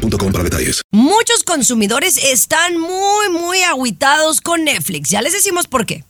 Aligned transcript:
para 0.00 0.44
detalles. 0.44 0.82
Muchos 0.90 1.44
consumidores 1.44 2.16
están 2.16 2.78
muy, 2.78 3.28
muy 3.30 3.62
aguitados 3.62 4.40
con 4.40 4.64
Netflix. 4.64 5.10
Ya 5.10 5.22
les 5.22 5.32
decimos 5.32 5.66
por 5.66 5.86
qué. 5.86 6.04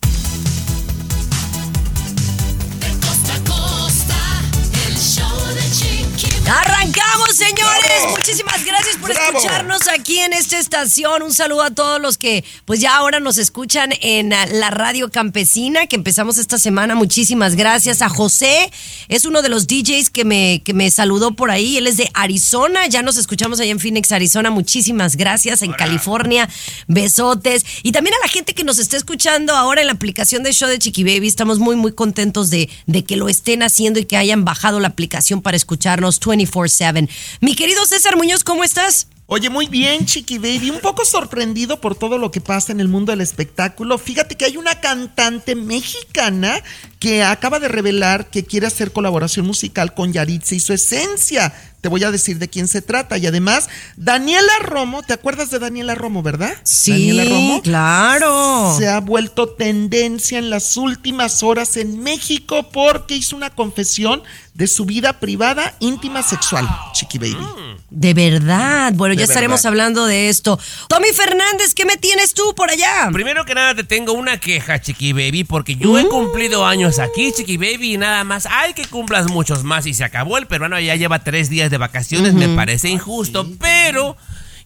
Arrancamos, 6.50 7.36
señores. 7.36 8.10
Muchísimas 8.10 8.64
gracias 8.64 8.96
por 8.96 9.12
escucharnos 9.12 9.86
aquí 9.86 10.18
en 10.18 10.32
esta 10.32 10.58
estación. 10.58 11.22
Un 11.22 11.32
saludo 11.32 11.62
a 11.62 11.70
todos 11.70 12.00
los 12.00 12.18
que 12.18 12.44
pues 12.64 12.80
ya 12.80 12.96
ahora 12.96 13.20
nos 13.20 13.38
escuchan 13.38 13.90
en 14.00 14.30
la 14.30 14.70
radio 14.70 15.12
campesina 15.12 15.86
que 15.86 15.94
empezamos 15.94 16.38
esta 16.38 16.58
semana. 16.58 16.96
Muchísimas 16.96 17.54
gracias 17.54 18.02
a 18.02 18.08
José. 18.08 18.72
Es 19.06 19.26
uno 19.26 19.42
de 19.42 19.48
los 19.48 19.68
DJs 19.68 20.10
que 20.10 20.24
me, 20.24 20.60
que 20.64 20.74
me 20.74 20.90
saludó 20.90 21.36
por 21.36 21.52
ahí. 21.52 21.76
Él 21.76 21.86
es 21.86 21.98
de 21.98 22.10
Arizona. 22.14 22.88
Ya 22.88 23.02
nos 23.02 23.16
escuchamos 23.16 23.60
allá 23.60 23.70
en 23.70 23.78
Phoenix, 23.78 24.10
Arizona. 24.10 24.50
Muchísimas 24.50 25.14
gracias. 25.14 25.62
En 25.62 25.72
California, 25.72 26.48
besotes. 26.88 27.64
Y 27.84 27.92
también 27.92 28.14
a 28.16 28.26
la 28.26 28.28
gente 28.28 28.54
que 28.54 28.64
nos 28.64 28.80
está 28.80 28.96
escuchando 28.96 29.54
ahora 29.54 29.82
en 29.82 29.86
la 29.86 29.92
aplicación 29.92 30.42
de 30.42 30.52
show 30.52 30.68
de 30.68 30.80
Chiqui 30.80 31.04
Baby. 31.04 31.28
Estamos 31.28 31.60
muy, 31.60 31.76
muy 31.76 31.92
contentos 31.92 32.50
de, 32.50 32.68
de 32.86 33.04
que 33.04 33.16
lo 33.16 33.28
estén 33.28 33.62
haciendo 33.62 34.00
y 34.00 34.04
que 34.04 34.16
hayan 34.16 34.44
bajado 34.44 34.80
la 34.80 34.88
aplicación 34.88 35.42
para 35.42 35.56
escucharnos 35.56 36.18
24/7. 36.46 37.08
Mi 37.40 37.54
querido 37.54 37.84
César 37.86 38.16
Muñoz, 38.16 38.44
¿cómo 38.44 38.64
estás? 38.64 39.06
Oye, 39.32 39.48
muy 39.48 39.68
bien, 39.68 40.06
Chiqui 40.06 40.38
Baby. 40.38 40.70
Un 40.70 40.80
poco 40.80 41.04
sorprendido 41.04 41.80
por 41.80 41.94
todo 41.94 42.18
lo 42.18 42.32
que 42.32 42.40
pasa 42.40 42.72
en 42.72 42.80
el 42.80 42.88
mundo 42.88 43.12
del 43.12 43.20
espectáculo. 43.20 43.96
Fíjate 43.96 44.36
que 44.36 44.44
hay 44.44 44.56
una 44.56 44.80
cantante 44.80 45.54
mexicana 45.54 46.60
que 46.98 47.22
acaba 47.22 47.60
de 47.60 47.68
revelar 47.68 48.28
que 48.28 48.44
quiere 48.44 48.66
hacer 48.66 48.90
colaboración 48.90 49.46
musical 49.46 49.94
con 49.94 50.12
Yaritza 50.12 50.56
y 50.56 50.58
su 50.60 50.72
esencia. 50.72 51.54
Te 51.80 51.88
voy 51.88 52.02
a 52.02 52.10
decir 52.10 52.38
de 52.38 52.48
quién 52.48 52.66
se 52.66 52.82
trata. 52.82 53.18
Y 53.18 53.26
además, 53.28 53.68
Daniela 53.96 54.52
Romo, 54.62 55.02
¿te 55.04 55.12
acuerdas 55.12 55.50
de 55.50 55.60
Daniela 55.60 55.94
Romo, 55.94 56.22
verdad? 56.24 56.54
Sí, 56.64 56.90
Daniela 56.90 57.24
Romo. 57.24 57.62
claro. 57.62 58.74
Se 58.76 58.88
ha 58.88 58.98
vuelto 58.98 59.50
tendencia 59.50 60.40
en 60.40 60.50
las 60.50 60.76
últimas 60.76 61.44
horas 61.44 61.76
en 61.76 62.02
México 62.02 62.68
porque 62.72 63.14
hizo 63.14 63.36
una 63.36 63.50
confesión 63.50 64.22
de 64.54 64.66
su 64.66 64.84
vida 64.84 65.20
privada, 65.20 65.74
íntima, 65.80 66.22
sexual, 66.22 66.68
Chiqui 66.92 67.18
Baby. 67.18 67.46
De 67.88 68.12
verdad. 68.12 68.92
Bueno, 68.94 69.14
ya 69.20 69.24
estaremos 69.24 69.60
verdad. 69.60 69.68
hablando 69.68 70.06
de 70.06 70.28
esto. 70.28 70.58
Tommy 70.88 71.08
Fernández, 71.14 71.74
¿qué 71.74 71.84
me 71.84 71.96
tienes 71.96 72.34
tú 72.34 72.54
por 72.54 72.70
allá? 72.70 73.08
Primero 73.12 73.44
que 73.44 73.54
nada 73.54 73.74
te 73.74 73.84
tengo 73.84 74.12
una 74.12 74.38
queja, 74.38 74.80
Chiqui 74.80 75.12
Baby, 75.12 75.44
porque 75.44 75.76
yo 75.76 75.98
he 75.98 76.06
cumplido 76.06 76.66
años 76.66 76.98
aquí, 76.98 77.32
Chiqui 77.32 77.56
Baby, 77.56 77.94
y 77.94 77.98
nada 77.98 78.24
más. 78.24 78.46
Hay 78.46 78.74
que 78.74 78.86
cumplas 78.86 79.28
muchos 79.30 79.64
más 79.64 79.86
y 79.86 79.94
se 79.94 80.04
acabó. 80.04 80.38
El 80.38 80.46
peruano 80.46 80.78
ya 80.80 80.96
lleva 80.96 81.20
tres 81.20 81.48
días 81.50 81.70
de 81.70 81.78
vacaciones, 81.78 82.34
me 82.34 82.48
parece 82.48 82.88
injusto, 82.88 83.46
pero 83.58 84.16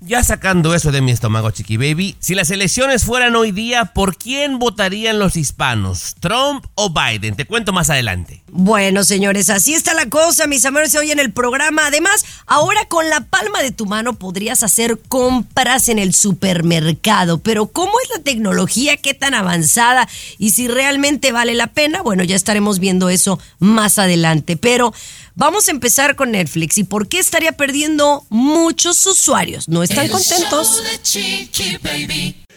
ya 0.01 0.23
sacando 0.23 0.75
eso 0.75 0.93
de 0.93 1.01
mi 1.01 1.13
estómago, 1.13 1.51
Chiqui 1.51 1.77
Baby, 1.77 2.17
si 2.19 2.35
las 2.35 2.51
elecciones 2.51 3.05
fueran 3.05 3.37
hoy 3.37 3.53
día, 3.53 3.87
¿por 3.87 4.17
quién 4.17 4.59
votarían 4.59 5.19
los 5.19 5.37
hispanos? 5.37 6.15
¿Trump 6.21 6.67
o 6.75 6.91
Biden? 6.91 7.37
Te 7.37 7.47
cuento 7.47 7.73
más 7.73 7.89
adelante. 7.91 8.44
Bueno, 8.57 9.03
señores, 9.03 9.51
así 9.51 9.75
está 9.75 9.95
la 9.95 10.09
cosa, 10.09 10.47
mis 10.47 10.65
amores, 10.65 10.95
hoy 10.95 11.11
en 11.11 11.19
el 11.19 11.33
programa. 11.33 11.89
Además, 11.89 12.25
ahora 12.47 12.85
con 12.85 13.11
la 13.11 13.23
palma 13.23 13.61
de 13.61 13.73
tu 13.73 13.85
mano 13.85 14.17
podrías 14.17 14.63
hacer 14.63 15.01
compras 15.09 15.89
en 15.89 15.99
el 15.99 16.15
supermercado. 16.15 17.39
Pero 17.39 17.67
¿cómo 17.67 17.95
es 18.05 18.11
la 18.17 18.23
tecnología? 18.23 18.97
¿Qué 18.97 19.13
tan 19.13 19.35
avanzada? 19.35 20.09
Y 20.39 20.53
si 20.53 20.69
realmente 20.69 21.33
vale 21.33 21.55
la 21.55 21.67
pena, 21.67 22.01
bueno, 22.03 22.23
ya 22.23 22.37
estaremos 22.37 22.79
viendo 22.79 23.09
eso 23.09 23.41
más 23.59 23.99
adelante. 23.99 24.57
Pero 24.57 24.95
vamos 25.35 25.67
a 25.67 25.73
empezar 25.73 26.15
con 26.15 26.31
Netflix. 26.31 26.79
¿Y 26.79 26.85
por 26.85 27.09
qué 27.09 27.19
estaría 27.19 27.51
perdiendo 27.51 28.25
muchos 28.29 29.05
usuarios? 29.05 29.69
¿No 29.69 29.83
están 29.83 30.07
contentos? 30.07 30.81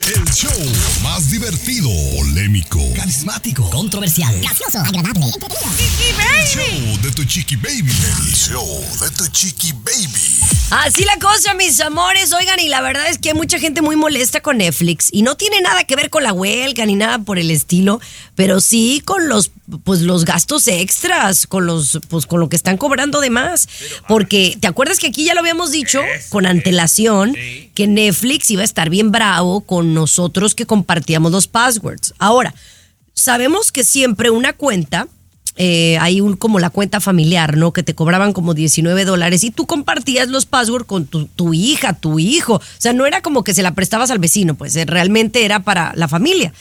El 0.07 0.23
show 0.31 0.49
más 1.03 1.29
divertido, 1.29 1.89
polémico, 2.15 2.79
carismático, 2.95 3.69
controversial, 3.69 4.39
gracioso, 4.39 4.79
agradable, 4.79 5.25
el 5.25 6.47
show 6.47 7.01
de 7.01 7.11
tu 7.11 7.25
chiqui 7.25 7.57
baby. 7.57 7.91
El 7.91 8.33
show 8.33 8.85
de 9.01 9.09
tu 9.17 9.27
chiqui 9.27 9.73
baby. 9.73 10.37
Así 10.69 11.03
la 11.03 11.17
cosa, 11.17 11.53
mis 11.55 11.81
amores. 11.81 12.31
Oigan, 12.31 12.57
y 12.59 12.69
la 12.69 12.79
verdad 12.79 13.09
es 13.09 13.17
que 13.17 13.29
hay 13.29 13.35
mucha 13.35 13.59
gente 13.59 13.81
muy 13.81 13.97
molesta 13.97 14.39
con 14.39 14.59
Netflix. 14.59 15.09
Y 15.11 15.23
no 15.23 15.35
tiene 15.35 15.59
nada 15.59 15.83
que 15.83 15.97
ver 15.97 16.09
con 16.09 16.23
la 16.23 16.31
huelga 16.31 16.85
ni 16.85 16.95
nada 16.95 17.19
por 17.19 17.37
el 17.37 17.51
estilo, 17.51 17.99
pero 18.35 18.61
sí 18.61 19.01
con 19.03 19.27
los, 19.27 19.51
pues, 19.83 20.01
los 20.01 20.23
gastos 20.23 20.67
extras, 20.69 21.47
con 21.47 21.65
los, 21.65 21.99
pues, 22.07 22.25
con 22.25 22.39
lo 22.39 22.47
que 22.47 22.55
están 22.55 22.77
cobrando 22.77 23.19
de 23.19 23.29
más. 23.29 23.67
Porque, 24.07 24.57
¿te 24.59 24.67
acuerdas 24.67 24.99
que 24.99 25.07
aquí 25.07 25.25
ya 25.25 25.33
lo 25.33 25.41
habíamos 25.41 25.71
dicho 25.71 26.01
con 26.29 26.45
antelación 26.45 27.35
que 27.77 27.85
Netflix 27.85 28.49
iba 28.49 28.63
a 28.63 28.65
estar 28.65 28.89
bien 28.89 29.11
bravo 29.11 29.61
con 29.61 29.93
nosotros 29.93 30.55
que 30.55 30.65
compartíamos 30.65 31.31
los 31.31 31.47
passwords? 31.47 32.15
Ahora, 32.17 32.55
sabemos 33.13 33.71
que 33.71 33.83
siempre 33.83 34.31
una 34.31 34.53
cuenta 34.53 35.07
eh, 35.57 35.99
hay 35.99 36.19
un 36.19 36.35
como 36.37 36.57
la 36.57 36.71
cuenta 36.71 36.99
familiar, 36.99 37.55
¿no? 37.55 37.73
Que 37.73 37.83
te 37.83 37.93
cobraban 37.93 38.33
como 38.33 38.55
19 38.55 39.05
dólares 39.05 39.43
y 39.43 39.51
tú 39.51 39.67
compartías 39.67 40.29
los 40.29 40.47
passwords 40.47 40.87
con 40.87 41.05
tu, 41.05 41.27
tu 41.27 41.53
hija, 41.53 41.93
tu 41.93 42.17
hijo. 42.17 42.55
O 42.55 42.61
sea, 42.79 42.93
no 42.93 43.05
era 43.05 43.21
como 43.21 43.43
que 43.43 43.53
se 43.53 43.61
la 43.61 43.75
prestabas 43.75 44.09
al 44.09 44.17
vecino, 44.17 44.55
pues 44.55 44.75
eh, 44.75 44.85
realmente 44.85 45.45
era 45.45 45.59
para 45.59 45.93
la 45.95 46.07
familia. 46.07 46.53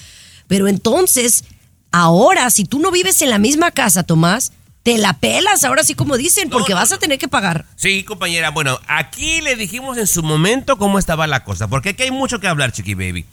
Pero 0.48 0.68
entonces, 0.68 1.44
ahora, 1.92 2.50
si 2.50 2.66
tú 2.66 2.78
no 2.78 2.90
vives 2.90 3.22
en 3.22 3.30
la 3.30 3.38
misma 3.38 3.70
casa, 3.70 4.02
Tomás, 4.02 4.52
te 4.86 4.98
la 4.98 5.14
pelas, 5.14 5.64
ahora 5.64 5.82
sí 5.82 5.96
como 5.96 6.16
dicen, 6.16 6.48
porque 6.48 6.72
vas 6.72 6.92
a 6.92 6.98
tener 6.98 7.18
que 7.18 7.26
pagar. 7.26 7.66
Sí, 7.74 8.04
compañera. 8.04 8.50
Bueno, 8.50 8.78
aquí 8.86 9.40
le 9.40 9.56
dijimos 9.56 9.98
en 9.98 10.06
su 10.06 10.22
momento 10.22 10.78
cómo 10.78 11.00
estaba 11.00 11.26
la 11.26 11.42
cosa, 11.42 11.66
porque 11.66 11.88
aquí 11.88 12.04
hay 12.04 12.12
mucho 12.12 12.38
que 12.38 12.46
hablar, 12.46 12.70
Chiqui 12.70 12.94
Baby. 12.94 13.26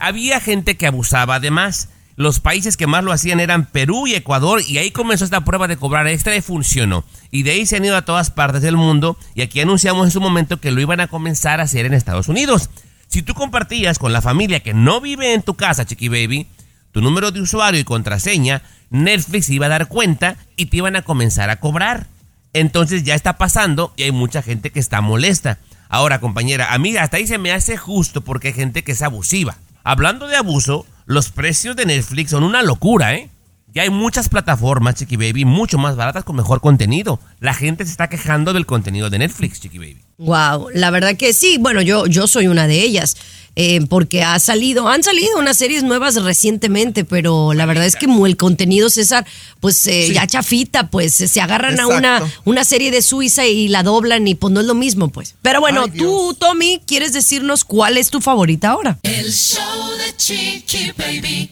Había 0.00 0.40
gente 0.40 0.76
que 0.76 0.88
abusaba 0.88 1.36
además. 1.36 1.90
Los 2.16 2.40
países 2.40 2.76
que 2.76 2.88
más 2.88 3.04
lo 3.04 3.12
hacían 3.12 3.38
eran 3.38 3.66
Perú 3.66 4.08
y 4.08 4.16
Ecuador 4.16 4.60
y 4.66 4.78
ahí 4.78 4.90
comenzó 4.90 5.24
esta 5.24 5.44
prueba 5.44 5.68
de 5.68 5.76
cobrar 5.76 6.08
extra 6.08 6.34
y 6.34 6.40
funcionó. 6.40 7.04
Y 7.30 7.44
de 7.44 7.52
ahí 7.52 7.66
se 7.66 7.76
han 7.76 7.84
ido 7.84 7.96
a 7.96 8.04
todas 8.04 8.32
partes 8.32 8.62
del 8.62 8.76
mundo 8.76 9.16
y 9.36 9.42
aquí 9.42 9.60
anunciamos 9.60 10.06
en 10.06 10.10
su 10.10 10.20
momento 10.20 10.60
que 10.60 10.72
lo 10.72 10.80
iban 10.80 10.98
a 10.98 11.06
comenzar 11.06 11.60
a 11.60 11.64
hacer 11.64 11.86
en 11.86 11.94
Estados 11.94 12.26
Unidos. 12.26 12.68
Si 13.06 13.22
tú 13.22 13.32
compartías 13.34 14.00
con 14.00 14.12
la 14.12 14.22
familia 14.22 14.58
que 14.58 14.74
no 14.74 15.00
vive 15.00 15.34
en 15.34 15.42
tu 15.42 15.54
casa, 15.54 15.86
Chiqui 15.86 16.08
Baby, 16.08 16.48
tu 16.90 17.00
número 17.00 17.30
de 17.30 17.42
usuario 17.42 17.78
y 17.78 17.84
contraseña, 17.84 18.62
Netflix 18.90 19.50
iba 19.50 19.66
a 19.66 19.70
dar 19.70 19.88
cuenta 19.88 20.36
y 20.56 20.66
te 20.66 20.78
iban 20.78 20.96
a 20.96 21.02
comenzar 21.02 21.50
a 21.50 21.60
cobrar. 21.60 22.06
Entonces 22.52 23.04
ya 23.04 23.14
está 23.14 23.36
pasando 23.38 23.92
y 23.96 24.04
hay 24.04 24.12
mucha 24.12 24.42
gente 24.42 24.70
que 24.70 24.80
está 24.80 25.00
molesta. 25.00 25.58
Ahora, 25.88 26.20
compañera, 26.20 26.72
a 26.72 26.78
mí 26.78 26.96
hasta 26.96 27.18
ahí 27.18 27.26
se 27.26 27.38
me 27.38 27.52
hace 27.52 27.76
justo 27.76 28.22
porque 28.22 28.48
hay 28.48 28.54
gente 28.54 28.82
que 28.82 28.92
es 28.92 29.02
abusiva. 29.02 29.56
Hablando 29.84 30.26
de 30.26 30.36
abuso, 30.36 30.86
los 31.04 31.30
precios 31.30 31.76
de 31.76 31.86
Netflix 31.86 32.30
son 32.30 32.42
una 32.42 32.62
locura, 32.62 33.14
¿eh? 33.14 33.30
Ya 33.72 33.82
hay 33.82 33.90
muchas 33.90 34.30
plataformas, 34.30 34.94
Chiqui 34.94 35.16
Baby, 35.16 35.44
mucho 35.44 35.76
más 35.76 35.96
baratas 35.96 36.24
con 36.24 36.34
mejor 36.34 36.62
contenido. 36.62 37.20
La 37.40 37.52
gente 37.52 37.84
se 37.84 37.90
está 37.90 38.08
quejando 38.08 38.54
del 38.54 38.64
contenido 38.64 39.10
de 39.10 39.18
Netflix, 39.18 39.60
Chiqui 39.60 39.78
Baby. 39.78 40.05
Wow, 40.18 40.68
la 40.72 40.90
verdad 40.90 41.16
que 41.16 41.32
sí. 41.34 41.58
Bueno, 41.58 41.82
yo, 41.82 42.06
yo 42.06 42.26
soy 42.26 42.46
una 42.46 42.66
de 42.66 42.82
ellas. 42.82 43.16
eh, 43.58 43.80
porque 43.88 44.22
ha 44.22 44.38
salido, 44.38 44.86
han 44.86 45.02
salido 45.02 45.38
unas 45.38 45.56
series 45.56 45.82
nuevas 45.82 46.22
recientemente, 46.22 47.04
pero 47.06 47.54
la 47.54 47.64
verdad 47.64 47.86
es 47.86 47.96
que 47.96 48.04
el 48.06 48.36
contenido, 48.36 48.90
César, 48.90 49.24
pues 49.60 49.86
eh, 49.86 50.12
ya 50.12 50.26
chafita, 50.26 50.90
pues 50.90 51.14
se 51.14 51.40
agarran 51.40 51.80
a 51.80 51.86
una, 51.86 52.22
una 52.44 52.64
serie 52.64 52.90
de 52.90 53.00
Suiza 53.00 53.46
y 53.46 53.68
la 53.68 53.82
doblan 53.82 54.28
y 54.28 54.34
pues 54.34 54.52
no 54.52 54.60
es 54.60 54.66
lo 54.66 54.74
mismo, 54.74 55.08
pues. 55.08 55.34
Pero 55.40 55.60
bueno, 55.60 55.84
Ay, 55.84 55.98
tú. 55.98 56.34
Tommy, 56.38 56.82
¿quieres 56.86 57.14
decirnos 57.14 57.64
cuál 57.64 57.96
es 57.96 58.10
tu 58.10 58.20
favorita 58.20 58.70
ahora? 58.70 58.98
El 59.02 59.32
show 59.32 59.62
de 60.04 60.14
Chiqui 60.18 60.92
Baby. 60.98 61.50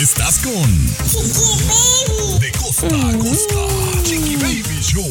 Estás 0.00 0.38
con 0.38 0.86
De 2.40 2.50
costa 2.52 2.86
a 2.86 3.18
costa. 3.18 4.02
Chiqui 4.04 4.36
Baby 4.36 4.80
Show. 4.82 5.04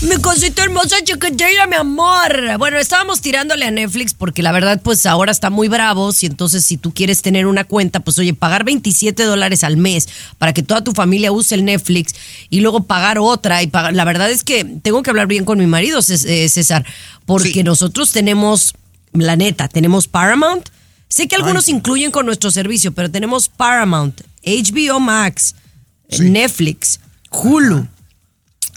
Mi 0.00 0.16
cosita 0.18 0.62
hermosa 0.62 0.96
chiquitilla, 1.02 1.66
mi 1.66 1.74
amor. 1.74 2.56
Bueno, 2.58 2.78
estábamos 2.78 3.20
tirándole 3.20 3.64
a 3.64 3.70
Netflix 3.72 4.14
porque 4.14 4.44
la 4.44 4.52
verdad, 4.52 4.80
pues 4.80 5.04
ahora 5.06 5.32
está 5.32 5.50
muy 5.50 5.66
bravos 5.66 6.22
y 6.22 6.26
entonces 6.26 6.64
si 6.64 6.76
tú 6.76 6.94
quieres 6.94 7.20
tener 7.20 7.46
una 7.46 7.64
cuenta, 7.64 7.98
pues 7.98 8.16
oye, 8.18 8.32
pagar 8.32 8.62
27 8.62 9.24
dólares 9.24 9.64
al 9.64 9.76
mes 9.76 10.08
para 10.38 10.52
que 10.52 10.62
toda 10.62 10.84
tu 10.84 10.92
familia 10.92 11.32
use 11.32 11.56
el 11.56 11.64
Netflix 11.64 12.14
y 12.48 12.60
luego 12.60 12.84
pagar 12.84 13.18
otra 13.18 13.60
y 13.64 13.66
pagar. 13.66 13.92
La 13.92 14.04
verdad 14.04 14.30
es 14.30 14.44
que 14.44 14.64
tengo 14.64 15.02
que 15.02 15.10
hablar 15.10 15.26
bien 15.26 15.44
con 15.44 15.58
mi 15.58 15.66
marido, 15.66 15.98
eh, 15.98 16.48
César, 16.48 16.86
porque 17.26 17.52
Sí. 17.52 17.62
nosotros 17.64 18.12
tenemos, 18.12 18.74
la 19.12 19.34
neta, 19.34 19.66
tenemos 19.66 20.06
Paramount. 20.06 20.68
Sé 21.08 21.26
que 21.26 21.34
algunos 21.34 21.66
Ay. 21.66 21.74
incluyen 21.74 22.12
con 22.12 22.24
nuestro 22.24 22.52
servicio, 22.52 22.92
pero 22.92 23.10
tenemos 23.10 23.48
Paramount, 23.48 24.20
HBO 24.44 25.00
Max, 25.00 25.56
Netflix, 26.20 27.00
Hulu. 27.30 27.88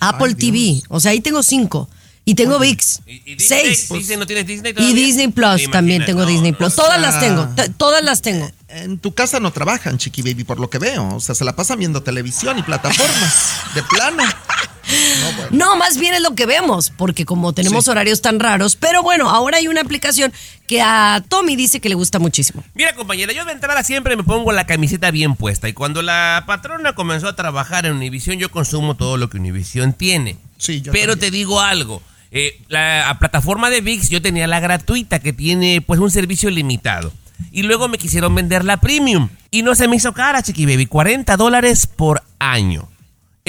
Apple 0.02 0.28
Ay, 0.30 0.36
TV. 0.36 0.84
O 0.90 1.00
sea, 1.00 1.12
ahí 1.12 1.22
tengo 1.22 1.42
cinco. 1.44 1.90
Y 2.24 2.36
tengo 2.36 2.60
VIX. 2.60 3.00
¿Y, 3.08 3.12
y 3.32 3.36
Disney? 3.36 3.76
Seis. 3.76 3.90
Disney 3.90 4.18
no 4.18 4.28
tienes 4.28 4.46
Disney 4.46 4.74
Y? 4.78 4.94
Disney 4.94 5.28
Plus 5.30 5.72
también 5.72 6.06
tengo 6.06 6.22
no, 6.22 6.28
Disney 6.28 6.52
Plus. 6.52 6.70
no. 6.78 6.84
Todas 6.84 7.00
sea- 7.00 7.02
las 7.02 7.20
tengo. 7.20 7.48
t- 7.56 7.70
Todas 7.78 8.04
las 8.04 8.22
tengo. 8.22 8.50
En 8.68 9.00
tu 9.00 9.14
casa 9.14 9.40
no 9.40 9.52
trabajan, 9.52 9.98
Chiqui 9.98 10.22
Baby, 10.22 10.44
por 10.44 10.60
lo 10.60 10.70
que 10.70 10.78
veo. 10.78 11.16
O 11.16 11.20
sea, 11.20 11.34
se 11.34 11.44
la 11.44 11.56
pasan 11.56 11.80
viendo 11.80 12.04
televisión 12.04 12.60
y 12.60 12.64
plataformas. 12.64 13.54
de 13.74 13.82
plano. 13.84 14.24
No, 14.92 15.32
bueno. 15.38 15.48
No, 15.52 15.76
más 15.78 15.98
bien 15.98 16.14
es 16.14 16.22
lo 16.22 16.36
que 16.36 16.46
vemos, 16.46 16.92
porque 16.98 17.26
como 17.26 17.54
tenemos 17.54 17.88
horarios 17.88 18.22
tan 18.22 18.40
raros. 18.40 18.76
Pero 18.76 19.04
bueno, 19.04 19.30
ahora 19.30 19.58
hay 19.58 19.68
una 19.68 19.82
aplicación 19.82 20.32
que 20.68 20.82
a 20.82 21.24
Tommy 21.28 21.56
dice 21.56 21.80
que 21.80 21.90
le 21.90 21.96
gusta 21.96 22.20
muchísimo. 22.20 22.64
Mira, 22.74 22.96
compañera, 22.96 23.34
yo 23.34 23.44
de 23.46 23.52
entrada 23.52 23.84
siempre 23.84 24.16
me 24.16 24.24
pongo 24.24 24.52
la 24.52 24.66
camiseta 24.66 25.12
bien 25.12 25.36
puesta. 25.36 25.68
Y 25.70 25.74
cuando 25.74 26.02
la 26.02 26.44
patrona 26.48 26.94
comenzó 26.94 27.28
a 27.28 27.36
trabajar 27.36 27.86
en 27.86 27.94
Univision, 27.94 28.38
yo 28.38 28.52
consumo 28.52 28.96
todo 28.96 29.18
lo 29.18 29.30
que 29.30 29.38
Univision 29.38 29.94
tiene. 29.94 30.38
Sí, 30.58 30.82
yo 30.82 30.92
Pero 30.92 31.14
también. 31.14 31.32
te 31.32 31.38
digo 31.38 31.62
algo. 31.62 32.02
eh, 32.32 32.62
la 32.70 33.10
a 33.10 33.20
plataforma 33.20 33.70
de 33.70 33.82
VIX 33.82 34.10
yo 34.10 34.22
tenía 34.22 34.48
la 34.48 34.60
gratuita 34.60 35.20
que 35.20 35.34
tiene 35.34 35.82
pues 35.82 36.00
un 36.00 36.12
servicio 36.12 36.50
limitado. 36.50 37.12
Y 37.52 37.64
luego 37.64 37.88
me 37.88 37.98
quisieron 37.98 38.34
vender 38.36 38.64
la 38.64 38.78
premium. 38.78 39.30
Y 39.50 39.64
no 39.64 39.74
se 39.76 39.88
me 39.88 39.96
hizo 39.96 40.14
cara, 40.14 40.44
chiqui 40.44 40.66
baby. 40.66 40.86
40 40.86 41.36
dólares 41.38 41.88
por 41.88 42.24
año. 42.40 42.88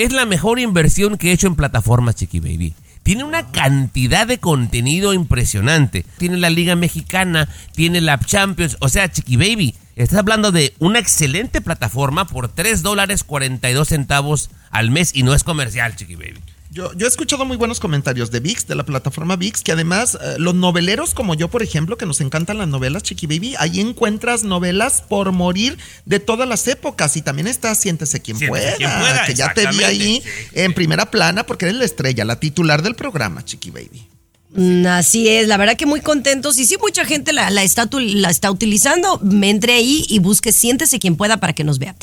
Es 0.03 0.11
la 0.11 0.27
mejor 0.27 0.59
inversión 0.59 1.17
que 1.17 1.29
he 1.29 1.33
hecho 1.33 1.47
en 1.47 1.55
plataformas, 1.55 2.17
Chiqui 2.17 2.41
Baby. 2.41 2.75
Tiene 3.05 3.23
una 3.23 3.53
cantidad 3.53 4.27
de 4.27 4.39
contenido 4.39 5.15
impresionante. 5.15 6.05
Tiene 6.19 6.39
la 6.39 6.51
Liga 6.51 6.75
Mexicana, 6.75 7.49
tiene 7.77 8.01
la 8.01 8.19
Champions. 8.19 8.77
O 8.81 8.89
sea, 8.89 9.13
Chiqui 9.13 9.37
Baby, 9.37 9.77
estás 9.95 10.19
hablando 10.19 10.51
de 10.51 10.75
una 10.81 10.99
excelente 10.99 11.61
plataforma 11.61 12.27
por 12.27 12.49
3 12.49 12.83
dólares 12.83 13.23
42 13.23 13.87
centavos 13.87 14.51
al 14.73 14.91
mes 14.91 15.13
y 15.15 15.23
no 15.23 15.35
es 15.35 15.45
comercial, 15.45 15.95
Chiqui 15.95 16.17
Baby. 16.17 16.41
Yo, 16.75 16.91
yo 16.95 17.05
he 17.05 17.09
escuchado 17.09 17.45
muy 17.45 17.59
buenos 17.59 17.81
comentarios 17.81 18.31
de 18.31 18.41
VIX, 18.41 18.67
de 18.67 18.75
la 18.75 18.87
plataforma 18.87 19.37
VIX, 19.37 19.61
que 19.61 19.73
además 19.73 20.17
eh, 20.19 20.37
los 20.39 20.55
noveleros 20.55 21.13
como 21.13 21.35
yo, 21.35 21.49
por 21.49 21.63
ejemplo, 21.63 21.99
que 21.99 22.07
nos 22.07 22.23
encantan 22.23 22.57
las 22.57 22.67
novelas, 22.67 23.03
Chiqui 23.03 23.27
Baby, 23.27 23.55
ahí 23.59 23.79
encuentras 23.79 24.43
novelas 24.43 25.03
por 25.07 25.33
morir 25.33 25.77
de 26.07 26.19
todas 26.19 26.49
las 26.49 26.67
épocas. 26.69 27.15
Y 27.19 27.21
también 27.21 27.47
está 27.47 27.75
Siéntese 27.75 28.23
quien, 28.23 28.39
Siéntese 28.39 28.63
pueda, 28.63 28.77
quien 28.77 28.91
pueda, 28.91 29.27
que 29.27 29.35
ya 29.35 29.53
te 29.53 29.67
vi 29.67 29.85
ahí 29.85 30.23
en 30.53 30.73
primera 30.73 31.11
plana 31.11 31.45
porque 31.45 31.67
eres 31.67 31.77
la 31.77 31.85
estrella, 31.85 32.25
la 32.25 32.41
titular 32.41 32.81
del 32.81 32.95
programa, 32.95 33.45
Chiqui 33.45 33.71
Baby. 33.71 34.09
Mm, 34.55 34.87
Así 34.87 35.29
es, 35.29 35.49
la 35.49 35.59
verdad 35.59 35.77
que 35.77 35.85
muy 35.85 36.01
contentos 36.01 36.59
y 36.59 36.67
sí 36.67 36.77
mucha 36.81 37.05
gente 37.05 37.35
la, 37.35 37.51
la 37.51 37.65
está, 37.65 37.89
la 37.93 38.31
está 38.31 38.51
utilizando. 38.51 39.19
Me 39.23 39.51
entre 39.51 39.75
ahí 39.75 40.07
y 40.09 40.21
busque 40.21 40.53
siéntese 40.53 40.99
quien 40.99 41.17
pueda 41.17 41.37
para 41.37 41.53
que 41.53 41.65
nos 41.65 41.79
vea. 41.79 41.95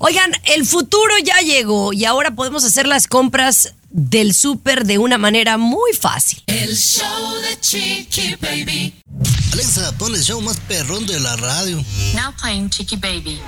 Oigan, 0.00 0.32
el 0.54 0.66
futuro 0.66 1.14
ya 1.24 1.38
llegó 1.42 1.92
y 1.92 2.04
ahora 2.04 2.32
podemos 2.32 2.64
hacer 2.64 2.88
las 2.88 3.06
compras 3.06 3.74
del 3.90 4.34
súper 4.34 4.84
de 4.84 4.98
una 4.98 5.18
manera 5.18 5.58
muy 5.58 5.92
fácil. 5.92 6.42
El 6.46 6.76
show 6.76 7.34
de 7.42 7.60
Chiqui 7.60 8.36
Baby. 8.40 8.94
Alexa, 9.52 9.92
pon 9.98 10.14
el 10.14 10.22
show 10.22 10.40
más 10.40 10.58
perrón 10.68 11.06
de 11.06 11.18
la 11.18 11.34
radio. 11.36 11.82
Now 12.14 12.32
playing 12.40 12.68
Chicky 12.68 12.96
Baby. 12.96 13.40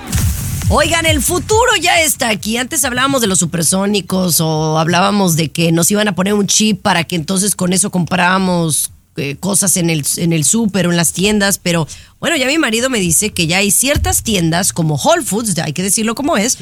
Oigan, 0.69 1.05
el 1.05 1.21
futuro 1.21 1.75
ya 1.81 2.01
está 2.01 2.29
aquí. 2.29 2.57
Antes 2.57 2.83
hablábamos 2.85 3.21
de 3.21 3.27
los 3.27 3.39
supersónicos 3.39 4.39
o 4.39 4.77
hablábamos 4.77 5.35
de 5.35 5.49
que 5.49 5.71
nos 5.71 5.89
iban 5.91 6.07
a 6.07 6.15
poner 6.15 6.33
un 6.33 6.47
chip 6.47 6.81
para 6.81 7.03
que 7.03 7.15
entonces 7.15 7.55
con 7.55 7.73
eso 7.73 7.89
comprábamos 7.89 8.91
eh, 9.17 9.35
cosas 9.39 9.77
en 9.77 9.89
el, 9.89 10.05
en 10.17 10.31
el 10.31 10.45
súper 10.45 10.87
o 10.87 10.91
en 10.91 10.97
las 10.97 11.11
tiendas. 11.13 11.57
Pero 11.57 11.87
bueno, 12.19 12.37
ya 12.37 12.47
mi 12.47 12.57
marido 12.57 12.89
me 12.89 12.99
dice 12.99 13.31
que 13.31 13.47
ya 13.47 13.57
hay 13.57 13.71
ciertas 13.71 14.23
tiendas 14.23 14.71
como 14.71 14.95
Whole 14.95 15.23
Foods, 15.23 15.57
hay 15.57 15.73
que 15.73 15.83
decirlo 15.83 16.15
como 16.15 16.37
es, 16.37 16.57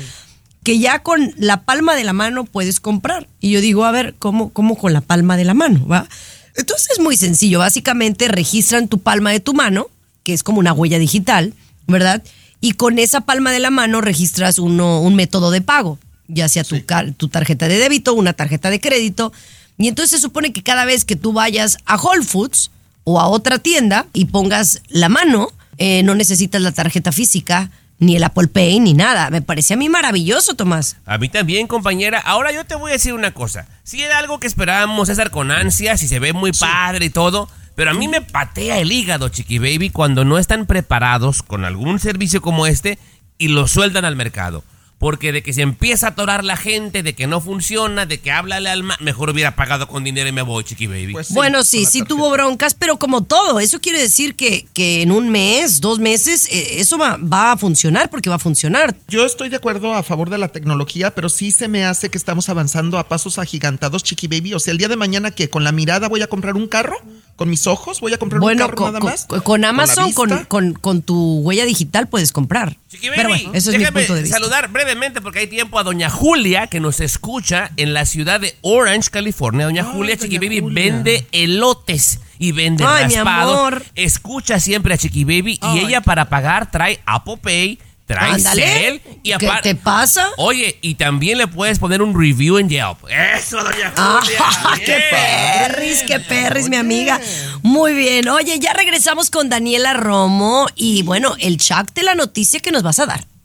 que 0.68 0.80
ya 0.80 1.00
con 1.00 1.34
la 1.38 1.62
palma 1.62 1.96
de 1.96 2.04
la 2.04 2.12
mano 2.12 2.44
puedes 2.44 2.82
comprar. 2.82 3.30
Y 3.40 3.52
yo 3.52 3.62
digo, 3.62 3.86
a 3.86 3.92
ver, 3.92 4.16
¿cómo, 4.20 4.50
cómo 4.50 4.78
con 4.78 4.92
la 4.92 5.00
palma 5.00 5.38
de 5.38 5.46
la 5.46 5.54
mano? 5.54 5.88
¿va? 5.88 6.10
Entonces 6.58 6.90
es 6.92 7.00
muy 7.00 7.16
sencillo. 7.16 7.60
Básicamente 7.60 8.28
registran 8.28 8.90
tu 8.90 9.00
palma 9.00 9.32
de 9.32 9.40
tu 9.40 9.54
mano, 9.54 9.88
que 10.24 10.34
es 10.34 10.44
como 10.44 10.60
una 10.60 10.74
huella 10.74 11.00
digital, 11.00 11.54
¿verdad? 11.88 12.22
Y 12.60 12.74
con 12.74 13.00
esa 13.00 13.22
palma 13.22 13.54
de 13.54 13.60
la 13.60 13.70
mano 13.70 14.02
registras 14.02 14.60
uno, 14.60 15.00
un 15.00 15.16
método 15.16 15.52
de 15.52 15.62
pago, 15.62 16.00
ya 16.28 16.50
sea 16.50 16.66
tu, 16.66 17.30
tarjeta 17.30 17.70
de 17.70 17.78
débito, 17.78 18.14
una 18.14 18.34
tarjeta 18.34 18.70
de 18.70 18.82
crédito. 18.82 19.32
Y 19.78 19.88
entonces 19.88 20.20
se 20.20 20.22
supone 20.22 20.52
que 20.52 20.64
cada 20.64 20.84
vez 20.84 21.06
que 21.06 21.16
tú 21.16 21.32
vayas 21.32 21.78
a 21.86 21.96
Whole 21.96 22.26
Foods 22.26 22.72
o 23.06 23.22
a 23.22 23.30
otra 23.30 23.58
tienda 23.60 24.06
y 24.12 24.26
pongas 24.26 24.82
la 24.90 25.08
mano, 25.08 25.48
eh, 25.78 26.04
no 26.04 26.14
necesitas 26.14 26.62
la 26.62 26.74
tarjeta 26.74 27.14
física, 27.14 27.72
ni 28.00 28.16
el 28.16 28.24
Apple 28.24 28.48
Pay, 28.48 28.80
ni 28.80 28.94
nada. 28.94 29.30
Me 29.30 29.42
parece 29.42 29.74
a 29.74 29.78
mí 29.78 29.90
maravilloso, 29.90 30.56
Tomás. 30.56 30.98
A 31.06 31.18
mí 31.18 31.30
también, 31.30 31.68
compañera. 31.68 32.20
Ahora 32.20 32.52
yo 32.52 32.66
te 32.66 32.76
voy 32.76 32.92
a 32.92 32.94
decir 32.94 33.14
una 33.14 33.34
cosa. 33.34 33.68
Si 33.84 34.02
era 34.02 34.18
algo 34.18 34.40
que 34.40 34.48
esperábamos 34.48 35.08
César 35.08 35.32
con 35.32 35.52
ansias 35.52 36.04
y 36.04 36.08
se 36.08 36.20
ve 36.20 36.34
muy 36.34 36.52
padre 36.52 37.06
y 37.06 37.10
todo, 37.10 37.50
pero 37.76 37.92
a 37.92 37.94
mí 37.94 38.08
me 38.08 38.22
patea 38.22 38.80
el 38.80 38.92
hígado, 38.92 39.30
Chiqui 39.30 39.60
Baby, 39.60 39.90
cuando 39.90 40.26
no 40.26 40.38
están 40.38 40.66
preparados 40.66 41.44
con 41.44 41.66
algún 41.66 42.00
servicio 42.00 42.42
como 42.42 42.68
este 42.68 42.98
y 43.38 43.50
lo 43.50 43.68
sueltan 43.68 44.06
al 44.06 44.16
mercado. 44.16 44.64
Porque 45.00 45.32
de 45.32 45.44
que 45.44 45.54
se 45.54 45.62
empieza 45.62 46.08
a 46.08 46.10
atorar 46.10 46.44
la 46.44 46.58
gente, 46.58 47.04
de 47.04 47.14
que 47.14 47.28
no 47.28 47.40
funciona, 47.40 48.08
de 48.08 48.20
que 48.20 48.32
háblale 48.32 48.68
al 48.70 48.82
ma- 48.82 48.98
mejor 49.00 49.30
hubiera 49.30 49.56
pagado 49.56 49.88
con 49.88 50.04
dinero 50.04 50.28
y 50.28 50.32
me 50.32 50.42
voy, 50.42 50.64
Chiqui 50.64 50.88
Baby. 50.88 51.14
Pues 51.14 51.32
bueno, 51.32 51.64
sí, 51.64 51.86
sí 51.86 52.02
tuvo 52.04 52.32
broncas, 52.32 52.74
pero 52.74 52.98
como 52.98 53.24
todo, 53.24 53.60
eso 53.60 53.80
quiere 53.80 54.00
decir 54.02 54.36
que, 54.36 54.66
que 54.74 55.04
en 55.04 55.12
un 55.12 55.30
mes, 55.30 55.82
dos 55.82 56.00
meses, 56.00 56.48
eh, 56.52 56.80
eso 56.80 56.98
va, 56.98 57.18
va 57.18 57.52
a 57.52 57.58
funcionar 57.58 58.10
porque 58.10 58.30
va 58.32 58.38
a 58.38 58.40
funcionar. 58.40 58.96
Yo 59.08 59.24
estoy 59.24 59.50
de 59.50 59.58
acuerdo 59.58 59.94
a 59.94 60.02
favor 60.02 60.32
de 60.32 60.40
la 60.40 60.48
tecnología, 60.48 61.14
pero 61.14 61.30
sí 61.30 61.52
se 61.52 61.68
me 61.68 61.86
hace 61.86 62.10
que 62.10 62.18
estamos 62.18 62.50
avanzando 62.50 62.98
a 62.98 63.08
pasos 63.08 63.38
agigantados, 63.38 64.04
Chiqui 64.04 64.28
Baby. 64.28 64.56
O 64.56 64.60
sea, 64.60 64.72
el 64.72 64.80
día 64.80 64.88
de 64.88 64.96
mañana 64.96 65.30
que 65.30 65.48
con 65.48 65.64
la 65.64 65.72
mirada 65.72 66.08
voy 66.10 66.24
a 66.24 66.28
comprar 66.28 66.56
un 66.56 66.68
carro, 66.68 66.98
con 67.36 67.52
mis 67.52 67.68
ojos 67.68 68.00
voy 68.00 68.14
a 68.14 68.18
comprar 68.18 68.42
un 68.42 68.58
carro 68.58 68.76
con, 68.76 68.88
nada 68.88 69.00
con- 69.00 69.12
más. 69.12 69.28
con 69.44 69.64
Amazon, 69.64 70.12
con, 70.14 70.30
vista. 70.30 70.46
con, 70.46 70.74
con 70.74 71.04
tu 71.04 71.42
huella 71.42 71.66
digital 71.66 72.08
puedes 72.08 72.32
comprar. 72.32 72.78
Chiqui 72.90 73.10
Pero 73.16 73.30
Baby, 73.30 73.44
bueno, 73.44 73.58
eso 73.58 73.70
es 73.70 73.76
mi 73.78 73.84
déjame 73.84 74.00
punto 74.02 74.16
de 74.16 74.22
vista. 74.24 74.38
saludar 74.40 74.72
brevemente 74.88 75.20
porque 75.20 75.40
hay 75.40 75.48
tiempo 75.48 75.78
a 75.80 75.84
doña 75.84 76.10
Julia 76.10 76.68
que 76.68 76.80
nos 76.80 77.02
escucha 77.02 77.72
en 77.76 77.94
la 77.94 78.06
ciudad 78.06 78.40
de 78.40 78.56
Orange, 78.62 79.10
California. 79.10 79.66
Doña 79.66 79.84
Ay, 79.86 79.90
Julia, 79.92 80.16
doña 80.16 80.24
Chiqui 80.30 80.38
Baby 80.38 80.60
Julia. 80.62 80.82
vende 80.86 81.28
elotes 81.34 82.22
y 82.40 82.54
vende 82.54 82.86
Ay, 82.88 83.08
mi 83.08 83.16
raspado. 83.16 83.52
amor. 83.52 83.84
Escucha 83.96 84.62
siempre 84.62 84.94
a 84.94 84.98
Chiqui 84.98 85.26
Baby 85.26 85.60
y 85.74 85.80
ella 85.80 86.00
para 86.00 86.30
pagar 86.30 86.72
trae 86.72 87.02
Apple 87.06 87.36
Pay, 87.42 87.80
trae. 88.06 88.40
Cel 88.40 89.02
y 89.24 89.34
¿Qué 89.38 89.46
aparte. 89.46 89.74
te 89.74 89.76
pasa? 89.76 90.30
Oye, 90.38 90.78
y 90.82 90.96
también 90.96 91.38
le 91.38 91.48
puedes 91.48 91.80
poner 91.80 92.02
un 92.02 92.18
review 92.18 92.58
en 92.58 92.70
Yelp. 92.70 93.00
Eso, 93.10 93.58
doña 93.62 93.92
Julia. 93.94 94.38
Ah, 94.40 94.74
¡Qué 94.78 94.86
Bien. 94.86 95.02
perris, 95.12 96.04
qué 96.08 96.20
perris, 96.22 96.70
mi 96.70 96.78
amiga! 96.78 97.20
Muy 97.62 97.94
bien. 97.94 98.30
Oye, 98.30 98.58
ya 98.60 98.72
regresamos 98.72 99.30
con 99.32 99.50
Daniela 99.50 99.94
Romo 99.96 100.66
y 100.78 101.04
bueno, 101.04 101.36
el 101.42 101.58
chat 101.58 101.92
de 101.94 102.04
la 102.04 102.16
noticia 102.16 102.62
que 102.62 102.72
nos 102.72 102.84
vas 102.84 103.00
a 103.00 103.06
dar. 103.06 103.26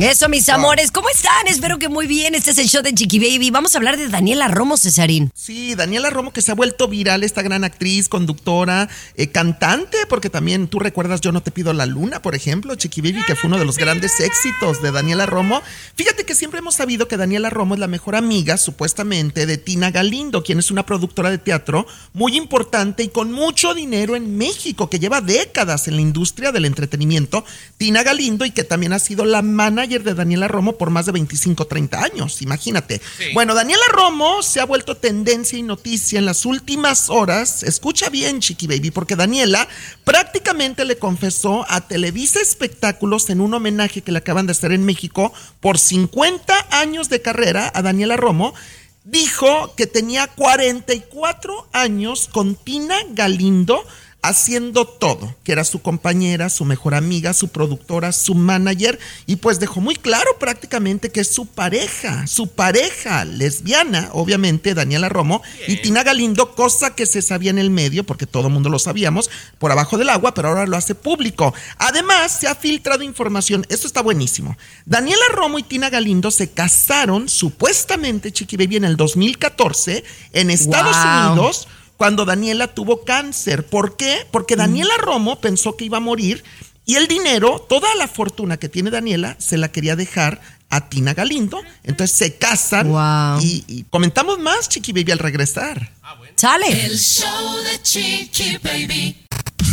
Eso, 0.00 0.30
mis 0.30 0.48
amores, 0.48 0.92
¿cómo 0.92 1.10
están? 1.10 1.46
Espero 1.46 1.78
que 1.78 1.90
muy 1.90 2.06
bien. 2.06 2.34
Este 2.34 2.52
es 2.52 2.58
el 2.58 2.68
show 2.68 2.82
de 2.82 2.94
Chiqui 2.94 3.18
Baby. 3.18 3.50
Vamos 3.50 3.74
a 3.74 3.78
hablar 3.78 3.98
de 3.98 4.08
Daniela 4.08 4.48
Romo 4.48 4.78
Cesarín. 4.78 5.30
Sí, 5.34 5.74
Daniela 5.74 6.08
Romo 6.08 6.32
que 6.32 6.40
se 6.40 6.50
ha 6.50 6.54
vuelto 6.54 6.88
viral, 6.88 7.22
esta 7.22 7.42
gran 7.42 7.64
actriz, 7.64 8.08
conductora, 8.08 8.88
eh, 9.14 9.26
cantante, 9.26 9.98
porque 10.08 10.30
también 10.30 10.68
tú 10.68 10.78
recuerdas 10.78 11.20
Yo 11.20 11.32
no 11.32 11.42
te 11.42 11.50
pido 11.50 11.74
la 11.74 11.84
luna, 11.84 12.22
por 12.22 12.34
ejemplo, 12.34 12.76
Chiqui 12.76 13.02
Baby, 13.02 13.24
que 13.26 13.36
fue 13.36 13.48
uno 13.48 13.58
de 13.58 13.66
los 13.66 13.76
grandes 13.76 14.20
éxitos 14.20 14.80
de 14.80 14.90
Daniela 14.90 15.26
Romo. 15.26 15.60
Fíjate 15.96 16.24
que 16.24 16.34
siempre 16.34 16.60
hemos 16.60 16.76
sabido 16.76 17.06
que 17.06 17.18
Daniela 17.18 17.50
Romo 17.50 17.74
es 17.74 17.80
la 17.80 17.86
mejor 17.86 18.16
amiga, 18.16 18.56
supuestamente, 18.56 19.44
de 19.44 19.58
Tina 19.58 19.90
Galindo, 19.90 20.42
quien 20.42 20.60
es 20.60 20.70
una 20.70 20.86
productora 20.86 21.30
de 21.30 21.36
teatro 21.36 21.86
muy 22.14 22.38
importante 22.38 23.02
y 23.02 23.08
con 23.08 23.32
mucho 23.32 23.74
dinero 23.74 24.16
en 24.16 24.38
México, 24.38 24.88
que 24.88 24.98
lleva 24.98 25.20
décadas 25.20 25.88
en 25.88 25.96
la 25.96 26.00
industria 26.00 26.52
del 26.52 26.64
entretenimiento, 26.64 27.44
Tina 27.76 28.02
Galindo, 28.02 28.46
y 28.46 28.50
que 28.50 28.64
también 28.64 28.94
ha 28.94 28.98
sido 28.98 29.26
la 29.26 29.42
manager 29.42 29.89
manager 29.90 30.04
de 30.04 30.14
Daniela 30.14 30.46
Romo 30.46 30.76
por 30.76 30.90
más 30.90 31.06
de 31.06 31.12
25, 31.12 31.66
30 31.66 32.02
años, 32.02 32.42
imagínate. 32.42 33.00
Bueno, 33.34 33.54
Daniela 33.54 33.82
Romo 33.92 34.42
se 34.42 34.60
ha 34.60 34.64
vuelto 34.64 34.96
tendencia 34.96 35.58
y 35.58 35.62
noticia 35.62 36.18
en 36.18 36.26
las 36.26 36.46
últimas 36.46 37.10
horas. 37.10 37.62
Escucha 37.64 38.08
bien, 38.08 38.40
Chiqui 38.40 38.66
Baby, 38.66 38.92
porque 38.92 39.16
Daniela 39.16 39.66
prácticamente 40.04 40.84
le 40.84 40.96
confesó 40.96 41.66
a 41.68 41.80
Televisa 41.80 42.40
Espectáculos 42.40 43.30
en 43.30 43.40
un 43.40 43.52
homenaje 43.54 44.02
que 44.02 44.12
le 44.12 44.18
acaban 44.18 44.46
de 44.46 44.52
hacer 44.52 44.72
en 44.72 44.84
México 44.84 45.32
por 45.60 45.78
50 45.78 46.68
años 46.70 47.08
de 47.08 47.20
carrera 47.20 47.70
a 47.74 47.82
Daniela 47.82 48.16
Romo. 48.16 48.54
Dijo 49.02 49.74
que 49.76 49.86
tenía 49.86 50.28
44 50.28 51.68
años 51.72 52.28
con 52.30 52.54
Tina 52.54 52.96
Galindo 53.10 53.82
haciendo 54.22 54.86
todo, 54.86 55.34
que 55.44 55.52
era 55.52 55.64
su 55.64 55.80
compañera, 55.80 56.50
su 56.50 56.64
mejor 56.64 56.94
amiga, 56.94 57.32
su 57.32 57.48
productora, 57.48 58.12
su 58.12 58.34
manager, 58.34 58.98
y 59.26 59.36
pues 59.36 59.60
dejó 59.60 59.80
muy 59.80 59.96
claro 59.96 60.30
prácticamente 60.38 61.10
que 61.10 61.20
es 61.20 61.28
su 61.28 61.46
pareja, 61.46 62.26
su 62.26 62.48
pareja 62.48 63.24
lesbiana, 63.24 64.10
obviamente, 64.12 64.74
Daniela 64.74 65.08
Romo 65.08 65.42
y 65.66 65.76
Tina 65.76 66.02
Galindo, 66.02 66.54
cosa 66.54 66.94
que 66.94 67.06
se 67.06 67.22
sabía 67.22 67.50
en 67.50 67.58
el 67.58 67.70
medio, 67.70 68.04
porque 68.04 68.26
todo 68.26 68.48
el 68.48 68.52
mundo 68.52 68.68
lo 68.68 68.78
sabíamos, 68.78 69.30
por 69.58 69.72
abajo 69.72 69.96
del 69.96 70.10
agua, 70.10 70.34
pero 70.34 70.48
ahora 70.48 70.66
lo 70.66 70.76
hace 70.76 70.94
público. 70.94 71.54
Además, 71.78 72.38
se 72.40 72.48
ha 72.48 72.54
filtrado 72.54 73.02
información, 73.02 73.64
esto 73.68 73.86
está 73.86 74.02
buenísimo. 74.02 74.56
Daniela 74.84 75.24
Romo 75.32 75.58
y 75.58 75.62
Tina 75.62 75.88
Galindo 75.88 76.30
se 76.30 76.50
casaron 76.50 77.28
supuestamente, 77.28 78.32
Chiqui 78.32 78.56
Baby, 78.56 78.76
en 78.76 78.84
el 78.84 78.96
2014 78.96 80.04
en 80.32 80.50
Estados 80.50 80.96
Wow. 80.96 81.32
Unidos 81.32 81.68
cuando 82.00 82.24
Daniela 82.24 82.68
tuvo 82.68 83.04
cáncer. 83.04 83.66
¿Por 83.66 83.94
qué? 83.98 84.26
Porque 84.30 84.56
Daniela 84.56 84.96
Romo 84.96 85.38
pensó 85.38 85.76
que 85.76 85.84
iba 85.84 85.98
a 85.98 86.00
morir 86.00 86.42
y 86.86 86.94
el 86.94 87.08
dinero, 87.08 87.66
toda 87.68 87.94
la 87.96 88.08
fortuna 88.08 88.56
que 88.56 88.70
tiene 88.70 88.90
Daniela, 88.90 89.36
se 89.38 89.58
la 89.58 89.70
quería 89.70 89.96
dejar 89.96 90.40
a 90.70 90.88
Tina 90.88 91.12
Galindo. 91.12 91.60
Entonces 91.84 92.16
se 92.16 92.36
casan 92.36 92.88
Wow. 92.88 93.42
y, 93.42 93.64
y 93.68 93.84
comentamos 93.90 94.38
más, 94.38 94.70
Chiqui 94.70 94.92
Baby, 94.92 95.12
al 95.12 95.18
regresar. 95.18 95.92
Sale. 96.36 96.86
El 96.86 96.98
show 96.98 97.56
de 97.70 97.82
Chiqui 97.82 98.56
Baby. 98.62 99.16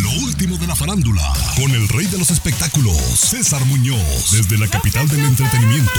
Lo 0.07 0.23
último 0.23 0.57
de 0.57 0.67
la 0.67 0.75
farándula, 0.75 1.21
con 1.57 1.69
el 1.71 1.85
rey 1.89 2.05
de 2.05 2.17
los 2.17 2.29
espectáculos, 2.29 2.95
César 2.95 3.65
Muñoz, 3.65 4.31
desde 4.31 4.57
la 4.57 4.65
capital 4.69 5.05
del 5.09 5.19
entretenimiento, 5.19 5.91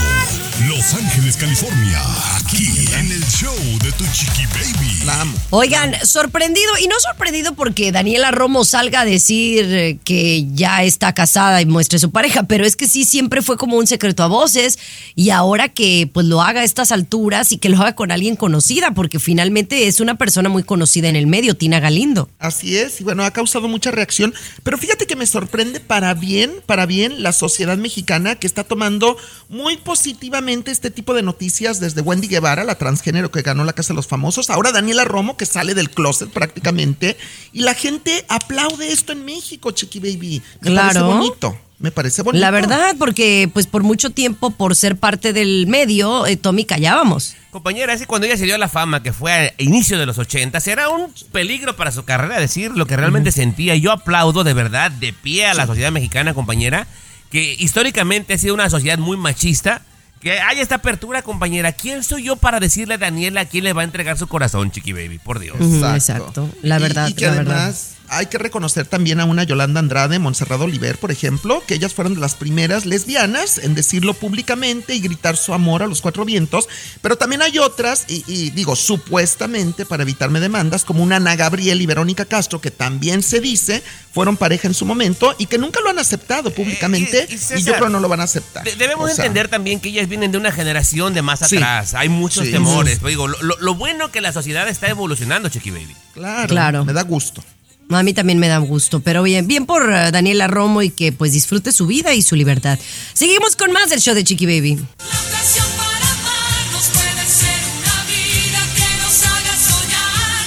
Los 0.67 0.95
Ángeles, 0.95 1.37
California, 1.37 2.01
aquí 2.37 2.87
en 2.97 3.11
el 3.11 3.23
show 3.25 3.53
de 3.83 3.91
tu 3.91 4.03
chiqui 4.11 4.47
baby. 4.47 5.05
La 5.05 5.21
amo. 5.21 5.37
Oigan, 5.51 5.93
sorprendido, 6.03 6.71
y 6.81 6.87
no 6.87 6.95
sorprendido 6.99 7.53
porque 7.53 7.91
Daniela 7.91 8.31
Romo 8.31 8.65
salga 8.65 9.01
a 9.01 9.05
decir 9.05 9.65
eh, 9.65 9.99
que 10.03 10.47
ya 10.55 10.81
está 10.81 11.13
casada 11.13 11.61
y 11.61 11.67
muestre 11.67 11.99
su 11.99 12.09
pareja, 12.09 12.43
pero 12.43 12.65
es 12.65 12.75
que 12.75 12.87
sí 12.87 13.03
siempre 13.03 13.43
fue 13.43 13.57
como 13.57 13.77
un 13.77 13.85
secreto 13.85 14.23
a 14.23 14.27
voces 14.27 14.79
y 15.13 15.29
ahora 15.29 15.69
que 15.69 16.09
pues 16.11 16.25
lo 16.25 16.41
haga 16.41 16.61
a 16.61 16.63
estas 16.63 16.91
alturas 16.91 17.51
y 17.51 17.59
que 17.59 17.69
lo 17.69 17.77
haga 17.77 17.93
con 17.93 18.11
alguien 18.11 18.35
conocida, 18.35 18.89
porque 18.91 19.19
finalmente 19.19 19.87
es 19.87 19.99
una 19.99 20.15
persona 20.15 20.49
muy 20.49 20.63
conocida 20.63 21.09
en 21.09 21.15
el 21.15 21.27
medio, 21.27 21.55
Tina 21.55 21.79
Galindo. 21.79 22.27
Así 22.39 22.75
es, 22.75 23.01
y 23.01 23.03
bueno, 23.03 23.23
ha 23.23 23.29
causado 23.31 23.67
mucha 23.67 23.91
reacción, 23.99 24.33
pero 24.63 24.77
fíjate 24.77 25.05
que 25.05 25.15
me 25.15 25.25
sorprende 25.27 25.79
para 25.79 26.13
bien, 26.13 26.51
para 26.65 26.85
bien 26.85 27.21
la 27.21 27.31
sociedad 27.31 27.77
mexicana 27.77 28.35
que 28.35 28.47
está 28.47 28.63
tomando 28.63 29.15
muy 29.49 29.77
positivamente 29.77 30.71
este 30.71 30.89
tipo 30.91 31.13
de 31.13 31.21
noticias 31.21 31.79
desde 31.79 32.01
Wendy 32.01 32.27
Guevara, 32.27 32.63
la 32.63 32.75
transgénero 32.77 33.31
que 33.31 33.41
ganó 33.41 33.63
la 33.63 33.73
Casa 33.73 33.93
de 33.93 33.97
los 33.97 34.07
Famosos, 34.07 34.49
ahora 34.49 34.71
Daniela 34.71 35.05
Romo 35.05 35.37
que 35.37 35.45
sale 35.45 35.73
del 35.75 35.89
closet 35.91 36.29
prácticamente, 36.29 37.17
y 37.53 37.61
la 37.61 37.73
gente 37.73 38.25
aplaude 38.29 38.91
esto 38.91 39.11
en 39.11 39.25
México, 39.25 39.71
Chiqui 39.71 39.99
Baby. 39.99 40.41
Me 40.61 40.71
Claro. 40.71 40.87
parece 40.87 41.01
bonito, 41.01 41.57
me 41.79 41.91
parece 41.91 42.21
bonito. 42.23 42.41
La 42.41 42.51
verdad, 42.51 42.95
porque 42.99 43.49
pues 43.53 43.65
por 43.67 43.83
mucho 43.83 44.09
tiempo, 44.09 44.51
por 44.51 44.75
ser 44.75 44.97
parte 44.97 45.31
del 45.33 45.65
medio, 45.67 46.27
eh, 46.27 46.35
Tommy 46.37 46.65
callábamos. 46.65 47.35
Compañera, 47.51 47.93
es 47.93 48.01
que 48.01 48.05
cuando 48.07 48.27
ella 48.27 48.37
se 48.37 48.43
dio 48.45 48.55
a 48.55 48.57
la 48.57 48.67
fama, 48.67 49.01
que 49.01 49.13
fue 49.13 49.31
a 49.31 49.53
inicio 49.57 49.97
de 49.97 50.05
los 50.05 50.17
80, 50.17 50.59
era 50.67 50.89
un 50.89 51.11
peligro 51.31 51.75
para 51.75 51.91
su 51.91 52.03
carrera 52.05 52.39
decir 52.39 52.71
lo 52.75 52.85
que 52.85 52.97
realmente 52.97 53.31
sentía. 53.31 53.75
Yo 53.75 53.91
aplaudo 53.91 54.43
de 54.43 54.53
verdad, 54.53 54.91
de 54.91 55.13
pie 55.13 55.47
a 55.47 55.53
la 55.53 55.65
sociedad 55.65 55.91
mexicana, 55.91 56.33
compañera, 56.33 56.85
que 57.31 57.55
históricamente 57.59 58.33
ha 58.33 58.37
sido 58.37 58.53
una 58.53 58.69
sociedad 58.69 58.97
muy 58.97 59.17
machista. 59.17 59.81
Que 60.19 60.37
haya 60.41 60.61
esta 60.61 60.75
apertura, 60.75 61.21
compañera. 61.21 61.71
¿Quién 61.71 62.03
soy 62.03 62.23
yo 62.23 62.35
para 62.35 62.59
decirle 62.59 62.95
a 62.95 62.97
Daniela 62.97 63.39
a 63.39 63.45
quién 63.45 63.63
le 63.63 63.71
va 63.71 63.83
a 63.83 63.85
entregar 63.85 64.17
su 64.17 64.27
corazón, 64.27 64.69
Chiqui 64.69 64.91
Baby? 64.91 65.17
Por 65.17 65.39
Dios. 65.39 65.55
Exacto. 65.95 66.49
La 66.61 66.77
Y- 66.77 66.81
verdad, 66.81 67.07
Y, 67.07 67.13
que 67.13 67.25
la 67.25 67.31
además 67.31 67.45
verdad. 67.47 67.75
Hay 68.11 68.25
que 68.27 68.37
reconocer 68.37 68.85
también 68.85 69.19
a 69.19 69.25
una 69.25 69.43
Yolanda 69.43 69.79
Andrade, 69.79 70.19
Montserrat 70.19 70.59
Oliver, 70.61 70.97
por 70.97 71.11
ejemplo, 71.11 71.63
que 71.67 71.75
ellas 71.75 71.93
fueron 71.93 72.13
de 72.15 72.19
las 72.21 72.35
primeras 72.35 72.85
lesbianas 72.85 73.57
en 73.57 73.75
decirlo 73.75 74.13
públicamente 74.13 74.95
y 74.95 74.99
gritar 74.99 75.37
su 75.37 75.53
amor 75.53 75.83
a 75.83 75.87
los 75.87 76.01
cuatro 76.01 76.25
vientos. 76.25 76.67
Pero 77.01 77.17
también 77.17 77.41
hay 77.41 77.59
otras, 77.59 78.05
y, 78.07 78.23
y 78.27 78.49
digo 78.51 78.75
supuestamente 78.75 79.85
para 79.85 80.03
evitarme 80.03 80.39
demandas, 80.39 80.85
como 80.85 81.03
una 81.03 81.17
Ana 81.17 81.35
Gabriel 81.35 81.81
y 81.81 81.85
Verónica 81.85 82.25
Castro, 82.25 82.61
que 82.61 82.71
también 82.71 83.23
se 83.23 83.39
dice 83.39 83.83
fueron 84.13 84.37
pareja 84.37 84.67
en 84.67 84.73
su 84.73 84.85
momento 84.85 85.35
y 85.37 85.45
que 85.45 85.57
nunca 85.57 85.79
lo 85.81 85.89
han 85.89 85.99
aceptado 85.99 86.51
públicamente. 86.51 87.27
y- 87.29 87.33
y 87.33 87.35
y, 87.35 87.37
César, 87.37 87.59
yo 87.59 87.73
creo 87.73 87.85
que 87.87 87.91
no 87.93 87.99
lo 87.99 88.09
van 88.09 88.21
a 88.21 88.23
aceptar. 88.23 88.63
De- 88.63 88.75
debemos 88.75 89.09
O 89.11 89.13
sea, 89.15 89.25
entender 89.25 89.47
también 89.49 89.79
que 89.79 89.89
ellas 89.89 90.07
vienen 90.09 90.31
de 90.31 90.37
una 90.37 90.51
generación 90.51 91.13
de 91.13 91.21
más 91.21 91.39
Sí. 91.47 91.57
atrás. 91.57 91.93
Hay 91.93 92.09
muchos 92.09 92.45
Sí. 92.45 92.51
temores. 92.51 92.97
Pero 92.97 93.09
digo, 93.09 93.27
lo, 93.27 93.41
lo- 93.41 93.57
lo 93.59 93.75
bueno 93.75 94.11
que 94.11 94.21
la 94.21 94.33
sociedad 94.33 94.67
está 94.67 94.87
evolucionando, 94.89 95.49
Chiqui 95.49 95.71
Baby. 95.71 95.95
Claro, 96.13 96.47
Claro. 96.49 96.85
me 96.85 96.93
da 96.93 97.03
gusto. 97.03 97.43
A 97.91 98.03
mí 98.03 98.13
también 98.13 98.37
me 98.37 98.47
da 98.47 98.59
gusto, 98.59 98.99
pero 98.99 99.23
bien, 99.23 99.47
bien 99.47 99.65
por 99.65 99.91
eh, 99.91 100.11
Daniela 100.11 100.47
Romo 100.47 100.83
y 100.83 100.91
que 100.91 101.11
pues 101.11 101.33
disfrute 101.33 101.71
su 101.71 101.87
vida 101.87 102.13
y 102.13 102.21
su 102.21 102.35
libertad. 102.35 102.77
Seguimos 103.13 103.55
con 103.55 103.71
más 103.71 103.89
del 103.89 103.99
show 103.99 104.13
de 104.13 104.23
Chiqui 104.23 104.45
Baby. 104.45 104.75
La 104.75 105.19
ocasión 105.19 105.65
para 105.75 106.11
amarnos 106.11 106.85
puede 106.93 107.25
ser 107.25 107.59
una 107.79 108.03
vida 108.05 108.59
que 108.75 108.97
nos 109.01 109.23
haga 109.23 109.55
soñar. 109.57 110.45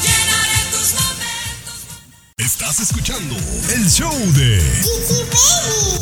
Llenaré 0.00 0.70
tus 0.70 0.94
momentos. 0.94 1.76
Estás 2.38 2.80
escuchando 2.80 3.36
el 3.74 3.90
show 3.90 4.16
de 4.32 4.56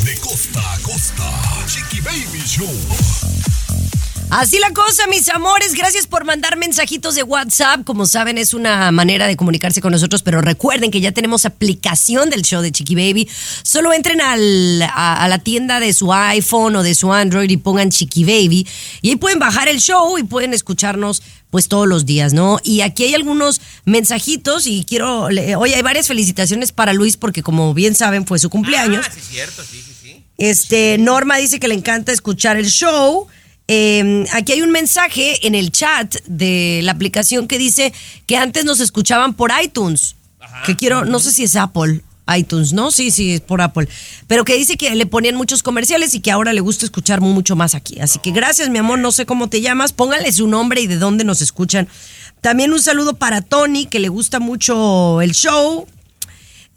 De 0.05 0.15
costa 0.21 0.73
a 0.73 0.79
costa, 0.79 1.29
Chiqui 1.67 1.99
Baby 1.99 2.41
Show. 2.47 3.50
Así 4.31 4.59
la 4.59 4.71
cosa, 4.71 5.07
mis 5.07 5.27
amores. 5.27 5.73
Gracias 5.73 6.07
por 6.07 6.23
mandar 6.23 6.55
mensajitos 6.57 7.15
de 7.15 7.23
WhatsApp. 7.23 7.83
Como 7.83 8.05
saben, 8.05 8.37
es 8.37 8.53
una 8.53 8.89
manera 8.91 9.27
de 9.27 9.35
comunicarse 9.35 9.81
con 9.81 9.91
nosotros, 9.91 10.23
pero 10.23 10.39
recuerden 10.39 10.89
que 10.89 11.01
ya 11.01 11.11
tenemos 11.11 11.43
aplicación 11.43 12.29
del 12.29 12.41
show 12.41 12.61
de 12.61 12.71
Chiqui 12.71 12.95
Baby. 12.95 13.27
Solo 13.63 13.91
entren 13.91 14.21
al- 14.21 14.83
a, 14.83 15.21
a 15.21 15.27
la 15.27 15.39
tienda 15.39 15.81
de 15.81 15.93
su 15.93 16.13
iPhone 16.13 16.77
o 16.77 16.81
de 16.83 16.95
su 16.95 17.11
Android 17.11 17.49
y 17.49 17.57
pongan 17.57 17.89
Chiqui 17.91 18.23
Baby. 18.23 18.65
Y 19.01 19.09
ahí 19.09 19.15
pueden 19.17 19.37
bajar 19.37 19.67
el 19.67 19.81
show 19.81 20.17
y 20.17 20.23
pueden 20.23 20.53
escucharnos 20.53 21.21
pues 21.49 21.67
todos 21.67 21.85
los 21.85 22.05
días, 22.05 22.31
¿no? 22.31 22.57
Y 22.63 22.79
aquí 22.81 23.03
hay 23.03 23.15
algunos 23.15 23.59
mensajitos 23.83 24.65
y 24.65 24.85
quiero... 24.85 25.23
Oye, 25.25 25.75
hay 25.75 25.81
varias 25.81 26.07
felicitaciones 26.07 26.71
para 26.71 26.93
Luis 26.93 27.17
porque 27.17 27.43
como 27.43 27.73
bien 27.73 27.95
saben 27.95 28.25
fue 28.25 28.39
su 28.39 28.49
cumpleaños. 28.49 29.05
Ah, 29.09 29.11
sí, 29.13 29.19
cierto, 29.29 29.61
sí, 29.69 29.83
sí, 29.85 29.93
sí. 30.01 30.25
Este, 30.37 30.97
Norma 30.99 31.35
dice 31.35 31.59
que 31.59 31.67
le 31.67 31.75
encanta 31.75 32.13
escuchar 32.13 32.55
el 32.55 32.67
show. 32.67 33.27
Eh, 33.73 34.25
aquí 34.33 34.51
hay 34.51 34.61
un 34.61 34.71
mensaje 34.71 35.47
en 35.47 35.55
el 35.55 35.71
chat 35.71 36.17
de 36.25 36.81
la 36.83 36.91
aplicación 36.91 37.47
que 37.47 37.57
dice 37.57 37.93
que 38.25 38.35
antes 38.35 38.65
nos 38.65 38.81
escuchaban 38.81 39.33
por 39.33 39.49
iTunes. 39.63 40.17
Que 40.65 40.75
quiero, 40.75 41.05
no 41.05 41.19
sé 41.19 41.31
si 41.31 41.43
es 41.45 41.55
Apple. 41.55 42.01
iTunes, 42.35 42.73
¿no? 42.73 42.91
Sí, 42.91 43.11
sí, 43.11 43.35
es 43.35 43.39
por 43.41 43.61
Apple. 43.61 43.87
Pero 44.27 44.43
que 44.43 44.55
dice 44.55 44.75
que 44.75 44.93
le 44.93 45.05
ponían 45.05 45.35
muchos 45.35 45.63
comerciales 45.63 46.13
y 46.13 46.19
que 46.19 46.31
ahora 46.31 46.51
le 46.51 46.59
gusta 46.59 46.83
escuchar 46.85 47.21
mucho 47.21 47.55
más 47.55 47.73
aquí. 47.73 47.99
Así 48.01 48.19
que 48.19 48.31
gracias, 48.31 48.69
mi 48.69 48.77
amor. 48.77 48.99
No 48.99 49.13
sé 49.13 49.25
cómo 49.25 49.47
te 49.47 49.61
llamas. 49.61 49.93
Póngale 49.93 50.33
su 50.33 50.47
nombre 50.47 50.81
y 50.81 50.87
de 50.87 50.97
dónde 50.97 51.23
nos 51.23 51.41
escuchan. 51.41 51.87
También 52.41 52.73
un 52.73 52.81
saludo 52.81 53.13
para 53.13 53.41
Tony, 53.41 53.85
que 53.85 53.99
le 53.99 54.09
gusta 54.09 54.41
mucho 54.41 55.21
el 55.21 55.31
show. 55.31 55.87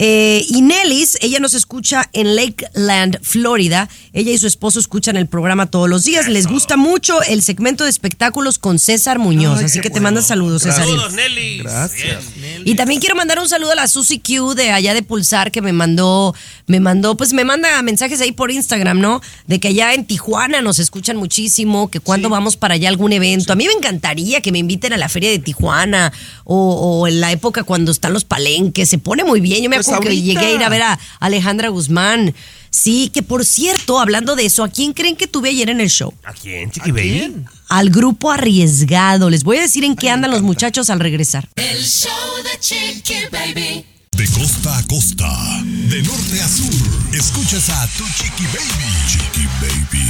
Eh, 0.06 0.44
y 0.50 0.61
Nellis, 0.61 1.16
ella 1.23 1.40
nos 1.40 1.54
escucha 1.54 2.11
en 2.12 2.37
Lakeland, 2.37 3.20
Florida. 3.23 3.88
Ella 4.12 4.32
y 4.32 4.37
su 4.37 4.46
esposo 4.46 4.78
escuchan 4.78 5.16
el 5.16 5.28
programa 5.28 5.64
todos 5.70 5.88
los 5.88 6.04
días. 6.04 6.28
Les 6.28 6.46
gusta 6.46 6.76
mucho 6.76 7.23
el 7.23 7.40
segmento 7.40 7.84
de 7.84 7.90
espectáculos 7.90 8.58
con 8.58 8.78
César 8.78 9.18
Muñoz. 9.18 9.61
Ay, 9.61 9.64
así 9.64 9.78
que 9.80 9.84
te 9.88 9.92
bueno. 9.94 10.04
manda 10.08 10.20
saludos, 10.20 10.62
César. 10.64 10.84
Saludos, 10.84 11.14
Nelly. 11.14 11.61
Gracias. 11.61 12.23
Y 12.66 12.75
también 12.75 13.00
quiero 13.00 13.16
mandar 13.16 13.38
un 13.38 13.49
saludo 13.49 13.73
a 13.73 13.76
la 13.76 13.88
Susie 13.88 14.20
Q 14.20 14.54
de 14.54 14.73
allá 14.73 14.92
de 14.92 15.02
Pulsar 15.02 15.50
que 15.50 15.62
me 15.62 15.73
mandó, 15.73 16.34
me 16.66 16.80
mandó, 16.80 17.16
pues 17.16 17.32
me 17.32 17.46
manda 17.46 17.80
mensajes 17.80 18.20
ahí 18.20 18.32
por 18.32 18.50
Instagram, 18.50 19.00
¿no? 19.00 19.23
De 19.46 19.58
que 19.58 19.68
allá 19.68 19.94
en 19.94 20.04
Tijuana 20.04 20.61
nos 20.61 20.80
escuchan 20.80 21.16
muchísimo, 21.16 21.90
que 21.90 22.00
cuando 22.00 22.28
vamos 22.28 22.58
para 22.58 22.75
allá 22.75 22.88
a 22.88 22.90
algún 22.90 23.14
evento. 23.14 23.54
A 23.54 23.56
mí 23.56 23.66
me 23.66 23.73
encantaría 23.73 24.42
que 24.42 24.52
me 24.52 24.58
inviten 24.58 24.92
a 24.92 24.99
la 24.99 25.08
feria 25.08 25.30
de 25.30 25.38
Tijuana 25.38 26.12
o, 26.44 27.00
o 27.00 27.08
en 27.08 27.23
la 27.23 27.32
época 27.32 27.62
cuando 27.62 27.90
están 27.90 28.12
los 28.12 28.25
palenques. 28.25 28.90
Se 28.90 28.99
pone 28.99 29.25
muy 29.25 29.40
bien. 29.40 29.62
Yo 29.62 29.70
me 29.70 29.76
Pues 29.76 29.93
acuerdo 29.94 30.10
que 30.10 30.16
ahorita. 30.16 30.40
llegué 30.40 30.52
a 30.52 30.56
ir 30.56 30.64
a 30.64 30.68
ver 30.68 30.82
a 30.82 30.98
Alejandra 31.20 31.68
Guzmán. 31.68 32.34
Sí, 32.70 33.10
que 33.14 33.22
por 33.22 33.44
cierto, 33.44 34.00
hablando 34.00 34.34
de 34.34 34.46
eso, 34.46 34.64
¿a 34.64 34.68
quién 34.68 34.92
creen 34.92 35.14
que 35.16 35.26
tuve 35.28 35.50
ayer 35.50 35.70
en 35.70 35.80
el 35.80 35.88
show? 35.90 36.12
¿A 36.24 36.32
quién, 36.32 36.70
Chiqui 36.72 36.90
¿A 36.90 36.92
Baby? 36.92 37.10
quién? 37.10 37.46
Al 37.68 37.90
grupo 37.90 38.30
arriesgado. 38.32 39.30
Les 39.30 39.44
voy 39.44 39.58
a 39.58 39.60
decir 39.62 39.84
en 39.84 39.94
qué 39.94 40.10
andan 40.10 40.30
los 40.32 40.42
muchachos 40.42 40.90
al 40.90 40.98
regresar. 41.00 41.48
El 41.56 41.82
show 41.84 42.10
de 42.42 42.58
Chiqui 42.58 43.14
Baby. 43.30 43.84
De 44.12 44.24
De 44.24 44.30
costa 44.30 44.78
a 44.78 44.82
costa, 44.86 45.60
de 45.64 46.00
norte 46.02 46.40
a 46.40 46.46
sur, 46.48 46.72
escuchas 47.12 47.68
a 47.68 47.84
tu 47.98 48.04
chiqui 48.04 48.44
baby. 48.44 49.08
Chiqui 49.08 49.44
baby. 49.60 50.06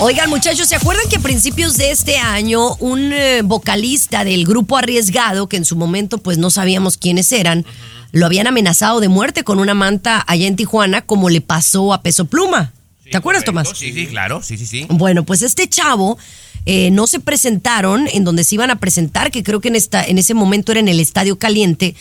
Oigan, 0.00 0.30
muchachos, 0.30 0.66
¿se 0.68 0.76
acuerdan 0.76 1.06
que 1.10 1.16
a 1.16 1.20
principios 1.20 1.76
de 1.76 1.90
este 1.90 2.16
año 2.16 2.76
un 2.76 3.12
eh, 3.12 3.42
vocalista 3.44 4.24
del 4.24 4.46
grupo 4.46 4.78
Arriesgado, 4.78 5.48
que 5.50 5.58
en 5.58 5.66
su 5.66 5.76
momento 5.76 6.16
pues 6.16 6.38
no 6.38 6.48
sabíamos 6.50 6.96
quiénes 6.96 7.30
eran, 7.32 7.66
lo 8.12 8.26
habían 8.26 8.46
amenazado 8.46 9.00
de 9.00 9.08
muerte 9.08 9.44
con 9.44 9.58
una 9.58 9.74
manta 9.74 10.24
allá 10.26 10.46
en 10.46 10.56
Tijuana, 10.56 11.02
como 11.02 11.30
le 11.30 11.40
pasó 11.40 11.92
a 11.92 12.02
Peso 12.02 12.26
Pluma? 12.26 12.72
¿Te 13.10 13.16
acuerdas, 13.16 13.44
Correcto, 13.44 13.64
Tomás? 13.64 13.78
Sí, 13.78 13.92
sí, 13.92 14.06
claro, 14.06 14.42
sí, 14.42 14.56
sí, 14.56 14.66
sí. 14.66 14.86
Bueno, 14.88 15.24
pues 15.24 15.42
este 15.42 15.68
chavo 15.68 16.16
eh, 16.64 16.90
no 16.90 17.06
se 17.06 17.18
presentaron 17.18 18.06
en 18.12 18.22
donde 18.24 18.44
se 18.44 18.54
iban 18.54 18.70
a 18.70 18.78
presentar, 18.78 19.30
que 19.30 19.42
creo 19.42 19.60
que 19.60 19.68
en, 19.68 19.76
esta, 19.76 20.04
en 20.04 20.18
ese 20.18 20.34
momento 20.34 20.70
era 20.72 20.80
en 20.80 20.88
el 20.88 21.00
Estadio 21.00 21.38
Caliente, 21.38 21.96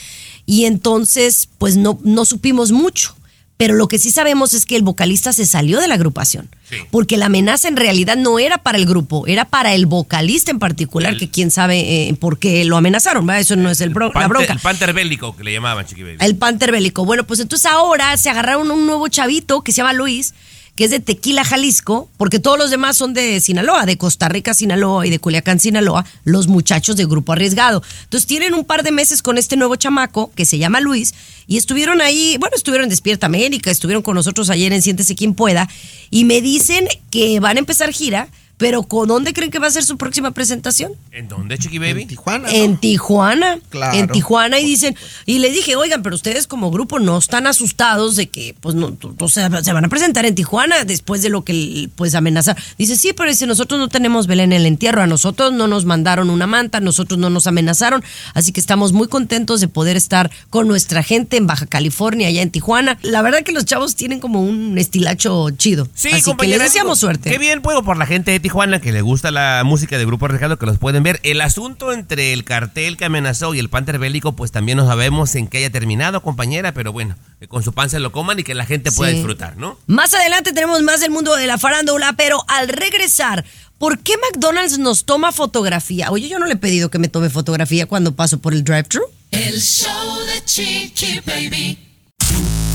y 0.45 0.65
entonces 0.65 1.49
pues 1.57 1.77
no, 1.77 1.99
no 2.03 2.25
supimos 2.25 2.71
mucho. 2.71 3.15
Pero 3.59 3.75
lo 3.75 3.89
que 3.89 3.99
sí 3.99 4.09
sabemos 4.09 4.53
es 4.53 4.65
que 4.65 4.77
el 4.77 4.83
vocalista 4.83 5.33
se 5.33 5.45
salió 5.45 5.81
de 5.81 5.89
la 5.89 5.95
agrupación. 5.95 6.47
Sí. 6.69 6.77
Porque 6.91 7.17
la 7.17 7.25
amenaza 7.25 7.67
en 7.67 7.75
realidad 7.75 8.15
no 8.15 8.39
era 8.39 8.59
para 8.59 8.77
el 8.77 8.85
grupo, 8.85 9.27
era 9.27 9.43
para 9.43 9.73
el 9.73 9.85
vocalista 9.85 10.49
en 10.49 10.59
particular, 10.59 11.17
que 11.17 11.29
quién 11.29 11.51
sabe 11.51 12.07
eh, 12.07 12.13
por 12.13 12.39
qué 12.39 12.63
lo 12.63 12.77
amenazaron, 12.77 13.27
¿verdad? 13.27 13.41
Eso 13.41 13.57
no 13.57 13.69
es 13.69 13.81
el 13.81 13.89
la 13.89 14.27
bronca. 14.29 14.53
El 14.53 14.59
Panther 14.59 14.93
bélico 14.93 15.35
que 15.35 15.43
le 15.43 15.51
llamaban, 15.51 15.85
Chiqui 15.85 16.03
Baby. 16.03 16.15
El 16.21 16.37
Panther 16.37 16.71
bélico. 16.71 17.03
Bueno, 17.03 17.27
pues 17.27 17.41
entonces 17.41 17.65
ahora 17.65 18.15
se 18.15 18.29
agarraron 18.29 18.71
un 18.71 18.85
nuevo 18.85 19.09
chavito 19.09 19.61
que 19.61 19.73
se 19.73 19.79
llama 19.79 19.91
Luis, 19.91 20.33
que 20.79 20.85
es 20.85 20.91
de 20.91 21.01
Tequila, 21.01 21.43
Jalisco, 21.43 22.09
porque 22.15 22.39
todos 22.39 22.57
los 22.57 22.71
demás 22.71 22.95
son 22.95 23.13
de 23.13 23.41
Sinaloa, 23.41 23.85
de 23.85 23.97
Costa 23.97 24.29
Rica, 24.29 24.53
Sinaloa 24.53 25.05
y 25.05 25.09
de 25.09 25.19
Culiacán, 25.19 25.59
Sinaloa, 25.59 26.05
los 26.23 26.47
muchachos 26.47 26.95
de 26.95 27.03
Grupo 27.03 27.33
Arriesgado. 27.33 27.83
Entonces 28.03 28.25
tienen 28.25 28.53
un 28.53 28.63
par 28.63 28.83
de 28.83 28.93
meses 28.93 29.21
con 29.21 29.37
este 29.37 29.57
nuevo 29.57 29.75
chamaco 29.75 30.31
que 30.35 30.45
se 30.45 30.57
llama 30.57 30.79
Luis 30.79 31.13
y 31.47 31.57
estuvieron 31.57 31.99
ahí, 31.99 32.37
bueno, 32.39 32.55
estuvieron 32.55 32.85
en 32.85 32.91
Despierta 32.91 33.25
América, 33.25 33.69
estuvieron 33.69 34.01
con 34.01 34.15
nosotros 34.15 34.49
ayer 34.49 34.71
en 34.71 34.81
Siéntese 34.81 35.15
quien 35.15 35.33
pueda 35.33 35.67
y 36.11 36.23
me 36.23 36.39
dicen 36.39 36.87
que 37.11 37.41
van 37.41 37.57
a 37.57 37.59
empezar 37.59 37.91
gira, 37.91 38.29
pero 38.59 38.83
¿con 38.83 39.07
dónde 39.07 39.31
creen 39.31 39.51
que 39.51 39.57
va 39.57 39.67
a 39.67 39.71
ser 39.71 39.85
su 39.85 39.97
próxima 39.97 40.31
presentación? 40.31 40.91
¿En 41.13 41.29
dónde, 41.29 41.57
Chiqui 41.57 41.79
Baby? 41.79 42.01
En 42.01 42.07
Tijuana. 42.09 42.47
¿no? 42.49 42.53
En 42.53 42.77
Tijuana. 42.77 43.59
Claro. 43.69 43.97
En 43.97 44.09
Tijuana 44.09 44.59
y 44.59 44.65
dicen, 44.65 44.97
y 45.25 45.39
le 45.39 45.49
dije, 45.49 45.77
oigan, 45.77 46.03
pero 46.03 46.13
ustedes 46.13 46.45
como 46.45 46.69
grupo 46.69 46.99
no 46.99 47.17
están 47.17 47.47
asustados 47.47 48.17
de 48.17 48.27
que 48.27 48.53
pues 48.59 48.75
no, 48.75 48.97
o 49.17 49.29
sea, 49.29 49.63
se 49.63 49.71
van 49.71 49.85
a 49.85 49.87
presentar 49.87 50.25
en 50.25 50.35
Tijuana 50.35 50.83
después 50.83 51.21
de 51.21 51.29
lo 51.29 51.45
que 51.45 51.89
pues 51.95 52.15
amenazar. 52.15 52.57
Dice, 52.77 52.97
sí, 52.97 53.13
pero 53.13 53.29
dice, 53.29 53.47
nosotros 53.47 53.79
no 53.79 53.87
tenemos 53.87 54.27
Belén 54.27 54.51
en 54.51 54.59
el 54.59 54.65
entierro, 54.65 55.01
a 55.01 55.07
nosotros 55.07 55.53
no 55.53 55.69
nos 55.69 55.85
mandaron 55.85 56.29
una 56.29 56.45
manta, 56.45 56.81
nosotros 56.81 57.17
no 57.17 57.29
nos 57.29 57.47
amenazaron, 57.47 58.03
así 58.33 58.51
que 58.51 58.59
estamos 58.59 58.91
muy 58.91 59.07
contentos 59.07 59.61
de 59.61 59.69
poder 59.69 59.95
estar 59.95 60.29
con 60.49 60.67
nuestra 60.67 61.01
gente 61.01 61.37
en 61.37 61.47
Baja 61.47 61.65
California, 61.65 62.27
allá 62.27 62.41
en 62.41 62.51
Tijuana. 62.51 62.99
La 63.03 63.21
verdad 63.21 63.43
que 63.43 63.53
los 63.53 63.63
chavos 63.63 63.95
tienen 63.95 64.19
como 64.19 64.41
un 64.41 64.77
estilacho 64.77 65.49
chido. 65.51 65.87
Sí, 65.93 66.09
así 66.09 66.35
que 66.35 66.47
les 66.47 66.59
deseamos 66.59 66.99
suerte. 66.99 67.31
Qué 67.31 67.37
bien, 67.37 67.61
puedo 67.61 67.83
por 67.83 67.95
la 67.95 68.05
gente 68.05 68.31
de 68.31 68.39
Tijuana 68.41 68.48
que 68.81 68.91
le 68.91 69.01
gusta 69.01 69.31
la 69.31 69.61
música 69.63 69.97
de 69.97 70.05
Grupo 70.05 70.25
Arriesgado, 70.25 70.57
que 70.57 70.65
los 70.65 70.77
pueden 70.79 71.03
ver. 71.03 71.19
El 71.23 71.39
asunto 71.41 71.93
entre 71.93 72.33
el 72.33 72.43
cartel 72.43 72.97
que 72.97 73.05
amenazó 73.05 73.53
y 73.53 73.59
el 73.59 73.69
Panther 73.69 73.99
bélico, 73.99 74.35
pues 74.35 74.51
también 74.51 74.77
no 74.77 74.85
sabemos 74.87 75.35
en 75.35 75.47
qué 75.47 75.59
haya 75.59 75.69
terminado, 75.69 76.21
compañera, 76.23 76.73
pero 76.73 76.91
bueno, 76.91 77.15
que 77.39 77.47
con 77.47 77.63
su 77.63 77.73
pan 77.73 77.89
se 77.89 77.99
lo 77.99 78.11
coman 78.11 78.39
y 78.39 78.43
que 78.43 78.55
la 78.55 78.65
gente 78.65 78.91
pueda 78.91 79.11
Sí. 79.11 79.17
disfrutar, 79.17 79.55
¿no? 79.57 79.77
Más 79.87 80.13
adelante 80.13 80.51
tenemos 80.51 80.81
más 80.83 80.99
del 80.99 81.11
mundo 81.11 81.35
de 81.35 81.45
la 81.47 81.57
farándula, 81.57 82.13
pero 82.13 82.43
al 82.47 82.67
regresar, 82.69 83.45
¿por 83.77 83.99
qué 83.99 84.13
McDonald's 84.17 84.79
nos 84.79 85.05
toma 85.05 85.31
fotografía? 85.31 86.09
Oye, 86.11 86.27
yo 86.27 86.39
no 86.39 86.45
le 86.47 86.53
he 86.53 86.57
pedido 86.57 86.89
que 86.89 86.97
me 86.99 87.07
tome 87.07 87.29
fotografía 87.29 87.85
cuando 87.85 88.15
paso 88.15 88.39
por 88.39 88.53
el 88.53 88.63
drive-thru. 88.63 89.03
El 89.31 89.61
show 89.61 90.17
de 90.25 90.43
Chiqui 90.43 91.19
Baby. 91.25 91.77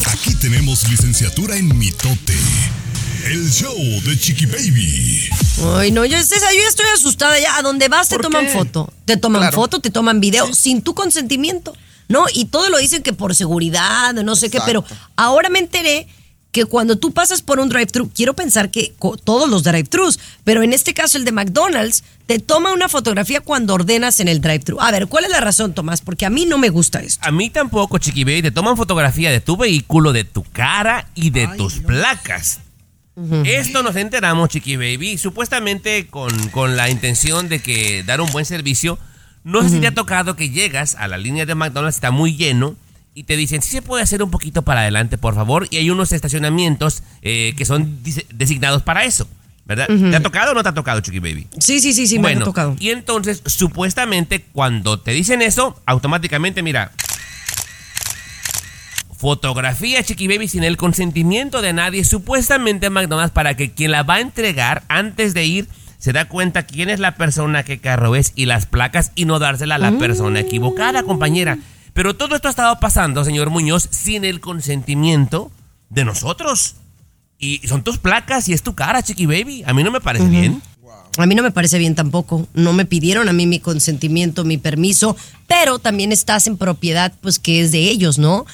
Aquí 0.07 0.35
tenemos 0.37 0.89
licenciatura 0.89 1.57
en 1.57 1.77
mitote. 1.77 2.35
El 3.25 3.51
show 3.51 3.75
de 4.05 4.19
Chiqui 4.19 4.47
Baby. 4.47 5.29
Ay, 5.77 5.91
no, 5.93 6.05
yo, 6.05 6.19
César, 6.23 6.51
yo 6.53 6.61
ya 6.61 6.69
estoy 6.69 6.87
asustada 6.95 7.39
ya. 7.41 7.57
A 7.57 7.63
donde 7.63 7.89
vas 7.89 8.09
te 8.09 8.17
¿Por 8.17 8.23
toman 8.25 8.47
qué? 8.47 8.53
foto. 8.53 8.93
Te 9.07 9.17
toman 9.17 9.41
Claro. 9.43 9.55
foto, 9.57 9.81
te 9.81 9.91
toman 9.91 10.21
video 10.21 10.53
sin 10.55 10.83
tu 10.83 10.95
consentimiento. 10.95 11.75
¿No? 12.07 12.27
Y 12.35 12.45
todo 12.47 12.69
lo 12.69 12.77
dicen 12.77 13.03
que 13.03 13.15
por 13.15 13.35
seguridad, 13.35 14.13
no 14.13 14.37
sé 14.37 14.51
qué, 14.51 14.59
pero 14.67 14.85
ahora 15.17 15.49
me 15.49 15.59
enteré 15.59 16.07
que 16.53 16.67
cuando 16.67 16.99
tú 16.99 17.13
pasas 17.15 17.41
por 17.41 17.59
un 17.61 17.71
drive-thru, 17.71 18.11
quiero 18.15 18.35
pensar 18.35 18.71
que 18.71 18.93
todos 19.25 19.49
los 19.49 19.65
drive-thrus, 19.65 20.21
pero 20.45 20.63
en 20.63 20.75
este 20.75 20.93
caso 20.93 21.17
el 21.17 21.25
de 21.25 21.33
McDonald's, 21.33 22.05
te 22.27 22.39
toma 22.41 22.75
una 22.75 22.91
fotografía 22.91 23.41
cuando 23.41 23.73
ordenas 23.73 24.21
en 24.21 24.29
el 24.29 24.43
drive-thru. 24.43 24.79
A 24.83 24.91
ver, 24.91 25.07
¿cuál 25.07 25.25
es 25.25 25.31
la 25.31 25.41
razón, 25.41 25.73
Tomás? 25.73 26.03
Porque 26.03 26.27
a 26.27 26.31
mí 26.31 26.45
no 26.45 26.59
me 26.59 26.69
gusta 26.69 27.01
esto. 27.01 27.27
A 27.27 27.33
mí 27.33 27.49
tampoco, 27.49 27.97
Chiqui 27.97 28.23
Baby, 28.25 28.43
te 28.43 28.51
toman 28.51 28.77
fotografía 28.77 29.31
de 29.31 29.41
tu 29.41 29.57
vehículo, 29.57 30.13
de 30.13 30.25
tu 30.25 30.43
cara 30.45 31.09
y 31.15 31.31
de 31.31 31.47
Ay, 31.51 31.57
tus 31.57 31.73
Dios. 31.81 31.87
placas. 31.87 32.61
Esto 33.45 33.83
nos 33.83 33.95
enteramos, 33.97 34.49
Chiqui 34.49 34.77
Baby, 34.77 35.19
supuestamente 35.19 36.09
con, 36.09 36.49
con 36.49 36.77
la 36.77 36.91
intención 36.91 37.49
de 37.49 37.61
que 37.61 38.03
dar 38.03 38.21
un 38.21 38.31
buen 38.33 38.45
servicio. 38.45 38.99
No 39.45 39.63
sé 39.63 39.69
si 39.69 39.81
te 39.81 39.87
ha 39.89 39.95
tocado 39.95 40.37
que 40.37 40.51
llegas 40.51 40.95
a 40.95 41.07
la 41.07 41.19
línea 41.19 41.45
de 41.47 41.55
McDonald's, 41.55 41.97
está 41.97 42.11
muy 42.11 42.35
lleno, 42.35 42.77
y 43.15 43.25
te 43.25 43.37
dicen, 43.37 43.63
si 43.63 43.71
se 43.71 43.83
puede 43.83 44.03
hacer 44.03 44.23
un 44.23 44.31
poquito 44.31 44.63
para 44.63 44.81
adelante, 44.81 45.19
por 45.19 45.35
favor, 45.35 45.69
y 45.71 45.77
hay 45.77 45.91
unos 45.91 46.13
estacionamientos 46.13 47.03
eh, 47.23 47.55
que 47.57 47.65
son 47.65 48.01
designados 48.33 48.83
para 48.83 49.05
eso, 49.05 49.29
¿verdad? 49.65 49.87
¿Te 49.87 50.17
ha 50.17 50.23
tocado 50.23 50.53
o 50.53 50.55
no 50.55 50.63
te 50.63 50.71
ha 50.71 50.75
tocado, 50.75 51.01
Chiqui 51.01 51.21
Baby? 51.21 51.47
Sí, 51.59 51.81
sí, 51.81 51.93
sí, 51.93 52.09
sí, 52.09 52.17
me 52.17 52.23
bueno, 52.23 52.41
ha 52.41 52.45
tocado. 52.45 52.77
y 52.81 52.91
entonces, 52.91 53.43
supuestamente, 53.47 54.45
cuando 54.53 54.99
te 54.99 55.13
dicen 55.13 55.43
eso, 55.43 55.81
automáticamente, 55.87 56.63
mira, 56.63 56.91
fotografía 59.17 60.03
Chiqui 60.03 60.29
Baby 60.29 60.49
sin 60.49 60.65
el 60.65 60.77
consentimiento 60.77 61.63
de 61.63 61.73
nadie, 61.73 62.05
supuestamente 62.05 62.87
en 62.87 62.93
McDonald's, 62.93 63.33
para 63.33 63.57
que 63.57 63.73
quien 63.73 63.91
la 63.91 64.03
va 64.03 64.15
a 64.15 64.21
entregar 64.21 64.85
antes 64.89 65.35
de 65.35 65.45
ir 65.45 65.69
se 65.99 66.13
da 66.13 66.29
cuenta 66.29 66.67
quién 66.67 66.91
es 66.91 67.01
la 67.01 67.15
persona, 67.15 67.63
qué 67.63 67.79
carro 67.79 68.15
es 68.15 68.33
y 68.35 68.45
las 68.45 68.67
placas 68.67 69.13
y 69.15 69.25
no 69.25 69.39
dársela 69.39 69.77
a 69.77 69.79
la 69.79 69.93
persona 69.93 70.41
equivocada, 70.41 71.03
compañera. 71.03 71.59
Pero 71.95 72.15
todo 72.15 72.37
esto 72.37 72.49
ha 72.49 72.51
estado 72.51 72.79
pasando, 72.79 73.25
señor 73.25 73.49
Muñoz, 73.49 73.89
sin 73.91 74.27
el 74.27 74.41
consentimiento 74.41 75.51
de 75.89 76.05
nosotros. 76.05 76.75
Y 77.39 77.67
son 77.67 77.85
tus 77.85 77.97
placas 77.97 78.49
y 78.49 78.53
es 78.53 78.63
tu 78.63 78.75
cara, 78.75 79.03
Chiqui 79.03 79.25
Baby. 79.25 79.63
A 79.65 79.73
mí 79.73 79.83
no 79.83 79.91
me 79.91 80.01
parece 80.01 80.27
bien. 80.29 80.61
A 81.17 81.27
mí 81.27 81.35
no 81.35 81.43
me 81.43 81.53
parece 81.53 81.79
bien 81.79 81.95
tampoco. 81.95 82.49
No 82.53 82.73
me 82.73 82.85
pidieron 82.85 83.29
a 83.29 83.33
mí 83.33 83.47
mi 83.47 83.61
consentimiento, 83.61 84.45
mi 84.45 84.59
permiso, 84.59 85.17
pero 85.47 85.79
también 85.79 86.13
estás 86.13 86.47
en 86.47 86.57
propiedad, 86.57 87.13
pues 87.21 87.39
que 87.39 87.61
es 87.61 87.73
de 87.73 87.79
ellos, 87.79 88.19
¿no? 88.19 88.45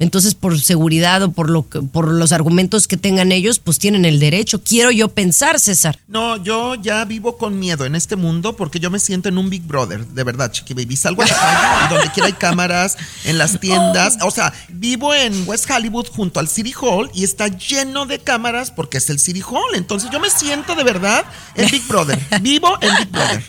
Entonces, 0.00 0.34
por 0.34 0.60
seguridad 0.60 1.22
o 1.24 1.32
por, 1.32 1.50
lo 1.50 1.68
que- 1.68 1.80
por 1.82 2.06
los 2.08 2.30
argumentos 2.32 2.86
que 2.86 2.96
tengan 2.96 3.32
ellos, 3.32 3.58
pues 3.58 3.78
tienen 3.78 4.04
el 4.04 4.20
derecho. 4.20 4.62
Quiero 4.62 4.90
yo 4.92 5.08
pensar, 5.08 5.58
César. 5.58 5.98
No, 6.06 6.36
yo 6.42 6.74
ya 6.76 7.04
vivo 7.04 7.36
con 7.36 7.58
miedo 7.58 7.84
en 7.84 7.94
este 7.96 8.14
mundo 8.14 8.54
porque 8.54 8.78
yo 8.78 8.90
me 8.90 9.00
siento 9.00 9.28
en 9.28 9.38
un 9.38 9.50
Big 9.50 9.62
Brother, 9.62 10.06
de 10.06 10.22
verdad, 10.24 10.52
Chiqui 10.52 10.74
Baby. 10.74 10.96
Salgo 10.96 11.22
a 11.22 11.26
la 11.26 11.34
calle 11.34 11.94
donde 11.96 12.12
quiera 12.12 12.26
hay 12.28 12.32
cámaras, 12.34 12.96
en 13.24 13.38
las 13.38 13.58
tiendas. 13.60 14.18
O 14.22 14.30
sea, 14.30 14.52
vivo 14.68 15.12
en 15.14 15.48
West 15.48 15.68
Hollywood 15.70 16.06
junto 16.14 16.38
al 16.40 16.48
City 16.48 16.72
Hall 16.80 17.10
y 17.12 17.24
está 17.24 17.48
lleno 17.48 18.06
de 18.06 18.20
cámaras 18.20 18.70
porque 18.70 18.98
es 18.98 19.10
el 19.10 19.18
City 19.18 19.42
Hall. 19.42 19.74
Entonces 19.74 20.10
yo 20.10 20.20
me 20.20 20.30
siento 20.30 20.74
de 20.76 20.84
verdad 20.84 21.24
en 21.56 21.68
Big 21.70 21.86
Brother. 21.88 22.18
Vivo 22.40 22.78
en 22.80 22.96
Big 22.98 23.08
Brother. 23.10 23.42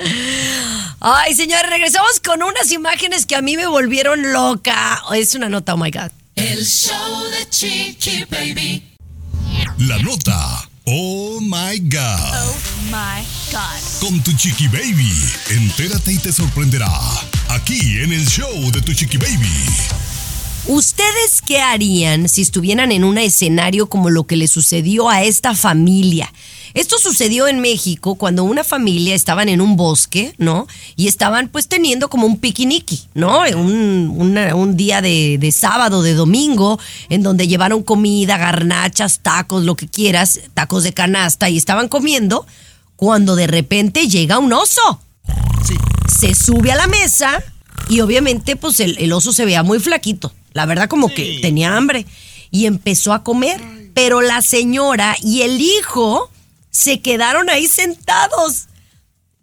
Ay, 0.99 1.33
señores, 1.35 1.69
regresamos 1.69 2.19
con 2.25 2.41
unas 2.43 2.71
imágenes 2.71 3.25
que 3.25 3.35
a 3.35 3.41
mí 3.41 3.55
me 3.55 3.67
volvieron 3.67 4.33
loca. 4.33 5.01
Es 5.13 5.35
una 5.35 5.47
nota, 5.47 5.73
oh 5.75 5.77
my 5.77 5.91
God. 5.91 6.09
El 6.39 6.65
show 6.65 7.29
de 7.31 7.49
Chiqui 7.49 8.23
Baby. 8.31 8.81
La 9.79 9.97
nota. 9.97 10.69
Oh 10.85 11.41
my 11.41 11.77
God. 11.79 12.55
My 12.89 13.25
God. 13.51 13.99
Con 13.99 14.23
tu 14.23 14.31
chiqui 14.31 14.69
baby. 14.69 15.11
Entérate 15.49 16.13
y 16.13 16.17
te 16.17 16.31
sorprenderá. 16.31 16.89
Aquí 17.49 17.99
en 18.01 18.13
el 18.13 18.25
show 18.25 18.71
de 18.71 18.81
tu 18.81 18.93
chiqui 18.93 19.17
baby. 19.17 20.08
¿Ustedes 20.67 21.41
qué 21.45 21.59
harían 21.59 22.29
si 22.29 22.41
estuvieran 22.41 22.91
en 22.91 23.03
un 23.03 23.17
escenario 23.17 23.87
como 23.89 24.09
lo 24.09 24.25
que 24.25 24.35
le 24.35 24.47
sucedió 24.47 25.09
a 25.09 25.23
esta 25.23 25.55
familia? 25.55 26.31
Esto 26.75 26.99
sucedió 26.99 27.47
en 27.47 27.59
México 27.59 28.13
cuando 28.15 28.43
una 28.43 28.63
familia 28.63 29.15
estaban 29.15 29.49
en 29.49 29.61
un 29.61 29.75
bosque, 29.75 30.35
¿no? 30.37 30.67
Y 30.95 31.07
estaban 31.07 31.47
pues 31.49 31.67
teniendo 31.67 32.09
como 32.11 32.27
un 32.27 32.37
piquiniqui, 32.37 33.01
¿no? 33.15 33.41
Un, 33.57 34.13
una- 34.15 34.53
un 34.53 34.77
día 34.77 35.01
de, 35.01 35.37
de 35.39 35.51
sábado, 35.51 36.03
de 36.03 36.13
domingo, 36.13 36.79
en 37.09 37.23
donde 37.23 37.47
llevaron 37.47 37.81
comida, 37.81 38.37
garnachas, 38.37 39.21
tacos, 39.21 39.63
lo 39.63 39.75
que 39.75 39.87
quieras, 39.87 40.41
tacos 40.53 40.83
de 40.83 40.93
canasta, 40.93 41.49
y 41.49 41.57
estaban 41.57 41.87
comiendo, 41.87 42.45
cuando 42.95 43.35
de 43.35 43.47
repente 43.47 44.07
llega 44.07 44.37
un 44.39 44.53
oso 44.53 45.01
Sí. 45.65 45.75
se 46.19 46.35
sube 46.35 46.71
a 46.71 46.75
la 46.75 46.87
mesa 46.87 47.43
y 47.89 47.99
obviamente 48.01 48.55
pues 48.55 48.79
el, 48.79 48.97
el 48.99 49.11
oso 49.13 49.31
se 49.33 49.45
veía 49.45 49.61
muy 49.63 49.79
flaquito. 49.79 50.31
La 50.59 50.65
verdad 50.65 50.89
como 50.89 51.07
que 51.07 51.39
tenía 51.41 51.77
hambre 51.77 52.05
y 52.51 52.65
empezó 52.65 53.13
a 53.13 53.23
comer. 53.23 53.61
Pero 53.93 54.19
la 54.19 54.41
señora 54.41 55.15
y 55.23 55.43
el 55.43 55.61
hijo 55.61 56.29
se 56.69 56.99
quedaron 56.99 57.49
ahí 57.49 57.65
sentados. 57.67 58.65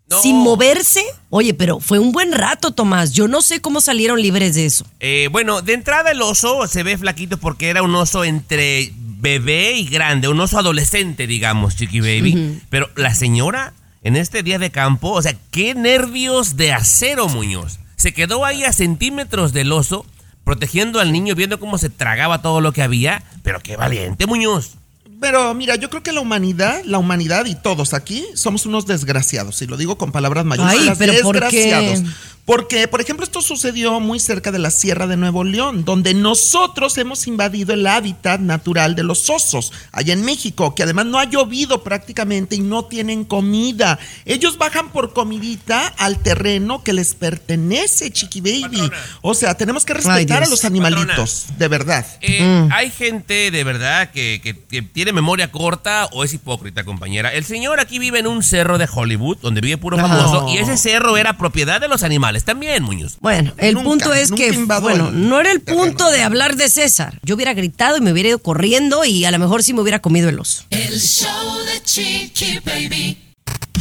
No. 0.08 0.22
sin 0.22 0.36
moverse. 0.36 1.02
Oye, 1.30 1.52
pero 1.52 1.80
fue 1.80 1.98
un 1.98 2.12
buen 2.12 2.32
rato, 2.32 2.70
Tomás. 2.70 3.12
Yo 3.12 3.26
no 3.28 3.40
sé 3.40 3.60
cómo 3.60 3.80
salieron 3.80 4.20
libres 4.20 4.54
de 4.54 4.66
eso. 4.66 4.84
Eh, 5.00 5.28
bueno, 5.32 5.62
de 5.62 5.72
entrada 5.72 6.12
el 6.12 6.20
oso 6.22 6.68
se 6.68 6.82
ve 6.84 6.96
flaquito 6.96 7.38
porque 7.38 7.70
era 7.70 7.82
un 7.82 7.92
oso 7.94 8.22
entre 8.22 8.92
bebé 8.94 9.72
y 9.72 9.88
grande, 9.88 10.28
un 10.28 10.38
oso 10.38 10.58
adolescente, 10.58 11.26
digamos, 11.26 11.76
Chiqui 11.76 12.00
Baby. 12.00 12.60
Pero 12.68 12.90
la 12.94 13.14
señora, 13.14 13.72
en 14.02 14.16
este 14.16 14.42
día 14.42 14.58
de 14.58 14.70
campo, 14.70 15.10
o 15.12 15.22
sea, 15.22 15.34
qué 15.50 15.74
nervios 15.74 16.56
de 16.56 16.72
acero, 16.72 17.26
Muñoz. 17.28 17.80
Se 17.96 18.12
quedó 18.12 18.44
ahí 18.44 18.62
a 18.62 18.72
centímetros 18.72 19.52
del 19.52 19.72
oso, 19.72 20.06
protegiendo 20.46 21.00
al 21.00 21.10
niño, 21.10 21.34
viendo 21.34 21.58
cómo 21.58 21.76
se 21.76 21.90
tragaba 21.90 22.40
todo 22.40 22.60
lo 22.60 22.70
que 22.70 22.80
había. 22.80 23.20
Pero 23.42 23.58
qué 23.60 23.76
valiente, 23.76 24.26
Muñoz. 24.26 24.74
Pero 25.20 25.52
mira, 25.54 25.74
yo 25.74 25.90
creo 25.90 26.04
que 26.04 26.12
la 26.12 26.20
humanidad, 26.20 26.82
la 26.84 26.98
humanidad 26.98 27.46
y 27.46 27.56
todos 27.56 27.94
aquí 27.94 28.24
somos 28.34 28.64
unos 28.64 28.86
desgraciados, 28.86 29.60
y 29.62 29.66
lo 29.66 29.76
digo 29.76 29.98
con 29.98 30.12
palabras 30.12 30.44
mayúsculas, 30.44 30.88
Ay, 30.88 30.94
pero 30.98 31.20
¿por 31.22 31.48
qué? 31.48 32.00
Porque, 32.46 32.86
por 32.86 33.00
ejemplo, 33.00 33.24
esto 33.24 33.42
sucedió 33.42 33.98
muy 33.98 34.20
cerca 34.20 34.52
de 34.52 34.60
la 34.60 34.70
Sierra 34.70 35.06
de 35.08 35.16
Nuevo 35.16 35.42
León, 35.42 35.84
donde 35.84 36.14
nosotros 36.14 36.96
hemos 36.96 37.26
invadido 37.26 37.74
el 37.74 37.84
hábitat 37.86 38.40
natural 38.40 38.94
de 38.94 39.02
los 39.02 39.28
osos, 39.28 39.72
allá 39.90 40.12
en 40.12 40.24
México, 40.24 40.72
que 40.74 40.84
además 40.84 41.06
no 41.06 41.18
ha 41.18 41.24
llovido 41.24 41.82
prácticamente 41.82 42.54
y 42.54 42.60
no 42.60 42.84
tienen 42.84 43.24
comida. 43.24 43.98
Ellos 44.24 44.58
bajan 44.58 44.90
por 44.92 45.12
comidita 45.12 45.88
al 45.98 46.18
terreno 46.20 46.84
que 46.84 46.92
les 46.92 47.14
pertenece, 47.14 48.12
Chiqui 48.12 48.40
Baby. 48.40 48.90
O 49.22 49.34
sea, 49.34 49.54
tenemos 49.56 49.84
que 49.84 49.94
respetar 49.94 50.44
a 50.44 50.46
los 50.50 50.60
animalitos, 50.64 51.46
de 51.58 51.68
verdad. 51.68 52.06
Eh, 52.20 52.68
Hay 52.72 52.90
gente 52.92 53.50
de 53.50 53.64
verdad 53.64 54.10
que, 54.12 54.40
que- 54.40 54.56
que 54.56 54.82
tiene 54.82 55.12
memoria 55.12 55.50
corta 55.50 56.06
o 56.12 56.22
es 56.22 56.32
hipócrita, 56.32 56.84
compañera. 56.84 57.32
El 57.32 57.44
señor 57.44 57.80
aquí 57.80 57.98
vive 57.98 58.20
en 58.20 58.28
un 58.28 58.44
cerro 58.44 58.78
de 58.78 58.88
Hollywood, 58.92 59.38
donde 59.42 59.60
vive 59.60 59.78
puro 59.78 59.96
famoso, 59.96 60.48
y 60.54 60.58
ese 60.58 60.76
cerro 60.76 61.16
era 61.16 61.36
propiedad 61.38 61.80
de 61.80 61.88
los 61.88 62.04
animales 62.04 62.35
también, 62.44 62.82
Muñoz. 62.82 63.16
Bueno, 63.20 63.52
el 63.58 63.74
Nunca, 63.74 63.88
punto 63.88 64.14
es 64.14 64.30
que, 64.32 64.48
invadó 64.48 64.82
bueno, 64.82 65.10
no 65.12 65.40
era 65.40 65.52
el 65.52 65.60
terreno. 65.62 65.84
punto 65.84 66.10
de 66.10 66.22
hablar 66.22 66.56
de 66.56 66.68
César. 66.68 67.18
Yo 67.22 67.34
hubiera 67.34 67.54
gritado 67.54 67.96
y 67.96 68.00
me 68.00 68.12
hubiera 68.12 68.30
ido 68.30 68.38
corriendo 68.38 69.04
y 69.04 69.24
a 69.24 69.30
lo 69.30 69.38
mejor 69.38 69.62
sí 69.62 69.72
me 69.72 69.80
hubiera 69.80 70.00
comido 70.00 70.28
el 70.28 70.38
oso. 70.38 70.64
El 70.70 71.00
show 71.00 71.58
de 71.64 71.82
Chiqui 71.82 72.58
Baby. 72.64 73.18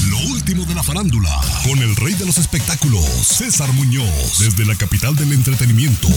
Lo 0.10 0.20
último 0.30 0.64
de 0.66 0.76
la 0.76 0.84
farándula, 0.84 1.30
con 1.64 1.80
el 1.82 1.96
rey 1.96 2.14
de 2.14 2.26
los 2.26 2.38
espectáculos, 2.38 3.04
César 3.24 3.72
Muñoz, 3.74 4.38
desde 4.40 4.66
la 4.66 4.76
capital 4.76 5.16
del 5.16 5.34
entretenimiento, 5.34 6.08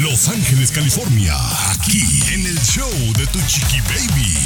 Los 0.00 0.28
Ángeles, 0.28 0.70
California, 0.70 1.34
aquí 1.72 2.02
en 2.32 2.46
el 2.46 2.58
show 2.60 2.88
de 3.18 3.26
Tu 3.26 3.40
Chiqui 3.48 3.80
Baby. 3.80 4.36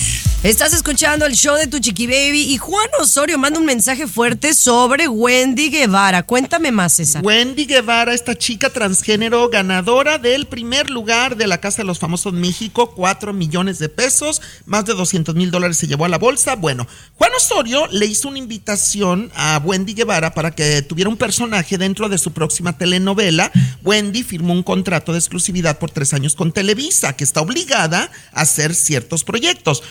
Estás 0.45 0.73
escuchando 0.73 1.27
el 1.27 1.35
show 1.35 1.57
de 1.57 1.67
tu 1.67 1.81
chiqui 1.81 2.07
baby 2.07 2.43
y 2.43 2.59
Juan 2.59 2.89
Osorio 3.01 3.37
manda 3.39 3.59
un 3.59 3.67
mensaje 3.67 4.07
fuerte 4.07 4.55
sobre 4.55 5.09
Wendy 5.09 5.69
Guevara. 5.69 6.23
Cuéntame 6.23 6.71
más, 6.71 6.93
César. 6.93 7.27
Wendy 7.27 7.67
Guevara, 7.67 8.15
esta 8.15 8.37
chica 8.37 8.71
transgénero 8.71 9.49
ganadora 9.49 10.17
del 10.19 10.47
primer 10.47 10.91
lugar 10.91 11.37
de 11.37 11.49
la 11.49 11.59
Casa 11.59 11.79
de 11.79 11.87
los 11.87 11.99
Famosos 11.99 12.35
México, 12.35 12.93
4 12.95 13.33
millones 13.33 13.81
de 13.81 13.89
pesos, 13.89 14.41
más 14.65 14.85
de 14.85 14.95
200 14.95 15.35
mil 15.35 15.51
dólares 15.51 15.77
se 15.77 15.89
llevó 15.89 16.05
a 16.05 16.09
la 16.09 16.19
bolsa. 16.19 16.55
Bueno, 16.55 16.87
Juan 17.17 17.33
Osorio 17.37 17.89
le 17.89 18.07
hizo 18.07 18.29
una 18.29 18.39
invitación 18.39 19.33
a 19.35 19.61
Wendy 19.65 19.95
Guevara 19.95 20.35
para 20.35 20.53
que 20.53 20.83
tuviera 20.83 21.11
un 21.11 21.17
personaje 21.17 21.79
dentro 21.79 22.09
de 22.09 22.17
su 22.17 22.33
próxima 22.33 22.79
telenovela. 22.79 23.51
Wendy 23.83 24.23
firmó 24.23 24.53
un 24.53 24.63
contrato 24.63 25.11
de 25.11 25.19
exclusividad 25.19 25.81
por 25.81 25.91
tres 25.91 26.15
años 26.15 26.37
con 26.37 26.53
Televisa, 26.53 27.17
que 27.17 27.25
está 27.25 27.41
obligada 27.41 28.13
a 28.33 28.43
hacer 28.43 28.77
ciertos 28.77 29.25
proyectos. 29.25 29.83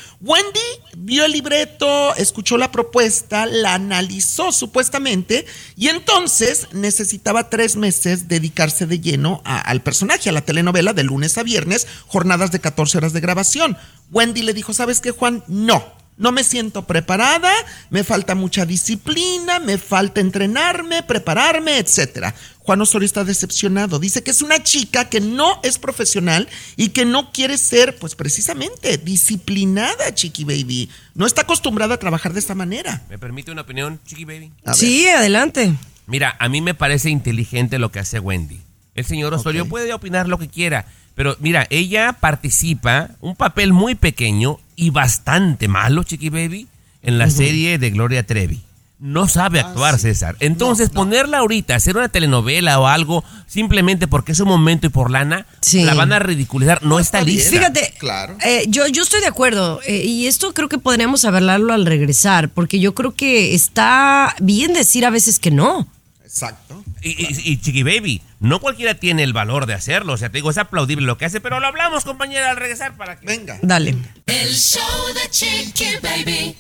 Vio 1.08 1.24
el 1.24 1.32
libreto, 1.32 2.14
escuchó 2.16 2.58
la 2.58 2.72
propuesta, 2.72 3.46
la 3.46 3.76
analizó 3.76 4.52
supuestamente 4.52 5.46
y 5.78 5.88
entonces 5.88 6.68
necesitaba 6.74 7.50
tres 7.50 7.78
meses 7.78 8.28
dedicarse 8.28 8.86
de 8.88 9.00
lleno 9.00 9.42
al 9.46 9.82
personaje, 9.82 10.30
a 10.30 10.34
la 10.34 10.42
telenovela 10.42 10.94
de 10.94 11.04
lunes 11.04 11.38
a 11.38 11.44
viernes, 11.44 11.88
jornadas 12.08 12.52
de 12.52 12.60
14 12.60 12.98
horas 12.98 13.14
de 13.14 13.22
grabación. 13.22 13.78
Wendy 14.12 14.42
le 14.42 14.54
dijo, 14.54 14.74
¿sabes 14.74 15.00
qué, 15.00 15.12
Juan? 15.12 15.44
No. 15.48 15.96
No 16.18 16.32
me 16.32 16.44
siento 16.44 16.86
preparada, 16.88 17.54
me 17.92 18.04
falta 18.04 18.34
mucha 18.34 18.66
disciplina, 18.66 19.60
me 19.60 19.78
falta 19.78 20.20
entrenarme, 20.20 21.04
prepararme, 21.04 21.78
etcétera. 21.78 22.34
Juan 22.68 22.82
Osorio 22.82 23.06
está 23.06 23.24
decepcionado. 23.24 23.98
Dice 23.98 24.24
que 24.24 24.32
es 24.32 24.42
una 24.42 24.62
chica 24.62 25.08
que 25.08 25.22
no 25.22 25.62
es 25.64 25.80
profesional 25.80 26.50
y 26.76 26.90
que 26.90 27.06
no 27.06 27.32
quiere 27.32 27.58
ser, 27.58 27.96
pues 27.98 28.14
precisamente, 28.14 28.98
disciplinada, 28.98 30.14
Chiqui 30.14 30.44
Baby. 30.44 30.90
No 31.16 31.26
está 31.26 31.44
acostumbrada 31.44 31.96
a 31.96 31.98
trabajar 31.98 32.34
de 32.34 32.40
esta 32.40 32.56
manera. 32.56 33.04
¿Me 33.10 33.18
permite 33.18 33.54
una 33.54 33.62
opinión, 33.62 34.02
Chiqui 34.06 34.26
Baby? 34.26 34.52
Sí, 34.74 35.08
adelante. 35.08 35.76
Mira, 36.08 36.36
a 36.42 36.50
mí 36.50 36.60
me 36.60 36.74
parece 36.74 37.10
inteligente 37.10 37.80
lo 37.80 37.90
que 37.90 38.00
hace 38.00 38.20
Wendy. 38.20 38.60
El 38.96 39.06
señor 39.06 39.34
Osorio 39.34 39.70
puede 39.70 39.94
opinar 39.94 40.28
lo 40.28 40.38
que 40.38 40.50
quiera, 40.50 40.88
pero 41.16 41.38
mira, 41.40 41.68
ella 41.70 42.18
participa 42.20 43.12
un 43.22 43.38
papel 43.38 43.72
muy 43.72 43.96
pequeño 43.96 44.60
y 44.76 44.90
bastante 44.90 45.70
malo, 45.70 46.04
Chiqui 46.04 46.30
Baby, 46.30 46.68
en 47.02 47.18
la 47.18 47.30
serie 47.30 47.78
de 47.78 47.92
Gloria 47.92 48.26
Trevi. 48.28 48.62
No 49.00 49.28
sabe 49.28 49.60
actuar, 49.60 49.94
Ah, 49.94 49.98
sí. 49.98 50.04
César. 50.08 50.36
Entonces, 50.40 50.90
ponerla 50.90 51.38
ahorita, 51.38 51.76
hacer 51.76 51.96
una 51.98 52.10
telenovela 52.10 52.80
o 52.80 52.88
algo, 52.88 53.24
simplemente 53.46 54.08
porque 54.08 54.32
es 54.32 54.40
un 54.40 54.48
momento 54.48 54.88
y 54.88 54.90
por 54.90 55.12
lana, 55.12 55.46
Sí. 55.62 55.84
la 55.84 55.94
van 55.94 56.14
a 56.14 56.20
ridiculizar. 56.20 56.82
No 56.84 57.00
está 57.00 57.20
está 57.20 57.30
lista. 57.30 57.52
Fíjate, 57.52 57.94
Claro. 58.00 58.36
eh, 58.44 58.66
yo, 58.70 58.88
yo 58.88 59.04
estoy 59.04 59.22
de 59.22 59.28
acuerdo 59.28 59.82
eh, 59.86 60.04
y 60.04 60.26
esto 60.26 60.52
creo 60.54 60.68
que 60.68 60.80
podríamos 60.80 61.26
hablarlo 61.26 61.74
al 61.74 61.86
regresar, 61.86 62.50
porque 62.50 62.80
yo 62.80 62.96
creo 62.96 63.14
que 63.14 63.54
está 63.54 64.36
bien 64.42 64.74
decir 64.74 65.06
a 65.06 65.12
veces 65.12 65.38
que 65.40 65.52
no. 65.52 65.88
Exacto. 66.24 66.84
Y, 67.04 67.10
y- 67.12 67.52
y 67.52 67.58
Chiqui 67.62 67.84
Baby, 67.84 68.22
no 68.40 68.60
cualquiera 68.60 68.96
tiene 68.96 69.22
el 69.24 69.32
valor 69.34 69.66
de 69.68 69.74
hacerlo. 69.76 70.14
O 70.14 70.18
sea, 70.18 70.30
te 70.30 70.40
digo, 70.40 70.50
es 70.52 70.58
aplaudible 70.58 71.06
lo 71.06 71.18
que 71.20 71.26
hace, 71.26 71.40
pero 71.40 71.60
lo 71.60 71.68
hablamos, 71.68 72.04
compañera, 72.04 72.50
al 72.52 72.58
regresar 72.58 72.98
para 72.98 73.20
que. 73.20 73.26
Venga. 73.28 73.60
Dale. 73.62 73.96
El 74.26 74.54
show 74.56 74.82
de 75.14 75.30
Chiqui 75.30 75.86
Baby. 76.02 76.56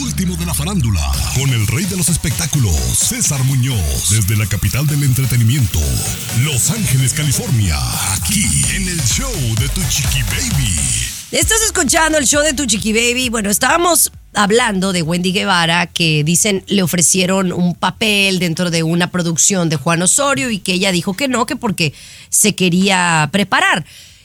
Último 0.00 0.36
de 0.36 0.46
la 0.46 0.54
farándula, 0.54 1.00
con 1.34 1.50
el 1.50 1.66
rey 1.66 1.84
de 1.84 1.96
los 1.96 2.08
espectáculos, 2.08 2.74
César 2.74 3.44
Muñoz, 3.44 4.08
desde 4.10 4.36
la 4.36 4.46
capital 4.46 4.86
del 4.86 5.02
entretenimiento, 5.02 5.80
Los 6.44 6.70
Ángeles, 6.70 7.12
California, 7.12 7.76
aquí 8.14 8.46
en 8.74 8.88
el 8.88 9.02
show 9.02 9.30
de 9.58 9.68
Tu 9.68 9.82
Chiqui 9.90 10.22
Baby. 10.22 10.76
Estás 11.30 11.60
escuchando 11.62 12.16
el 12.16 12.26
show 12.26 12.42
de 12.42 12.54
Tu 12.54 12.64
Chiqui 12.64 12.92
Baby. 12.94 13.28
Bueno, 13.28 13.50
estábamos 13.50 14.10
hablando 14.32 14.94
de 14.94 15.02
Wendy 15.02 15.32
Guevara, 15.32 15.86
que 15.86 16.24
dicen 16.24 16.64
le 16.68 16.82
ofrecieron 16.82 17.52
un 17.52 17.74
papel 17.74 18.38
dentro 18.38 18.70
de 18.70 18.82
una 18.82 19.10
producción 19.10 19.68
de 19.68 19.76
Juan 19.76 20.00
Osorio 20.00 20.50
y 20.50 20.58
que 20.58 20.72
ella 20.72 20.90
dijo 20.90 21.14
que 21.14 21.28
no, 21.28 21.44
que 21.44 21.56
porque 21.56 21.92
se 22.30 22.54
quería 22.54 23.28
preparar. 23.30 23.84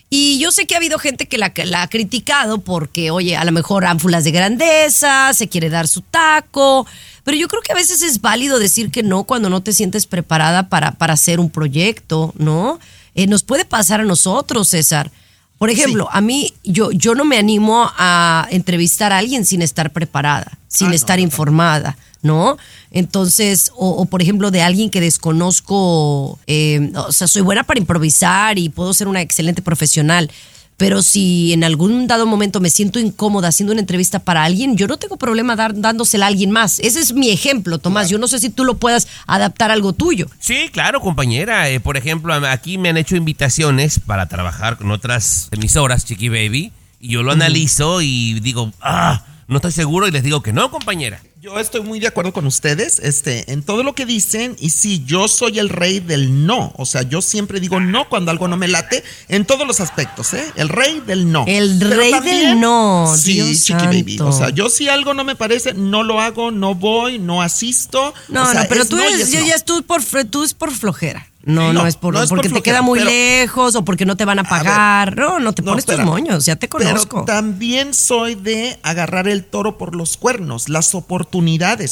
Y 0.09 0.39
yo 0.39 0.51
sé 0.51 0.65
que 0.65 0.73
ha 0.73 0.77
habido 0.77 0.99
gente 0.99 1.27
que 1.27 1.37
la, 1.37 1.51
la 1.65 1.81
ha 1.81 1.89
criticado 1.89 2.59
porque, 2.59 3.11
oye, 3.11 3.35
a 3.35 3.43
lo 3.43 3.51
mejor 3.51 3.85
ánfulas 3.85 4.23
de 4.23 4.31
grandeza, 4.31 5.33
se 5.33 5.49
quiere 5.49 5.69
dar 5.69 5.87
su 5.87 6.01
taco, 6.01 6.87
pero 7.25 7.37
yo 7.37 7.49
creo 7.49 7.61
que 7.61 7.73
a 7.73 7.75
veces 7.75 8.01
es 8.01 8.21
válido 8.21 8.57
decir 8.57 8.89
que 8.89 9.03
no 9.03 9.25
cuando 9.25 9.49
no 9.49 9.61
te 9.61 9.73
sientes 9.73 10.05
preparada 10.05 10.69
para, 10.69 10.93
para 10.93 11.13
hacer 11.13 11.41
un 11.41 11.49
proyecto, 11.49 12.33
¿no? 12.37 12.79
Eh, 13.15 13.27
nos 13.27 13.43
puede 13.43 13.65
pasar 13.65 13.99
a 13.99 14.05
nosotros, 14.05 14.69
César. 14.69 15.11
Por 15.57 15.69
ejemplo, 15.71 16.07
a 16.11 16.21
mí, 16.21 16.53
yo, 16.63 16.91
yo 16.91 17.15
no 17.15 17.25
me 17.25 17.37
animo 17.37 17.91
a 17.97 18.47
entrevistar 18.51 19.11
a 19.11 19.17
alguien 19.17 19.43
sin 19.43 19.61
estar 19.61 19.91
preparada, 19.91 20.57
sin 20.67 20.87
Ah, 20.87 20.89
no, 20.91 20.95
estar 20.95 21.19
informada, 21.19 21.97
¿no? 22.21 22.57
Entonces, 22.91 23.71
o, 23.75 23.89
o, 23.89 24.05
por 24.05 24.21
ejemplo, 24.21 24.51
de 24.51 24.61
alguien 24.61 24.89
que 24.89 25.01
desconozco, 25.01 26.39
eh, 26.47 26.91
o 26.95 27.11
sea, 27.11 27.27
soy 27.27 27.41
buena 27.41 27.63
para 27.63 27.79
improvisar 27.79 28.57
y 28.57 28.69
puedo 28.69 28.93
ser 28.93 29.07
una 29.07 29.21
excelente 29.21 29.61
profesional. 29.61 30.31
Pero 30.77 31.01
si 31.01 31.53
en 31.53 31.63
algún 31.63 32.05
dado 32.05 32.27
momento 32.27 32.59
me 32.59 32.69
siento 32.69 32.99
incómoda 32.99 33.47
haciendo 33.47 33.73
una 33.73 33.81
entrevista 33.81 34.19
para 34.19 34.43
alguien, 34.43 34.77
yo 34.77 34.87
no 34.87 34.97
tengo 34.97 35.17
problema 35.17 35.55
dar, 35.55 35.73
dándosela 35.73 36.25
a 36.25 36.27
alguien 36.27 36.51
más. 36.51 36.79
Ese 36.79 36.99
es 36.99 37.13
mi 37.13 37.31
ejemplo, 37.31 37.79
Tomás. 37.79 38.09
Yo 38.09 38.19
no 38.19 38.27
sé 38.27 38.37
si 38.37 38.51
tú 38.51 38.63
lo 38.63 38.77
puedas 38.77 39.07
adaptar 39.25 39.71
a 39.71 39.73
algo 39.73 39.93
tuyo. 39.93 40.27
Sí, 40.39 40.69
claro, 40.71 41.01
compañera. 41.01 41.67
Eh, 41.71 41.79
por 41.79 41.97
ejemplo, 41.97 42.31
aquí 42.47 42.77
me 42.77 42.89
han 42.89 42.97
hecho 42.97 43.15
invitaciones 43.15 43.99
para 43.99 44.27
trabajar 44.27 44.77
con 44.77 44.91
otras 44.91 45.47
emisoras, 45.51 46.05
Chiqui 46.05 46.29
Baby, 46.29 46.71
y 46.99 47.09
yo 47.09 47.23
lo 47.23 47.31
analizo 47.31 48.03
y 48.03 48.39
digo, 48.41 48.71
ah, 48.79 49.25
no 49.47 49.55
estoy 49.55 49.71
seguro 49.71 50.07
y 50.07 50.11
les 50.11 50.21
digo 50.21 50.43
que 50.43 50.53
no, 50.53 50.69
compañera. 50.69 51.19
Yo 51.47 51.57
estoy 51.61 51.79
muy 51.79 52.01
de 52.01 52.07
acuerdo 52.07 52.33
con 52.33 52.45
ustedes 52.45 52.99
este, 52.99 53.53
en 53.53 53.63
todo 53.63 53.81
lo 53.81 53.95
que 53.95 54.05
dicen 54.05 54.57
y 54.59 54.71
sí, 54.71 55.03
yo 55.05 55.29
soy 55.29 55.59
el 55.59 55.69
rey 55.69 56.01
del 56.01 56.45
no. 56.45 56.73
O 56.75 56.85
sea, 56.85 57.03
yo 57.03 57.21
siempre 57.21 57.61
digo 57.61 57.79
no 57.79 58.09
cuando 58.09 58.31
algo 58.31 58.49
no 58.49 58.57
me 58.57 58.67
late 58.67 59.01
en 59.29 59.45
todos 59.45 59.65
los 59.65 59.79
aspectos, 59.79 60.33
¿eh? 60.33 60.43
El 60.57 60.67
rey 60.67 61.01
del 61.07 61.31
no. 61.31 61.45
El 61.47 61.77
Pero 61.79 61.95
rey 61.95 62.19
del 62.19 62.59
no, 62.59 63.13
Sí, 63.15 63.35
Dios 63.35 63.63
Chiqui 63.63 63.85
Baby. 63.85 64.19
O 64.19 64.33
sea, 64.33 64.49
yo 64.49 64.67
si 64.67 64.89
algo 64.89 65.13
no 65.13 65.23
me 65.23 65.37
parece, 65.37 65.73
no 65.73 66.03
lo 66.03 66.19
hago, 66.19 66.51
no 66.51 66.75
voy, 66.75 67.17
no 67.17 67.41
asisto. 67.41 68.13
No, 68.27 68.43
O 68.43 68.51
sea, 68.51 68.63
no, 68.63 68.67
pero 68.67 68.83
tú, 68.85 68.97
no 68.97 69.03
eres, 69.03 69.31
ya, 69.31 69.39
no. 69.39 69.45
ya 69.47 69.55
es 69.55 69.63
tú 69.63 69.81
por, 69.83 70.01
tú 70.29 70.43
es 70.43 70.53
por 70.53 70.71
flojera. 70.71 71.27
No, 71.43 71.71
no, 71.71 71.83
No, 71.83 71.87
es 71.87 71.95
por, 71.95 72.13
no 72.13 72.21
es 72.21 72.27
por 72.27 72.39
porque 72.39 72.49
te 72.49 72.61
queda 72.61 72.81
muy 72.81 72.99
pero- 72.99 73.09
lejos 73.09 73.73
o 73.75 73.85
porque 73.85 74.05
no 74.05 74.17
te 74.17 74.25
van 74.25 74.37
a 74.39 74.41
ver, 74.43 74.49
pagar. 74.49 75.15
no, 75.17 75.39
no 75.39 75.53
te 75.53 75.61
No, 75.61 75.71
pones 75.71 75.85
tus 75.85 75.97
moños, 75.99 76.45
ya 76.45 76.57
te 76.57 76.67
conozco. 76.67 77.23
Pero 77.23 77.37
también 77.37 77.93
soy 77.93 78.35
de 78.35 78.77
agarrar 78.83 79.29
el 79.29 79.45
toro 79.45 79.77
por 79.77 79.95
los 79.95 80.17
cuernos. 80.17 80.67
Las 80.67 80.93
oportunidades, 80.93 81.36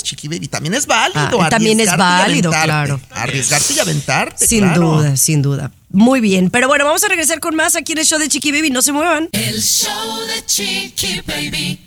Chiqui 0.03 0.27
Baby. 0.27 0.47
También 0.47 0.73
es 0.73 0.86
válido. 0.86 1.41
Ah, 1.41 1.49
también 1.49 1.79
es 1.79 1.95
válido, 1.95 2.51
claro. 2.51 2.99
Arriesgarte 3.12 3.73
y 3.73 3.79
aventarte. 3.79 4.47
Sin 4.47 4.62
claro. 4.62 4.97
duda, 4.97 5.17
sin 5.17 5.41
duda. 5.41 5.71
Muy 5.89 6.19
bien, 6.19 6.49
pero 6.49 6.67
bueno, 6.67 6.86
vamos 6.86 7.03
a 7.03 7.08
regresar 7.08 7.39
con 7.39 7.55
más 7.55 7.75
aquí 7.75 7.93
en 7.93 7.99
el 7.99 8.05
show 8.05 8.19
de 8.19 8.27
Chiqui 8.27 8.51
Baby, 8.51 8.69
no 8.69 8.81
se 8.81 8.91
muevan. 8.91 9.29
El 9.31 9.62
show 9.62 10.19
de 10.27 10.45
Chiqui 10.45 11.21
Baby. 11.25 11.79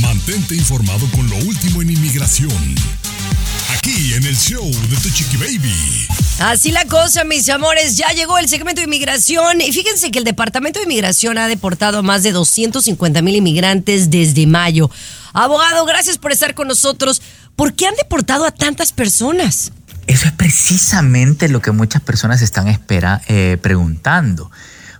Mantente 0.00 0.54
informado 0.54 1.06
con 1.14 1.28
lo 1.28 1.36
último 1.36 1.82
en 1.82 1.90
inmigración. 1.90 2.74
Aquí 3.84 4.14
en 4.14 4.24
el 4.24 4.34
show 4.34 4.64
de 4.64 4.96
Tu 4.96 5.10
Chiqui 5.10 5.36
Baby. 5.36 6.08
Así 6.40 6.72
la 6.72 6.86
cosa, 6.86 7.22
mis 7.24 7.50
amores, 7.50 7.98
ya 7.98 8.08
llegó 8.16 8.38
el 8.38 8.48
segmento 8.48 8.80
de 8.80 8.86
inmigración 8.86 9.60
y 9.60 9.70
fíjense 9.74 10.10
que 10.10 10.18
el 10.18 10.24
Departamento 10.24 10.78
de 10.78 10.84
Inmigración 10.84 11.36
ha 11.36 11.48
deportado 11.48 11.98
a 11.98 12.02
más 12.02 12.22
de 12.22 12.32
250 12.32 13.20
mil 13.20 13.36
inmigrantes 13.36 14.08
desde 14.08 14.46
mayo. 14.46 14.90
Abogado, 15.34 15.84
gracias 15.84 16.16
por 16.16 16.32
estar 16.32 16.54
con 16.54 16.66
nosotros. 16.66 17.20
¿Por 17.56 17.74
qué 17.74 17.86
han 17.86 17.94
deportado 17.96 18.46
a 18.46 18.52
tantas 18.52 18.92
personas? 18.92 19.70
Eso 20.06 20.28
es 20.28 20.32
precisamente 20.32 21.50
lo 21.50 21.60
que 21.60 21.70
muchas 21.70 22.00
personas 22.00 22.40
están 22.40 22.68
espera, 22.68 23.20
eh, 23.28 23.58
preguntando. 23.60 24.50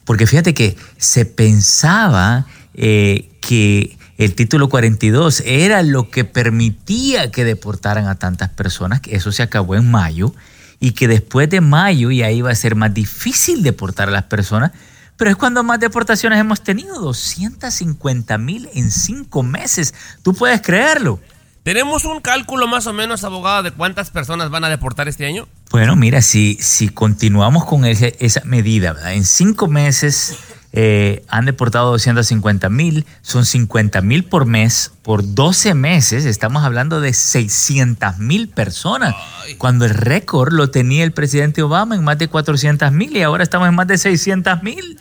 Porque 0.04 0.26
fíjate 0.26 0.52
que 0.52 0.76
se 0.98 1.24
pensaba 1.24 2.44
eh, 2.74 3.30
que 3.40 3.96
el 4.18 4.34
título 4.34 4.68
42 4.68 5.42
era 5.46 5.82
lo 5.82 6.10
que 6.10 6.24
permitía 6.24 7.30
que 7.30 7.44
deportaran 7.44 8.06
a 8.06 8.14
tantas 8.16 8.50
personas, 8.50 9.00
que 9.00 9.16
eso 9.16 9.32
se 9.32 9.42
acabó 9.42 9.74
en 9.74 9.90
mayo, 9.90 10.34
y 10.80 10.92
que 10.92 11.08
después 11.08 11.48
de 11.50 11.60
mayo 11.60 12.10
ya 12.10 12.30
iba 12.30 12.50
a 12.50 12.54
ser 12.54 12.74
más 12.76 12.92
difícil 12.92 13.62
deportar 13.62 14.08
a 14.08 14.12
las 14.12 14.24
personas, 14.24 14.72
pero 15.16 15.30
es 15.30 15.36
cuando 15.36 15.62
más 15.62 15.78
deportaciones 15.80 16.38
hemos 16.40 16.62
tenido, 16.62 17.00
250 17.00 18.36
mil 18.38 18.68
en 18.74 18.90
cinco 18.90 19.42
meses. 19.42 19.94
¿Tú 20.22 20.34
puedes 20.34 20.60
creerlo? 20.60 21.20
¿Tenemos 21.62 22.04
un 22.04 22.20
cálculo 22.20 22.66
más 22.66 22.86
o 22.86 22.92
menos, 22.92 23.24
abogado, 23.24 23.62
de 23.62 23.70
cuántas 23.70 24.10
personas 24.10 24.50
van 24.50 24.64
a 24.64 24.68
deportar 24.68 25.08
este 25.08 25.24
año? 25.24 25.48
Bueno, 25.70 25.96
mira, 25.96 26.20
si, 26.20 26.58
si 26.60 26.88
continuamos 26.90 27.64
con 27.64 27.84
ese- 27.86 28.16
esa 28.20 28.42
medida, 28.44 28.92
¿verdad? 28.92 29.14
en 29.14 29.24
cinco 29.24 29.66
meses 29.68 30.36
eh, 30.76 31.24
han 31.28 31.44
deportado 31.44 31.92
250 31.92 32.68
mil, 32.68 33.06
son 33.22 33.46
50 33.46 34.00
mil 34.00 34.24
por 34.24 34.44
mes, 34.44 34.90
por 35.02 35.34
12 35.34 35.72
meses 35.74 36.24
estamos 36.24 36.64
hablando 36.64 37.00
de 37.00 37.12
600 37.12 38.18
mil 38.18 38.48
personas, 38.48 39.14
cuando 39.56 39.84
el 39.84 39.90
récord 39.90 40.52
lo 40.52 40.70
tenía 40.70 41.04
el 41.04 41.12
presidente 41.12 41.62
Obama 41.62 41.94
en 41.94 42.02
más 42.02 42.18
de 42.18 42.26
400 42.26 42.90
mil 42.90 43.16
y 43.16 43.22
ahora 43.22 43.44
estamos 43.44 43.68
en 43.68 43.76
más 43.76 43.86
de 43.86 43.98
600 43.98 44.64
mil. 44.64 45.00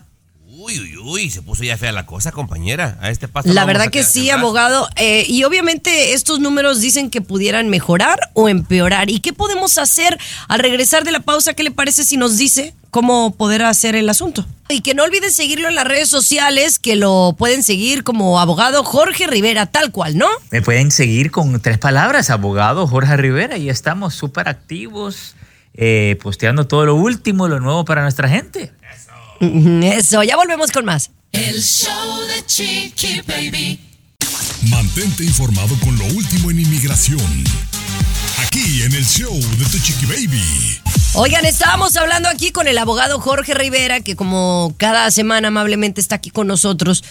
Uy, 0.65 0.79
uy, 0.79 0.97
uy, 0.97 1.29
se 1.29 1.41
puso 1.41 1.65
ya 1.65 1.77
fea 1.77 1.91
la 1.91 2.05
cosa, 2.05 2.31
compañera. 2.31 2.97
A 3.01 3.09
este 3.09 3.27
paso 3.27 3.51
La 3.51 3.65
verdad 3.65 3.89
que 3.89 4.01
sí, 4.01 4.29
abogado. 4.29 4.87
eh, 4.95 5.25
y 5.27 5.43
obviamente 5.43 6.13
estos 6.13 6.39
números 6.39 6.79
dicen 6.79 7.09
que 7.09 7.19
pudieran 7.19 7.67
mejorar 7.67 8.17
o 8.31 8.47
empeorar. 8.47 9.09
¿Y 9.09 9.19
qué 9.19 9.33
podemos 9.33 9.77
hacer 9.77 10.17
al 10.47 10.59
regresar 10.59 11.03
de 11.03 11.11
la 11.11 11.19
pausa? 11.19 11.53
¿Qué 11.53 11.63
le 11.63 11.71
parece 11.71 12.05
si 12.05 12.15
nos 12.15 12.37
dice 12.37 12.73
cómo 12.91 13.35
poder 13.35 13.63
hacer 13.63 13.97
el 13.97 14.07
asunto? 14.07 14.45
Y 14.69 14.79
que 14.79 14.93
no 14.93 15.03
olviden 15.03 15.33
seguirlo 15.33 15.67
en 15.67 15.75
las 15.75 15.85
redes 15.85 16.07
sociales, 16.07 16.79
que 16.79 16.95
lo 16.95 17.35
pueden 17.37 17.61
seguir 17.61 18.05
como 18.05 18.39
abogado 18.39 18.85
Jorge 18.85 19.27
Rivera, 19.27 19.65
tal 19.65 19.91
cual, 19.91 20.17
¿no? 20.17 20.29
Me 20.49 20.61
pueden 20.61 20.91
seguir 20.91 21.29
con 21.29 21.59
tres 21.59 21.77
palabras, 21.77 22.29
abogado 22.29 22.87
Jorge 22.87 23.17
Rivera, 23.17 23.57
y 23.57 23.69
estamos 23.69 24.13
súper 24.15 24.47
activos, 24.47 25.35
eh, 25.73 26.17
posteando 26.21 26.67
todo 26.67 26.85
lo 26.85 26.95
último, 26.95 27.49
lo 27.49 27.59
nuevo 27.59 27.83
para 27.83 28.03
nuestra 28.03 28.29
gente. 28.29 28.71
Eso, 29.83 30.23
ya 30.23 30.35
volvemos 30.35 30.71
con 30.71 30.85
más. 30.85 31.11
El 31.31 31.61
show 31.61 32.19
de 32.27 32.45
Chiqui 32.45 33.21
Baby. 33.27 33.79
Mantente 34.69 35.23
informado 35.23 35.75
con 35.83 35.97
lo 35.97 36.05
último 36.05 36.51
en 36.51 36.59
inmigración. 36.59 37.43
Aquí 38.45 38.83
en 38.83 38.93
el 38.93 39.05
show 39.05 39.33
de 39.33 39.65
Tu 39.65 39.79
Chiqui 39.79 40.05
Baby. 40.05 40.79
Oigan, 41.15 41.45
estábamos 41.45 41.95
hablando 41.97 42.29
aquí 42.29 42.51
con 42.51 42.67
el 42.67 42.77
abogado 42.77 43.19
Jorge 43.19 43.53
Rivera, 43.53 44.01
que 44.01 44.15
como 44.15 44.73
cada 44.77 45.11
semana 45.11 45.49
amablemente 45.49 45.99
está 45.99 46.15
aquí 46.15 46.29
con 46.29 46.47
nosotros, 46.47 47.03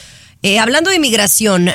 eh, 0.42 0.58
hablando 0.58 0.90
de 0.90 0.96
inmigración, 0.96 1.70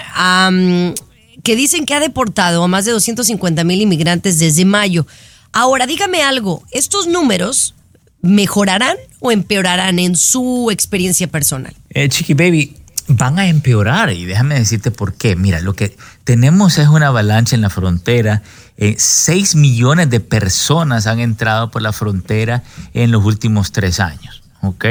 que 1.43 1.56
dicen 1.56 1.86
que 1.86 1.93
ha 1.93 2.00
deportado 2.00 2.63
a 2.63 2.67
más 2.67 2.86
de 2.86 2.91
250 2.91 3.63
mil 3.63 3.82
inmigrantes 3.82 4.39
desde 4.39 4.65
mayo. 4.65 5.06
Ahora, 5.54 5.86
dígame 5.86 6.24
algo, 6.24 6.63
¿estos 6.72 7.08
números 7.08 7.76
mejorarán 8.21 8.97
o 9.19 9.32
empeorarán 9.32 9.99
en 9.99 10.15
su 10.15 10.69
experiencia 10.71 11.27
personal? 11.27 11.73
Eh, 11.89 12.10
Chiqui 12.10 12.34
Baby, 12.34 12.75
van 13.08 13.39
a 13.39 13.47
empeorar 13.47 14.12
y 14.12 14.25
déjame 14.25 14.56
decirte 14.56 14.91
por 14.91 15.13
qué. 15.13 15.36
Mira, 15.36 15.62
lo 15.62 15.73
que 15.73 15.95
tenemos 16.23 16.77
es 16.77 16.88
una 16.88 17.08
avalancha 17.08 17.56
en 17.56 17.62
la 17.62 17.69
frontera. 17.69 18.43
Eh, 18.77 18.95
6 18.97 19.56
millones 19.56 20.10
de 20.10 20.19
personas 20.19 21.08
han 21.08 21.19
entrado 21.19 21.71
por 21.71 21.82
la 21.82 21.93
frontera 21.93 22.63
en 22.93 23.12
los 23.12 23.23
últimos 23.23 23.71
tres 23.71 23.99
años. 23.99 24.43
¿Ok? 24.62 24.86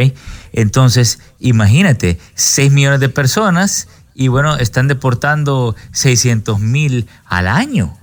Entonces, 0.53 1.19
imagínate, 1.41 2.19
6 2.35 2.73
millones 2.73 3.01
de 3.01 3.09
personas 3.09 3.89
y 4.15 4.29
bueno, 4.29 4.57
están 4.57 4.89
deportando 4.89 5.77
600 5.93 6.59
mil 6.59 7.07
al 7.27 7.49
año 7.49 7.99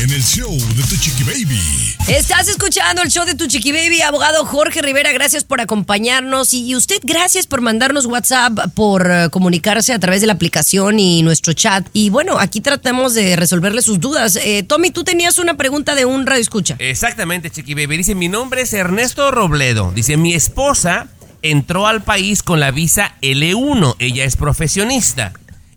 En 0.02 0.10
el 0.10 0.20
show 0.20 0.50
de 0.50 0.82
Tu 0.82 0.96
Chiqui 0.96 1.22
Baby. 1.22 1.60
Estás 2.08 2.48
escuchando 2.48 3.02
el 3.02 3.08
show 3.08 3.24
de 3.24 3.36
tu 3.36 3.46
chiqui 3.46 3.70
baby, 3.70 4.02
abogado 4.02 4.44
Jorge 4.44 4.82
Rivera. 4.82 5.12
Gracias 5.12 5.44
por 5.44 5.60
acompañarnos 5.60 6.52
y 6.54 6.64
y 6.64 6.74
usted 6.74 6.96
gracias 7.04 7.46
por 7.46 7.60
mandarnos 7.60 8.06
WhatsApp, 8.06 8.58
por 8.74 9.08
eh, 9.08 9.28
comunicarse 9.30 9.92
a 9.92 10.00
través 10.00 10.20
de 10.20 10.26
la 10.26 10.32
aplicación 10.32 10.98
y 10.98 11.22
nuestro 11.22 11.52
chat. 11.52 11.86
Y 11.92 12.10
bueno, 12.10 12.40
aquí 12.40 12.60
tratamos 12.60 13.14
de 13.14 13.36
resolverle 13.36 13.80
sus 13.80 14.00
dudas. 14.00 14.34
Eh, 14.42 14.64
Tommy, 14.64 14.90
tú 14.90 15.04
tenías 15.04 15.38
una 15.38 15.56
pregunta 15.56 15.94
de 15.94 16.04
un 16.04 16.26
radio 16.26 16.42
escucha. 16.42 16.74
Exactamente, 16.80 17.50
Chiqui 17.50 17.74
Baby. 17.74 17.98
Dice, 17.98 18.16
mi 18.16 18.26
nombre 18.26 18.62
es 18.62 18.72
Ernesto 18.72 19.30
Robledo. 19.30 19.92
Dice, 19.94 20.16
mi 20.16 20.34
esposa 20.34 21.06
entró 21.42 21.86
al 21.86 22.02
país 22.02 22.42
con 22.42 22.58
la 22.58 22.72
visa 22.72 23.14
L1. 23.22 23.94
Ella 24.00 24.24
es 24.24 24.34
profesionista. 24.34 25.32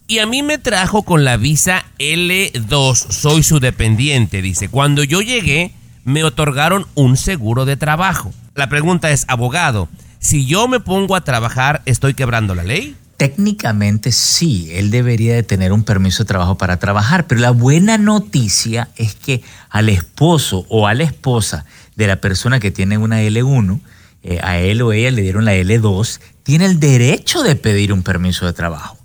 Y 0.07 0.19
a 0.19 0.27
mí 0.27 0.43
me 0.43 0.59
trajo 0.59 1.01
con 1.01 1.23
la 1.23 1.35
visa 1.35 1.83
L2. 1.97 2.93
Soy 2.93 3.41
su 3.41 3.59
dependiente. 3.59 4.43
Dice, 4.43 4.69
cuando 4.69 5.03
yo 5.03 5.21
llegué, 5.21 5.71
me 6.03 6.23
otorgaron 6.23 6.85
un 6.93 7.17
seguro 7.17 7.65
de 7.65 7.75
trabajo. 7.75 8.31
La 8.53 8.69
pregunta 8.69 9.09
es, 9.09 9.25
abogado, 9.27 9.89
si 10.19 10.45
yo 10.45 10.67
me 10.67 10.79
pongo 10.79 11.15
a 11.15 11.23
trabajar, 11.23 11.81
¿estoy 11.85 12.13
quebrando 12.13 12.53
la 12.53 12.63
ley? 12.63 12.95
Técnicamente 13.17 14.11
sí, 14.11 14.69
él 14.73 14.91
debería 14.91 15.33
de 15.33 15.41
tener 15.41 15.73
un 15.73 15.83
permiso 15.83 16.23
de 16.23 16.27
trabajo 16.27 16.55
para 16.55 16.77
trabajar, 16.77 17.25
pero 17.25 17.41
la 17.41 17.51
buena 17.51 17.97
noticia 17.97 18.89
es 18.97 19.15
que 19.15 19.41
al 19.69 19.89
esposo 19.89 20.67
o 20.69 20.85
a 20.85 20.93
la 20.93 21.03
esposa 21.03 21.65
de 21.95 22.05
la 22.05 22.21
persona 22.21 22.59
que 22.59 22.69
tiene 22.71 22.99
una 22.99 23.23
L1, 23.23 23.79
eh, 24.21 24.39
a 24.43 24.59
él 24.59 24.83
o 24.83 24.93
ella 24.93 25.09
le 25.09 25.23
dieron 25.23 25.45
la 25.45 25.55
L2, 25.55 26.19
tiene 26.43 26.65
el 26.65 26.79
derecho 26.79 27.41
de 27.41 27.55
pedir 27.55 27.91
un 27.91 28.03
permiso 28.03 28.45
de 28.45 28.53
trabajo. 28.53 29.04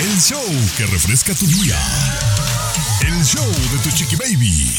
El 0.00 0.18
show 0.18 0.42
que 0.78 0.86
refresca 0.86 1.34
tu 1.34 1.46
día. 1.46 1.78
El 3.02 3.22
show 3.22 3.44
de 3.44 3.78
tu 3.84 3.94
chiqui 3.94 4.16
baby. 4.16 4.70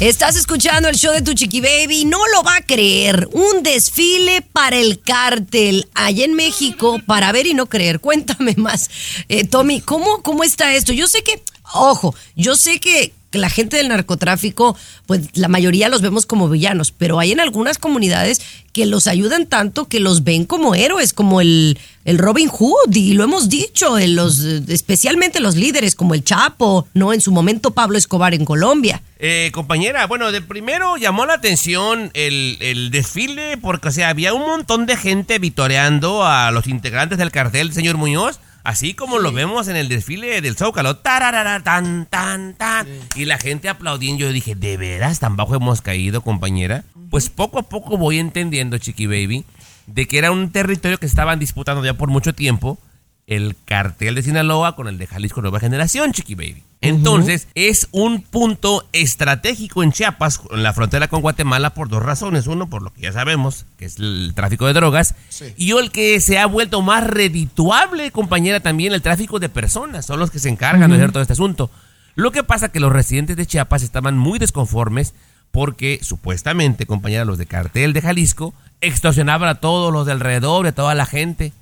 Estás 0.00 0.34
escuchando 0.34 0.88
el 0.88 0.96
show 0.96 1.14
de 1.14 1.22
tu 1.22 1.34
chiqui 1.34 1.60
baby. 1.60 2.04
No 2.04 2.18
lo 2.34 2.42
va 2.42 2.56
a 2.56 2.62
creer. 2.62 3.28
Un 3.32 3.62
desfile 3.62 4.42
para 4.42 4.76
el 4.76 5.00
cártel 5.00 5.88
allá 5.94 6.24
en 6.24 6.34
México 6.34 7.00
para 7.06 7.30
ver 7.30 7.46
y 7.46 7.54
no 7.54 7.66
creer. 7.66 8.00
Cuéntame 8.00 8.54
más. 8.56 8.90
Eh, 9.28 9.44
Tommy, 9.44 9.80
¿cómo, 9.80 10.20
¿cómo 10.22 10.42
está 10.42 10.74
esto? 10.74 10.92
Yo 10.92 11.06
sé 11.06 11.22
que, 11.22 11.40
ojo, 11.72 12.14
yo 12.34 12.56
sé 12.56 12.80
que 12.80 13.12
la 13.38 13.50
gente 13.50 13.76
del 13.76 13.88
narcotráfico, 13.88 14.76
pues 15.06 15.28
la 15.34 15.48
mayoría 15.48 15.88
los 15.88 16.02
vemos 16.02 16.26
como 16.26 16.48
villanos, 16.48 16.92
pero 16.92 17.18
hay 17.18 17.32
en 17.32 17.40
algunas 17.40 17.78
comunidades 17.78 18.40
que 18.72 18.86
los 18.86 19.06
ayudan 19.06 19.46
tanto 19.46 19.86
que 19.86 20.00
los 20.00 20.24
ven 20.24 20.44
como 20.44 20.74
héroes, 20.74 21.12
como 21.12 21.40
el, 21.40 21.78
el 22.04 22.18
Robin 22.18 22.48
Hood, 22.48 22.94
y 22.94 23.14
lo 23.14 23.22
hemos 23.22 23.48
dicho, 23.48 23.98
en 23.98 24.16
los, 24.16 24.40
especialmente 24.40 25.38
los 25.38 25.54
líderes 25.54 25.94
como 25.94 26.14
el 26.14 26.24
Chapo, 26.24 26.88
¿no? 26.92 27.12
En 27.12 27.20
su 27.20 27.30
momento 27.30 27.70
Pablo 27.70 27.96
Escobar 27.96 28.34
en 28.34 28.44
Colombia. 28.44 29.00
Eh, 29.20 29.50
compañera, 29.54 30.06
bueno, 30.06 30.32
de 30.32 30.42
primero 30.42 30.96
llamó 30.96 31.24
la 31.24 31.34
atención 31.34 32.10
el, 32.14 32.58
el 32.60 32.90
desfile 32.90 33.56
porque, 33.58 33.88
o 33.88 34.04
había 34.04 34.34
un 34.34 34.42
montón 34.42 34.86
de 34.86 34.96
gente 34.96 35.38
vitoreando 35.38 36.24
a 36.24 36.50
los 36.50 36.66
integrantes 36.66 37.16
del 37.16 37.30
cartel, 37.30 37.72
señor 37.72 37.96
Muñoz, 37.96 38.40
así 38.64 38.94
como 38.94 39.18
lo 39.18 39.30
vemos 39.30 39.68
en 39.68 39.76
el 39.76 39.88
desfile 39.88 40.40
del 40.40 40.56
Zócalo, 40.56 40.96
tararara, 40.96 41.62
tan, 41.62 42.06
tan, 42.06 42.54
tan, 42.54 42.88
y 43.14 43.26
la 43.26 43.38
gente 43.38 43.68
aplaudiendo. 43.68 44.22
Yo 44.22 44.32
dije, 44.32 44.54
¿de 44.54 44.76
veras 44.76 45.20
tan 45.20 45.36
bajo 45.36 45.54
hemos 45.54 45.82
caído, 45.82 46.22
compañera? 46.22 46.84
Pues 47.10 47.28
poco 47.28 47.60
a 47.60 47.62
poco 47.62 47.96
voy 47.96 48.18
entendiendo, 48.18 48.78
Chiqui 48.78 49.06
Baby, 49.06 49.44
de 49.86 50.08
que 50.08 50.18
era 50.18 50.32
un 50.32 50.50
territorio 50.50 50.98
que 50.98 51.06
estaban 51.06 51.38
disputando 51.38 51.84
ya 51.84 51.94
por 51.94 52.08
mucho 52.08 52.34
tiempo 52.34 52.78
el 53.26 53.56
cartel 53.64 54.14
de 54.14 54.22
Sinaloa 54.22 54.76
con 54.76 54.88
el 54.88 54.98
de 54.98 55.06
Jalisco 55.06 55.40
Nueva 55.40 55.60
Generación, 55.60 56.12
Chiqui 56.12 56.34
Baby. 56.34 56.62
Entonces, 56.80 57.48
es 57.54 57.88
un 57.92 58.20
punto 58.20 58.86
estratégico 58.92 59.82
en 59.82 59.92
Chiapas, 59.92 60.40
en 60.50 60.62
la 60.62 60.74
frontera 60.74 61.08
con 61.08 61.22
Guatemala, 61.22 61.70
por 61.72 61.88
dos 61.88 62.02
razones. 62.02 62.46
Uno, 62.46 62.68
por 62.68 62.82
lo 62.82 62.92
que 62.92 63.00
ya 63.00 63.12
sabemos, 63.12 63.64
que 63.78 63.86
es 63.86 63.98
el 63.98 64.32
tráfico 64.34 64.66
de 64.66 64.74
drogas. 64.74 65.14
Y 65.56 65.72
el 65.72 65.90
que 65.90 66.20
se 66.20 66.38
ha 66.38 66.44
vuelto 66.44 66.82
más 66.82 67.04
redituable, 67.04 68.10
compañera, 68.10 68.60
también 68.60 68.92
el 68.92 69.00
tráfico 69.00 69.38
de 69.38 69.48
personas. 69.48 70.04
Son 70.04 70.20
los 70.20 70.30
que 70.30 70.38
se 70.38 70.50
encargan 70.50 70.90
de 70.90 70.96
hacer 70.96 71.12
todo 71.12 71.22
este 71.22 71.32
asunto. 71.32 71.70
Lo 72.16 72.32
que 72.32 72.44
pasa 72.44 72.70
que 72.70 72.80
los 72.80 72.92
residentes 72.92 73.36
de 73.36 73.46
Chiapas 73.46 73.82
estaban 73.82 74.18
muy 74.18 74.38
desconformes 74.38 75.14
porque 75.50 76.00
supuestamente, 76.02 76.84
compañera, 76.84 77.24
los 77.24 77.38
de 77.38 77.46
cartel 77.46 77.92
de 77.92 78.02
Jalisco 78.02 78.54
extorsionaban 78.80 79.48
a 79.48 79.54
todos 79.54 79.92
los 79.92 80.04
de 80.04 80.12
alrededor, 80.12 80.66
a 80.66 80.72
toda 80.72 80.94
la 80.94 81.06
gente. 81.06 81.52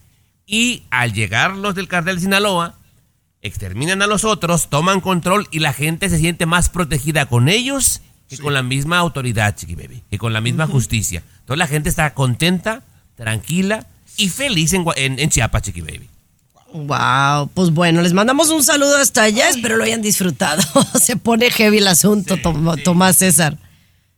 Y 0.53 0.83
al 0.91 1.15
llegar 1.15 1.57
los 1.57 1.75
del 1.75 1.89
cartel 1.89 2.17
de 2.17 2.21
Sinaloa, 2.21 2.75
exterminan 3.41 4.03
a 4.03 4.07
los 4.07 4.25
otros, 4.25 4.69
toman 4.69 5.01
control 5.01 5.49
y 5.51 5.61
la 5.61 5.73
gente 5.73 6.11
se 6.11 6.19
siente 6.19 6.45
más 6.45 6.69
protegida 6.69 7.25
con 7.25 7.49
ellos 7.49 8.03
que 8.29 8.37
con 8.37 8.53
la 8.53 8.63
misma 8.63 8.99
autoridad, 8.99 9.57
Chiqui 9.57 9.75
Baby, 9.75 10.03
que 10.11 10.19
con 10.19 10.35
la 10.35 10.43
misma 10.43 10.67
justicia. 10.67 11.23
Entonces 11.41 11.59
la 11.59 11.67
gente 11.67 11.89
está 11.89 12.13
contenta, 12.13 12.83
tranquila 13.17 13.87
y 14.19 14.29
feliz 14.29 14.75
en, 14.75 14.85
en, 14.97 15.19
en 15.19 15.31
Chiapas, 15.31 15.63
Chiqui 15.63 15.81
Baby. 15.81 16.09
Wow, 16.75 17.49
pues 17.55 17.71
bueno, 17.71 18.03
les 18.03 18.13
mandamos 18.13 18.51
un 18.51 18.63
saludo 18.63 18.97
hasta 18.99 19.23
allá, 19.25 19.49
espero 19.49 19.77
lo 19.79 19.85
hayan 19.85 20.03
disfrutado. 20.03 20.63
Se 21.01 21.17
pone 21.17 21.51
heavy 21.51 21.79
el 21.79 21.89
asunto, 21.89 22.37
Tom- 22.39 22.77
Tomás 22.85 23.17
César. 23.17 23.57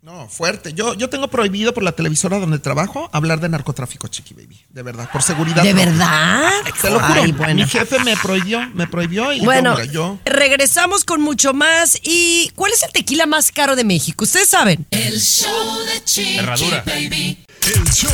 No, 0.05 0.29
fuerte. 0.29 0.75
Yo, 0.75 0.93
yo 0.93 1.09
tengo 1.09 1.29
prohibido 1.29 1.73
por 1.73 1.83
la 1.83 1.93
televisora 1.93 2.38
donde 2.38 2.59
trabajo 2.59 3.09
hablar 3.11 3.40
de 3.40 3.49
narcotráfico, 3.49 4.07
Chiqui 4.07 4.35
Baby. 4.35 4.62
De 4.69 4.83
verdad, 4.83 5.09
por 5.11 5.23
seguridad. 5.23 5.62
¿De 5.62 5.71
propia. 5.71 5.87
verdad? 5.87 6.51
Te 6.83 6.90
lo 6.90 7.01
juro. 7.01 7.23
Ay, 7.23 7.33
bueno. 7.33 7.55
Mi 7.55 7.67
jefe 7.67 7.99
me 8.01 8.14
prohibió, 8.19 8.69
me 8.75 8.87
prohibió 8.87 9.33
y 9.33 9.40
Bueno, 9.40 9.71
yo, 9.77 9.81
mira, 9.81 9.93
yo. 9.93 10.19
regresamos 10.27 11.05
con 11.07 11.23
mucho 11.23 11.55
más. 11.55 11.99
¿Y 12.03 12.51
cuál 12.55 12.73
es 12.73 12.83
el 12.83 12.93
tequila 12.93 13.25
más 13.25 13.51
caro 13.51 13.77
de 13.77 13.85
México? 13.85 14.25
Ustedes 14.25 14.51
saben. 14.51 14.85
El 14.90 15.19
show 15.19 15.79
de 15.87 16.05
Chiqui 16.05 16.37
Herradura. 16.37 16.83
Baby. 16.85 17.38
El 17.66 17.83
show 17.94 18.11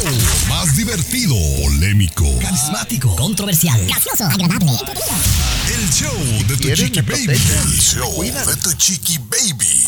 más 0.48 0.76
divertido, 0.76 1.34
polémico. 1.60 2.24
Carismático, 2.40 3.16
controversial, 3.16 3.84
gracioso, 3.84 4.24
agradable. 4.24 4.70
El 5.74 5.90
show 5.90 6.16
de 6.46 6.56
tu 6.56 6.72
chiqui 6.72 7.00
baby. 7.00 7.32
El 7.32 7.80
show 7.80 8.22
de 8.22 8.56
tu 8.62 8.72
chiqui 8.74 9.18
baby. 9.18 9.86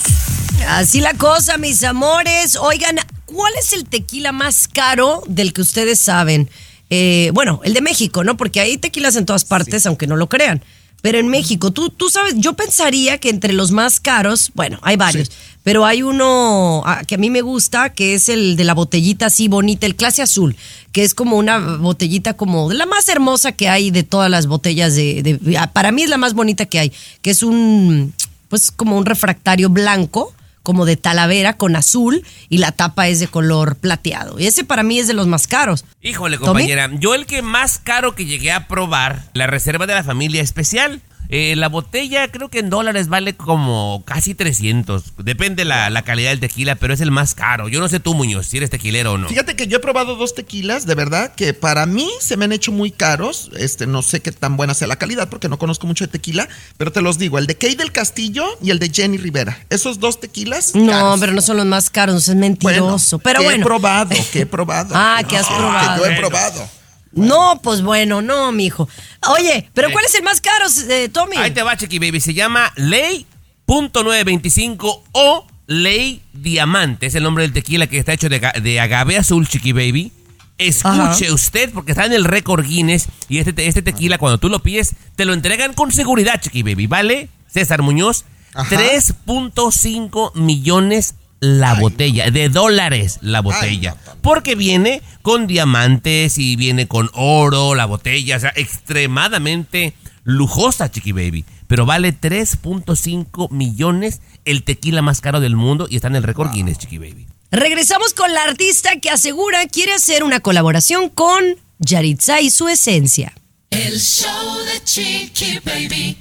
Así 0.66 1.00
la 1.00 1.14
cosa, 1.14 1.58
mis 1.58 1.84
amores. 1.84 2.56
Oigan, 2.56 2.96
¿cuál 3.24 3.52
es 3.56 3.72
el 3.72 3.84
tequila 3.84 4.32
más 4.32 4.66
caro 4.66 5.22
del 5.28 5.52
que 5.52 5.60
ustedes 5.60 6.00
saben? 6.00 6.50
Eh, 6.90 7.30
bueno, 7.32 7.60
el 7.62 7.72
de 7.72 7.82
México, 7.82 8.24
¿no? 8.24 8.36
Porque 8.36 8.58
hay 8.58 8.78
tequilas 8.78 9.14
en 9.14 9.26
todas 9.26 9.44
partes, 9.44 9.86
aunque 9.86 10.08
no 10.08 10.16
lo 10.16 10.28
crean. 10.28 10.60
Pero 11.02 11.18
en 11.18 11.28
México, 11.28 11.72
tú, 11.72 11.90
tú 11.90 12.08
sabes, 12.10 12.34
yo 12.36 12.54
pensaría 12.54 13.18
que 13.18 13.28
entre 13.28 13.52
los 13.52 13.72
más 13.72 14.00
caros, 14.00 14.50
bueno, 14.54 14.78
hay 14.82 14.96
varios, 14.96 15.30
pero 15.62 15.84
hay 15.86 16.02
uno 16.02 16.82
ah, 16.84 17.02
que 17.06 17.14
a 17.14 17.18
mí 17.18 17.30
me 17.30 17.40
gusta, 17.40 17.90
que 17.90 18.14
es 18.14 18.28
el 18.28 18.56
de 18.56 18.64
la 18.64 18.74
botellita 18.74 19.26
así 19.26 19.48
bonita, 19.48 19.86
el 19.86 19.94
clase 19.96 20.22
azul, 20.22 20.56
que 20.92 21.02
es 21.04 21.14
como 21.14 21.36
una 21.36 21.58
botellita 21.76 22.34
como 22.34 22.72
la 22.72 22.86
más 22.86 23.08
hermosa 23.08 23.52
que 23.52 23.68
hay 23.68 23.90
de 23.90 24.02
todas 24.02 24.30
las 24.30 24.46
botellas 24.46 24.94
de, 24.94 25.22
de- 25.22 25.58
ah, 25.58 25.72
para 25.72 25.92
mí 25.92 26.02
es 26.02 26.10
la 26.10 26.18
más 26.18 26.34
bonita 26.34 26.66
que 26.66 26.78
hay, 26.78 26.92
que 27.22 27.30
es 27.30 27.42
un, 27.42 28.12
pues 28.48 28.70
como 28.70 28.96
un 28.98 29.06
refractario 29.06 29.68
blanco, 29.70 30.34
como 30.64 30.84
de 30.86 30.96
talavera 30.96 31.56
con 31.56 31.74
azul 31.74 32.24
y 32.48 32.58
la 32.58 32.70
tapa 32.70 33.08
es 33.08 33.18
de 33.18 33.26
color 33.26 33.74
plateado. 33.74 34.38
Y 34.38 34.46
ese 34.46 34.62
para 34.62 34.84
mí 34.84 34.98
es 35.00 35.08
de 35.08 35.12
los 35.12 35.26
más 35.26 35.48
caros. 35.48 35.84
Híjole, 36.02 36.36
¿Tommy? 36.36 36.46
compañera, 36.46 36.88
yo 37.00 37.16
el 37.16 37.26
que 37.26 37.42
más 37.42 37.78
caro 37.78 38.14
que 38.14 38.26
llegué 38.26 38.52
a 38.52 38.68
probar, 38.68 39.24
la 39.34 39.48
reserva 39.48 39.86
de 39.88 39.94
la 39.94 40.04
familia 40.04 40.40
especial. 40.40 41.00
Eh, 41.28 41.54
la 41.56 41.68
botella 41.68 42.28
creo 42.30 42.48
que 42.48 42.58
en 42.58 42.70
dólares 42.70 43.08
vale 43.08 43.34
como 43.34 44.02
casi 44.04 44.34
300. 44.34 45.14
Depende 45.18 45.64
la, 45.64 45.88
la 45.90 46.02
calidad 46.02 46.30
del 46.30 46.40
tequila, 46.40 46.74
pero 46.74 46.92
es 46.92 47.00
el 47.00 47.10
más 47.10 47.34
caro. 47.34 47.68
Yo 47.68 47.80
no 47.80 47.88
sé 47.88 48.00
tú, 48.00 48.14
Muñoz, 48.14 48.46
si 48.46 48.58
eres 48.58 48.70
tequilero 48.70 49.12
o 49.12 49.18
no. 49.18 49.28
Fíjate 49.28 49.56
que 49.56 49.66
yo 49.66 49.78
he 49.78 49.80
probado 49.80 50.16
dos 50.16 50.34
tequilas, 50.34 50.86
de 50.86 50.94
verdad, 50.94 51.34
que 51.34 51.54
para 51.54 51.86
mí 51.86 52.08
se 52.20 52.36
me 52.36 52.44
han 52.44 52.52
hecho 52.52 52.72
muy 52.72 52.90
caros. 52.90 53.50
Este, 53.56 53.86
no 53.86 54.02
sé 54.02 54.20
qué 54.20 54.32
tan 54.32 54.56
buena 54.56 54.74
sea 54.74 54.88
la 54.88 54.96
calidad 54.96 55.28
porque 55.28 55.48
no 55.48 55.58
conozco 55.58 55.86
mucho 55.86 56.04
de 56.04 56.12
tequila, 56.12 56.48
pero 56.76 56.92
te 56.92 57.00
los 57.00 57.18
digo, 57.18 57.38
el 57.38 57.46
de 57.46 57.56
Kay 57.56 57.74
del 57.76 57.92
Castillo 57.92 58.44
y 58.62 58.70
el 58.70 58.78
de 58.78 58.90
Jenny 58.90 59.16
Rivera. 59.16 59.58
Esos 59.70 60.00
dos 60.00 60.20
tequilas. 60.20 60.74
No, 60.74 60.90
caros. 60.92 61.20
pero 61.20 61.32
no 61.32 61.40
son 61.40 61.56
los 61.56 61.66
más 61.66 61.90
caros, 61.90 62.28
es 62.28 62.34
mentiroso. 62.34 63.18
pero 63.18 63.40
que 63.40 63.44
bueno. 63.46 63.62
he 63.62 63.64
probado, 63.64 64.16
que 64.32 64.40
he 64.40 64.46
probado. 64.46 64.94
Ah, 65.04 65.22
que 65.28 65.36
has 65.36 65.46
probado. 65.46 66.02
Que 66.02 66.08
yo 66.08 66.14
he 66.14 66.18
probado. 66.18 66.81
No, 67.14 67.60
pues 67.62 67.82
bueno, 67.82 68.22
no, 68.22 68.52
mijo. 68.52 68.88
Oye, 69.28 69.68
pero 69.74 69.88
Eh. 69.88 69.92
¿cuál 69.92 70.04
es 70.04 70.14
el 70.14 70.22
más 70.22 70.40
caro, 70.40 70.64
eh, 70.88 71.08
Tommy? 71.10 71.36
Ahí 71.36 71.50
te 71.50 71.62
va, 71.62 71.76
Chiqui 71.76 71.98
Baby. 71.98 72.20
Se 72.20 72.34
llama 72.34 72.72
Ley 72.76 73.26
.925 73.66 75.02
o 75.12 75.46
Ley 75.66 76.22
Diamante. 76.32 77.06
Es 77.06 77.14
el 77.14 77.22
nombre 77.22 77.42
del 77.44 77.52
tequila 77.52 77.86
que 77.86 77.98
está 77.98 78.12
hecho 78.12 78.28
de, 78.28 78.36
aga- 78.36 78.60
de 78.60 78.80
agave 78.80 79.16
azul, 79.16 79.46
Chiqui 79.48 79.72
Baby. 79.72 80.12
Escuche 80.58 81.26
Ajá. 81.26 81.34
usted, 81.34 81.70
porque 81.72 81.92
está 81.92 82.04
en 82.06 82.12
el 82.12 82.24
récord 82.24 82.64
Guinness. 82.64 83.06
Y 83.28 83.38
este, 83.38 83.52
te- 83.52 83.66
este 83.66 83.82
tequila, 83.82 84.18
cuando 84.18 84.38
tú 84.38 84.48
lo 84.48 84.60
pides, 84.62 84.94
te 85.16 85.24
lo 85.24 85.32
entregan 85.32 85.72
con 85.74 85.90
seguridad, 85.92 86.40
Chiqui 86.40 86.62
Baby. 86.62 86.86
¿Vale? 86.86 87.28
César 87.48 87.82
Muñoz. 87.82 88.24
Ajá. 88.54 88.68
3.5 88.76 90.32
millones 90.34 91.14
la 91.42 91.74
botella, 91.74 92.30
de 92.30 92.48
dólares 92.48 93.18
la 93.20 93.40
botella. 93.40 93.96
Porque 94.20 94.54
viene 94.54 95.02
con 95.22 95.48
diamantes 95.48 96.38
y 96.38 96.54
viene 96.54 96.86
con 96.86 97.10
oro, 97.14 97.74
la 97.74 97.84
botella, 97.84 98.36
o 98.36 98.40
sea, 98.40 98.52
extremadamente 98.54 99.92
lujosa, 100.22 100.88
Chiqui 100.88 101.10
Baby. 101.10 101.44
Pero 101.66 101.84
vale 101.84 102.14
3.5 102.14 103.50
millones 103.50 104.20
el 104.44 104.62
tequila 104.62 105.02
más 105.02 105.20
caro 105.20 105.40
del 105.40 105.56
mundo 105.56 105.88
y 105.90 105.96
está 105.96 106.06
en 106.06 106.14
el 106.14 106.22
récord 106.22 106.52
Guinness, 106.52 106.78
Chiqui 106.78 106.98
Baby. 106.98 107.26
Regresamos 107.50 108.14
con 108.14 108.32
la 108.32 108.44
artista 108.44 109.00
que 109.00 109.10
asegura 109.10 109.66
quiere 109.66 109.94
hacer 109.94 110.22
una 110.22 110.38
colaboración 110.38 111.08
con 111.08 111.42
Yaritza 111.80 112.40
y 112.40 112.50
su 112.50 112.68
esencia. 112.68 113.32
El 113.70 113.98
show 113.98 114.58
de 114.64 114.84
Chiqui 114.84 115.58
Baby. 115.64 116.16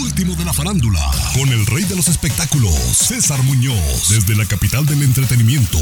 Último 0.00 0.34
de 0.34 0.44
la 0.44 0.52
farándula, 0.52 1.00
con 1.34 1.48
el 1.50 1.64
rey 1.66 1.84
de 1.84 1.94
los 1.94 2.08
espectáculos, 2.08 2.74
César 2.74 3.40
Muñoz, 3.44 4.08
desde 4.08 4.34
la 4.34 4.44
capital 4.44 4.84
del 4.86 5.02
entretenimiento, 5.02 5.78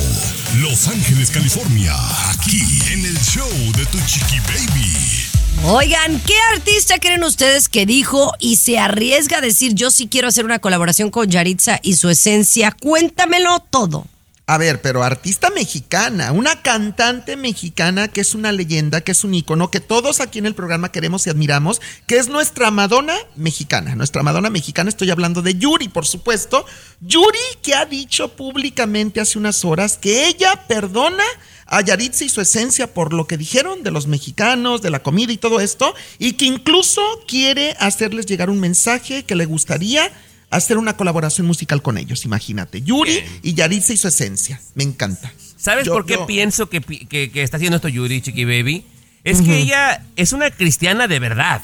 Los 0.59 0.87
Ángeles, 0.89 1.31
California, 1.31 1.95
aquí 2.31 2.61
en 2.93 3.07
el 3.07 3.19
show 3.21 3.49
de 3.77 3.87
Tu 3.87 3.99
Chiqui 4.07 4.39
Baby. 4.41 5.65
Oigan, 5.65 6.21
¿qué 6.21 6.35
artista 6.55 6.99
creen 6.99 7.25
ustedes 7.25 7.69
que 7.69 7.87
dijo 7.87 8.33
y 8.39 8.57
se 8.57 8.79
arriesga 8.79 9.39
a 9.39 9.41
decir 9.41 9.75
yo 9.75 9.91
sí 9.91 10.09
quiero 10.09 10.29
hacer 10.29 10.45
una 10.45 10.59
colaboración 10.59 11.11
con 11.11 11.31
Yaritza 11.31 11.79
y 11.83 11.95
su 11.95 12.11
esencia? 12.11 12.73
Cuéntamelo 12.73 13.61
todo. 13.61 14.07
A 14.45 14.59
ver, 14.59 14.82
pero 14.82 15.05
artista 15.05 15.51
mexicana, 15.51 16.32
una 16.32 16.62
cantante 16.62 17.36
mexicana 17.36 18.09
que 18.09 18.20
es 18.20 18.34
una 18.34 18.51
leyenda, 18.51 19.01
que 19.01 19.12
es 19.12 19.22
un 19.22 19.34
ícono, 19.34 19.70
que 19.70 19.78
todos 19.78 20.20
aquí 20.20 20.40
en 20.40 20.47
el 20.47 20.57
programa 20.57 20.90
queremos 20.90 21.26
y 21.26 21.30
admiramos, 21.30 21.80
que 22.09 22.16
es 22.16 22.28
nuestra 22.28 22.72
Madonna 22.72 23.14
mexicana. 23.36 23.95
Nuestra 23.95 24.24
Madonna 24.24 24.51
mexicana, 24.51 24.88
estoy 24.88 25.12
hablando 25.12 25.43
de 25.43 25.55
Yuri, 25.55 25.88
por 25.88 26.07
supuesto. 26.07 26.66
Yuri 27.01 27.38
que 27.62 27.74
ha 27.74 27.86
dicho 27.86 28.34
públicamente 28.34 29.20
hace 29.20 29.38
unas 29.38 29.64
horas 29.64 29.97
que 29.97 30.26
ella 30.26 30.66
perdona 30.66 31.24
a 31.66 31.80
Yaritza 31.80 32.24
y 32.24 32.28
su 32.28 32.40
esencia 32.40 32.93
por 32.93 33.12
lo 33.12 33.28
que 33.28 33.36
dijeron 33.36 33.84
de 33.84 33.93
los 33.93 34.09
mexicanos, 34.09 34.82
de 34.82 34.90
la 34.90 35.05
comida 35.05 35.32
y 35.32 35.38
todo 35.38 35.61
esto, 35.61 35.95
y 36.18 36.32
que 36.32 36.47
incluso 36.47 37.01
quiere 37.28 37.76
hacerles 37.78 38.26
llegar 38.26 38.51
un 38.51 38.59
mensaje 38.59 39.22
que 39.24 39.36
le 39.36 39.47
gustaría 39.47 40.11
hacer 40.53 40.79
una 40.79 40.97
colaboración 40.97 41.47
musical 41.47 41.83
con 41.83 41.99
ellos, 41.99 42.25
imagínate. 42.25 42.83
Yuri 42.83 43.23
y 43.43 43.55
Yaritza 43.55 43.93
y 43.93 43.97
su 43.97 44.09
esencia. 44.09 44.61
Me 44.75 44.85
encanta. 44.85 45.33
¿Sabes 45.57 45.87
Yo- 45.87 45.93
por 45.93 46.07
qué 46.07 46.15
yo- 46.15 46.27
pienso 46.27 46.69
que, 46.69 46.81
que- 46.81 47.31
que 47.31 47.43
está 47.43 47.57
haciendo 47.57 47.77
esto 47.77 47.89
Yuri, 47.89 48.21
Chiqui 48.21 48.45
Baby? 48.45 48.85
Es 49.25 49.41
que 49.43 49.59
ella 49.59 50.05
es 50.17 50.33
una 50.33 50.51
cristiana 50.51 51.07
de 51.09 51.19
verdad. 51.21 51.63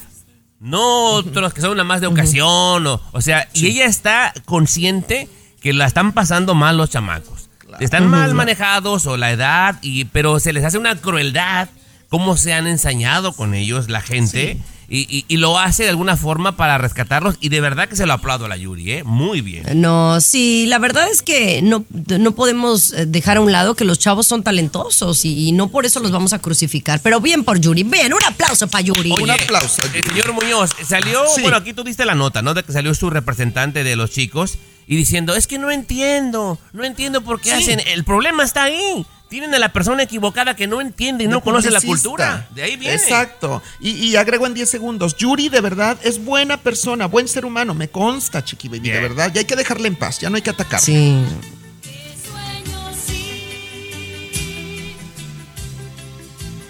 No 0.61 1.11
otros 1.11 1.53
que 1.53 1.61
son 1.61 1.71
una 1.71 1.83
más 1.83 2.01
de 2.01 2.07
ocasión. 2.07 2.85
O, 2.87 3.01
o 3.11 3.21
sea, 3.21 3.47
y 3.53 3.67
ella 3.67 3.85
está 3.85 4.33
consciente 4.45 5.27
que 5.61 5.73
la 5.73 5.85
están 5.85 6.13
pasando 6.13 6.53
mal 6.55 6.77
los 6.77 6.89
chamacos. 6.89 7.49
Están 7.79 8.07
mal 8.07 8.33
manejados 8.33 9.05
o 9.05 9.15
la 9.17 9.31
edad, 9.31 9.77
y, 9.81 10.05
pero 10.05 10.39
se 10.39 10.51
les 10.53 10.63
hace 10.65 10.77
una 10.77 10.95
crueldad. 10.95 11.69
Cómo 12.09 12.37
se 12.37 12.53
han 12.53 12.65
ensañado 12.65 13.33
con 13.33 13.53
ellos 13.53 13.87
la 13.89 14.01
gente. 14.01 14.57
Y, 14.91 15.01
y- 15.09 15.25
y 15.27 15.37
lo 15.37 15.59
hace 15.59 15.83
de 15.83 15.89
alguna 15.89 16.17
forma 16.17 16.57
para 16.57 16.77
rescatarlos. 16.79 17.35
Y 17.39 17.49
de 17.49 17.61
verdad 17.61 17.87
que 17.87 17.95
se 17.95 18.05
lo 18.07 18.13
aplaudo 18.13 18.45
a 18.45 18.49
la 18.49 18.57
Yuri, 18.57 18.91
¿eh? 18.93 19.03
Muy 19.03 19.41
bien. 19.41 19.63
No, 19.79 20.19
sí, 20.19 20.65
la 20.67 20.79
verdad 20.79 21.07
es 21.11 21.21
que 21.21 21.61
no, 21.61 21.85
no 22.19 22.31
podemos 22.33 22.91
eh, 22.93 23.05
dejar 23.05 23.37
a 23.37 23.41
un 23.41 23.51
lado 23.51 23.75
que 23.75 23.85
los 23.85 23.99
chavos 23.99 24.25
son 24.25 24.41
talentosos 24.41 25.25
y, 25.25 25.47
y 25.47 25.51
no 25.51 25.67
por 25.69 25.85
eso 25.85 25.99
los 25.99 26.11
vamos 26.11 26.33
a 26.33 26.39
crucificar. 26.39 27.01
Pero 27.03 27.21
bien 27.21 27.43
por 27.43 27.59
Yuri, 27.59 27.83
bien, 27.83 28.13
un 28.13 28.23
aplauso 28.23 28.67
para 28.67 28.81
Yuri. 28.81 29.11
Oye, 29.11 29.31
eh, 29.33 30.03
señor 30.07 30.33
Muñoz, 30.33 30.71
salió, 30.87 31.21
Sí. 31.35 31.41
bueno, 31.41 31.57
aquí 31.57 31.73
tú 31.73 31.83
diste 31.83 32.05
la 32.05 32.15
nota, 32.15 32.41
¿no? 32.41 32.53
De 32.55 32.63
que 32.63 32.71
salió 32.73 32.93
su 32.95 33.09
representante 33.09 33.83
de 33.83 33.95
los 33.95 34.09
chicos 34.09 34.57
y 34.87 34.95
diciendo, 34.95 35.35
es 35.35 35.45
que 35.45 35.59
no 35.59 35.69
entiendo, 35.69 36.57
no 36.73 36.83
entiendo 36.83 37.21
por 37.21 37.39
qué 37.41 37.49
Sí. 37.51 37.55
hacen, 37.57 37.79
el 37.87 38.03
problema 38.03 38.43
está 38.43 38.63
ahí. 38.63 39.05
Tienen 39.29 39.53
a 39.53 39.59
la 39.59 39.71
persona 39.71 40.01
equivocada 40.01 40.55
que 40.55 40.65
no 40.65 40.81
entiende 40.81 41.25
y 41.25 41.27
no 41.27 41.41
conoce 41.41 41.69
la 41.69 41.79
cultura. 41.79 42.47
De 42.49 42.63
ahí 42.63 42.77
viene. 42.77 42.95
Exacto. 42.95 43.61
Y, 43.79 43.91
y 43.91 44.15
agrego 44.15 44.47
en 44.47 44.55
10 44.55 44.67
segundos. 44.67 45.15
Yuri, 45.17 45.49
de 45.49 45.61
verdad, 45.61 45.97
es 46.01 46.25
buena 46.25 46.57
persona, 46.57 47.05
buen 47.05 47.27
ser 47.27 47.45
humano. 47.45 47.75
Me 47.75 47.89
consta, 47.89 48.43
Chiqui 48.43 48.69
Baby, 48.69 48.89
de 48.89 48.99
verdad. 48.99 49.31
Ya 49.31 49.41
hay 49.41 49.45
que 49.45 49.55
dejarle 49.55 49.87
en 49.87 49.95
paz, 49.95 50.17
ya 50.19 50.31
no 50.31 50.35
hay 50.37 50.41
que 50.41 50.49
atacar. 50.49 50.81
Sí. 50.81 51.23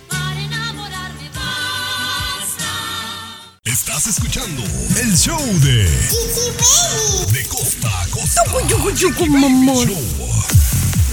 Para 0.10 0.42
enamorarme 0.42 1.30
basta. 1.34 2.66
Estás 3.64 4.08
escuchando 4.08 4.64
el 5.02 5.16
show 5.16 5.40
de 5.62 5.84
De 7.32 7.46
costa 7.48 8.02
a 8.02 8.08
costa. 8.08 8.44
Show. 8.96 9.12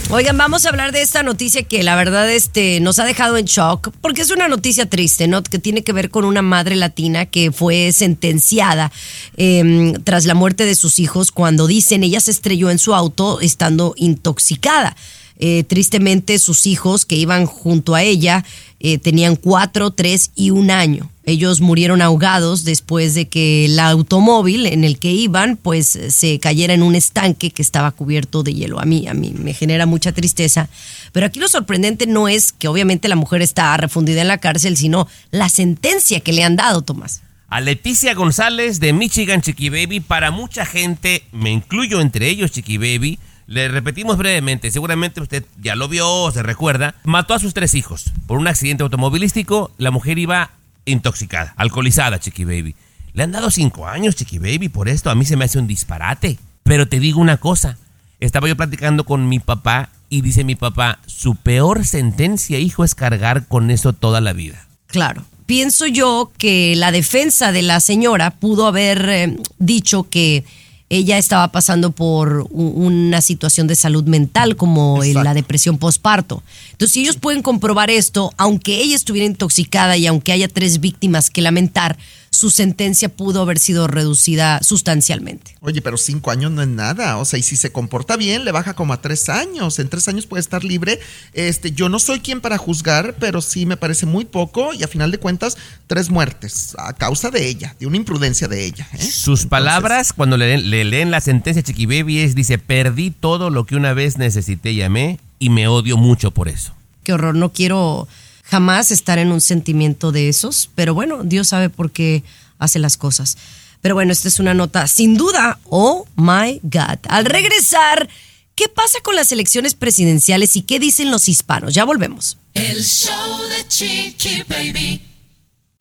Oigan, 0.09 0.37
vamos 0.37 0.65
a 0.65 0.69
hablar 0.69 0.93
de 0.93 1.01
esta 1.01 1.21
noticia 1.21 1.63
que 1.63 1.83
la 1.83 1.97
verdad 1.97 2.31
este, 2.31 2.79
nos 2.79 2.97
ha 2.97 3.03
dejado 3.03 3.35
en 3.35 3.43
shock, 3.43 3.91
porque 3.99 4.21
es 4.21 4.31
una 4.31 4.47
noticia 4.47 4.89
triste, 4.89 5.27
¿no? 5.27 5.43
Que 5.43 5.59
tiene 5.59 5.83
que 5.83 5.91
ver 5.91 6.09
con 6.09 6.23
una 6.23 6.41
madre 6.41 6.77
latina 6.77 7.25
que 7.25 7.51
fue 7.51 7.91
sentenciada 7.91 8.89
eh, 9.35 9.93
tras 10.05 10.25
la 10.25 10.33
muerte 10.33 10.63
de 10.63 10.75
sus 10.75 10.99
hijos 10.99 11.31
cuando 11.31 11.67
dicen 11.67 12.03
ella 12.03 12.21
se 12.21 12.31
estrelló 12.31 12.69
en 12.69 12.79
su 12.79 12.95
auto 12.95 13.41
estando 13.41 13.95
intoxicada. 13.97 14.95
Eh, 15.39 15.65
tristemente, 15.65 16.39
sus 16.39 16.67
hijos 16.67 17.05
que 17.05 17.17
iban 17.17 17.45
junto 17.45 17.93
a 17.93 18.01
ella 18.01 18.45
eh, 18.79 18.99
tenían 18.99 19.35
cuatro, 19.35 19.91
tres 19.91 20.31
y 20.35 20.51
un 20.51 20.71
año. 20.71 21.11
Ellos 21.27 21.59
murieron 21.59 22.01
ahogados 22.01 22.63
después 22.63 23.13
de 23.13 23.27
que 23.27 23.65
el 23.65 23.77
automóvil 23.79 24.65
en 24.65 24.85
el 24.85 24.97
que 24.97 25.11
iban, 25.11 25.57
pues 25.57 25.99
se 26.07 26.39
cayera 26.39 26.73
en 26.73 26.81
un 26.81 26.95
estanque 26.95 27.51
que 27.51 27.61
estaba 27.61 27.91
cubierto 27.91 28.43
de 28.43 28.53
hielo. 28.53 28.79
A 28.79 28.85
mí, 28.85 29.09
a 29.09 29.13
mí 29.13 29.33
me 29.37 29.53
genera 29.53 29.85
mucha 29.85 30.13
tristeza. 30.13 30.69
Pero 31.11 31.25
aquí 31.25 31.41
lo 31.41 31.49
sorprendente 31.49 32.07
no 32.07 32.29
es 32.29 32.53
que 32.53 32.69
obviamente 32.69 33.09
la 33.09 33.17
mujer 33.17 33.41
está 33.41 33.75
refundida 33.75 34.21
en 34.21 34.29
la 34.29 34.37
cárcel, 34.37 34.77
sino 34.77 35.09
la 35.29 35.49
sentencia 35.49 36.21
que 36.21 36.31
le 36.31 36.45
han 36.45 36.55
dado, 36.55 36.81
Tomás. 36.81 37.23
A 37.49 37.59
Leticia 37.59 38.13
González 38.13 38.79
de 38.79 38.93
Michigan, 38.93 39.41
Chiqui 39.41 39.67
Baby, 39.67 39.99
para 39.99 40.31
mucha 40.31 40.65
gente, 40.65 41.23
me 41.33 41.51
incluyo 41.51 41.99
entre 41.99 42.29
ellos, 42.29 42.51
Chiqui 42.51 42.77
Baby, 42.77 43.19
le 43.47 43.67
repetimos 43.67 44.17
brevemente, 44.17 44.71
seguramente 44.71 45.19
usted 45.19 45.43
ya 45.61 45.75
lo 45.75 45.89
vio 45.89 46.31
se 46.31 46.41
recuerda, 46.41 46.95
mató 47.03 47.33
a 47.33 47.39
sus 47.39 47.53
tres 47.53 47.73
hijos 47.73 48.13
por 48.27 48.37
un 48.37 48.47
accidente 48.47 48.83
automovilístico, 48.83 49.71
la 49.77 49.91
mujer 49.91 50.19
iba 50.19 50.51
intoxicada, 50.87 51.53
alcoholizada, 51.57 52.19
Chiqui 52.19 52.45
Baby. 52.45 52.75
Le 53.13 53.23
han 53.23 53.31
dado 53.31 53.51
cinco 53.51 53.87
años, 53.87 54.15
Chiqui 54.15 54.39
Baby, 54.39 54.69
por 54.69 54.89
esto 54.89 55.09
a 55.09 55.15
mí 55.15 55.25
se 55.25 55.37
me 55.37 55.45
hace 55.45 55.59
un 55.59 55.67
disparate. 55.67 56.39
Pero 56.63 56.87
te 56.87 56.99
digo 56.99 57.21
una 57.21 57.37
cosa, 57.37 57.77
estaba 58.19 58.47
yo 58.47 58.57
platicando 58.57 59.03
con 59.05 59.29
mi 59.29 59.39
papá 59.39 59.89
y 60.09 60.21
dice 60.21 60.43
mi 60.43 60.55
papá, 60.55 60.99
su 61.05 61.35
peor 61.35 61.85
sentencia, 61.85 62.59
hijo, 62.59 62.83
es 62.83 62.95
cargar 62.95 63.47
con 63.47 63.71
eso 63.71 63.93
toda 63.93 64.21
la 64.21 64.33
vida. 64.33 64.67
Claro. 64.87 65.23
Pienso 65.45 65.85
yo 65.85 66.31
que 66.37 66.75
la 66.75 66.91
defensa 66.91 67.51
de 67.51 67.61
la 67.61 67.79
señora 67.79 68.31
pudo 68.31 68.67
haber 68.67 69.09
eh, 69.09 69.37
dicho 69.59 70.09
que 70.09 70.43
ella 70.89 71.17
estaba 71.17 71.51
pasando 71.51 71.91
por 71.91 72.47
una 72.51 73.21
situación 73.21 73.67
de 73.67 73.75
salud 73.75 74.05
mental 74.05 74.55
como 74.55 75.03
la 75.03 75.33
depresión 75.33 75.77
postparto. 75.77 76.43
Entonces, 76.71 76.93
si 76.93 77.01
ellos 77.01 77.17
pueden 77.17 77.41
comprobar 77.41 77.89
esto, 77.89 78.33
aunque 78.37 78.81
ella 78.81 78.95
estuviera 78.95 79.25
intoxicada 79.25 79.97
y 79.97 80.07
aunque 80.07 80.31
haya 80.31 80.47
tres 80.47 80.79
víctimas 80.79 81.29
que 81.29 81.41
lamentar, 81.41 81.97
su 82.37 82.51
sentencia 82.51 83.09
pudo 83.09 83.41
haber 83.41 83.57
sido 83.57 83.87
reducida 83.87 84.61
sustancialmente. 84.61 85.55
Oye, 85.61 85.81
pero 85.81 85.97
cinco 85.97 86.29
años 86.29 86.51
no 86.51 86.61
es 86.61 86.67
nada. 86.67 87.17
O 87.17 87.25
sea, 87.25 87.39
y 87.39 87.41
si 87.41 87.55
se 87.55 87.71
comporta 87.71 88.15
bien, 88.15 88.45
le 88.45 88.51
baja 88.51 88.75
como 88.75 88.93
a 88.93 89.01
tres 89.01 89.27
años. 89.27 89.79
En 89.79 89.89
tres 89.89 90.07
años 90.07 90.27
puede 90.27 90.41
estar 90.41 90.63
libre. 90.63 90.99
Este, 91.33 91.71
yo 91.71 91.89
no 91.89 91.97
soy 91.97 92.19
quien 92.19 92.39
para 92.39 92.59
juzgar, 92.59 93.15
pero 93.19 93.41
sí 93.41 93.65
me 93.65 93.75
parece 93.75 94.05
muy 94.05 94.23
poco. 94.23 94.71
Y 94.75 94.83
a 94.83 94.87
final 94.87 95.09
de 95.09 95.17
cuentas, 95.17 95.57
tres 95.87 96.11
muertes 96.11 96.75
a 96.77 96.93
causa 96.93 97.31
de 97.31 97.47
ella, 97.47 97.75
de 97.79 97.87
una 97.87 97.97
imprudencia 97.97 98.47
de 98.47 98.65
ella. 98.65 98.87
¿eh? 98.93 99.01
Sus 99.01 99.47
palabras 99.47 100.13
cuando 100.13 100.37
le, 100.37 100.59
le 100.59 100.85
leen 100.85 101.09
la 101.09 101.21
sentencia 101.21 101.63
Chiqui 101.63 101.87
Baby 101.87 102.19
es, 102.19 102.35
dice, 102.35 102.59
perdí 102.59 103.09
todo 103.09 103.49
lo 103.49 103.65
que 103.65 103.75
una 103.75 103.93
vez 103.93 104.19
necesité 104.19 104.71
y 104.73 104.83
amé 104.83 105.19
y 105.39 105.49
me 105.49 105.67
odio 105.67 105.97
mucho 105.97 106.29
por 106.29 106.49
eso. 106.49 106.73
Qué 107.03 107.13
horror, 107.13 107.33
no 107.33 107.51
quiero 107.51 108.07
jamás 108.49 108.91
estar 108.91 109.19
en 109.19 109.31
un 109.31 109.41
sentimiento 109.41 110.11
de 110.11 110.29
esos, 110.29 110.69
pero 110.75 110.93
bueno, 110.93 111.23
Dios 111.23 111.49
sabe 111.49 111.69
por 111.69 111.91
qué 111.91 112.23
hace 112.59 112.79
las 112.79 112.97
cosas. 112.97 113.37
Pero 113.81 113.95
bueno, 113.95 114.11
esta 114.11 114.27
es 114.27 114.39
una 114.39 114.53
nota 114.53 114.87
sin 114.87 115.15
duda, 115.15 115.59
oh 115.69 116.07
my 116.15 116.59
God. 116.63 116.99
Al 117.09 117.25
regresar, 117.25 118.09
¿qué 118.55 118.67
pasa 118.69 118.99
con 119.03 119.15
las 119.15 119.31
elecciones 119.31 119.75
presidenciales 119.75 120.55
y 120.55 120.61
qué 120.61 120.79
dicen 120.79 121.11
los 121.11 121.29
hispanos? 121.29 121.73
Ya 121.73 121.85
volvemos. 121.85 122.37
El 122.53 122.83
show 122.83 123.41
de 123.49 123.67
Chiqui 123.67 124.43
Baby. 124.47 125.01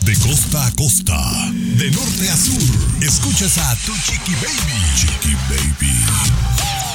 De 0.05 0.15
costa 0.19 0.67
a 0.67 0.71
costa, 0.77 1.51
de 1.53 1.91
norte 1.91 2.31
a 2.31 2.37
sur, 2.37 3.03
escuchas 3.03 3.59
a 3.59 3.75
tu 3.85 3.93
chiqui 3.93 4.35
baby. 4.35 4.79
Chiqui 4.95 5.35
baby. 5.49 6.46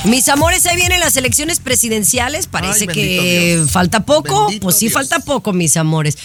Mis 0.04 0.28
amores, 0.30 0.66
ahí 0.66 0.76
vienen 0.78 1.00
las 1.00 1.16
elecciones 1.16 1.60
presidenciales. 1.60 2.48
Parece 2.48 2.86
Ay, 2.90 2.96
que 2.96 3.56
Dios. 3.58 3.70
falta 3.70 4.00
poco. 4.00 4.46
Bendito 4.46 4.64
pues 4.66 4.78
sí, 4.78 4.86
Dios. 4.86 4.94
falta 4.94 5.20
poco, 5.20 5.54
mis 5.54 5.78
amores. 5.78 6.18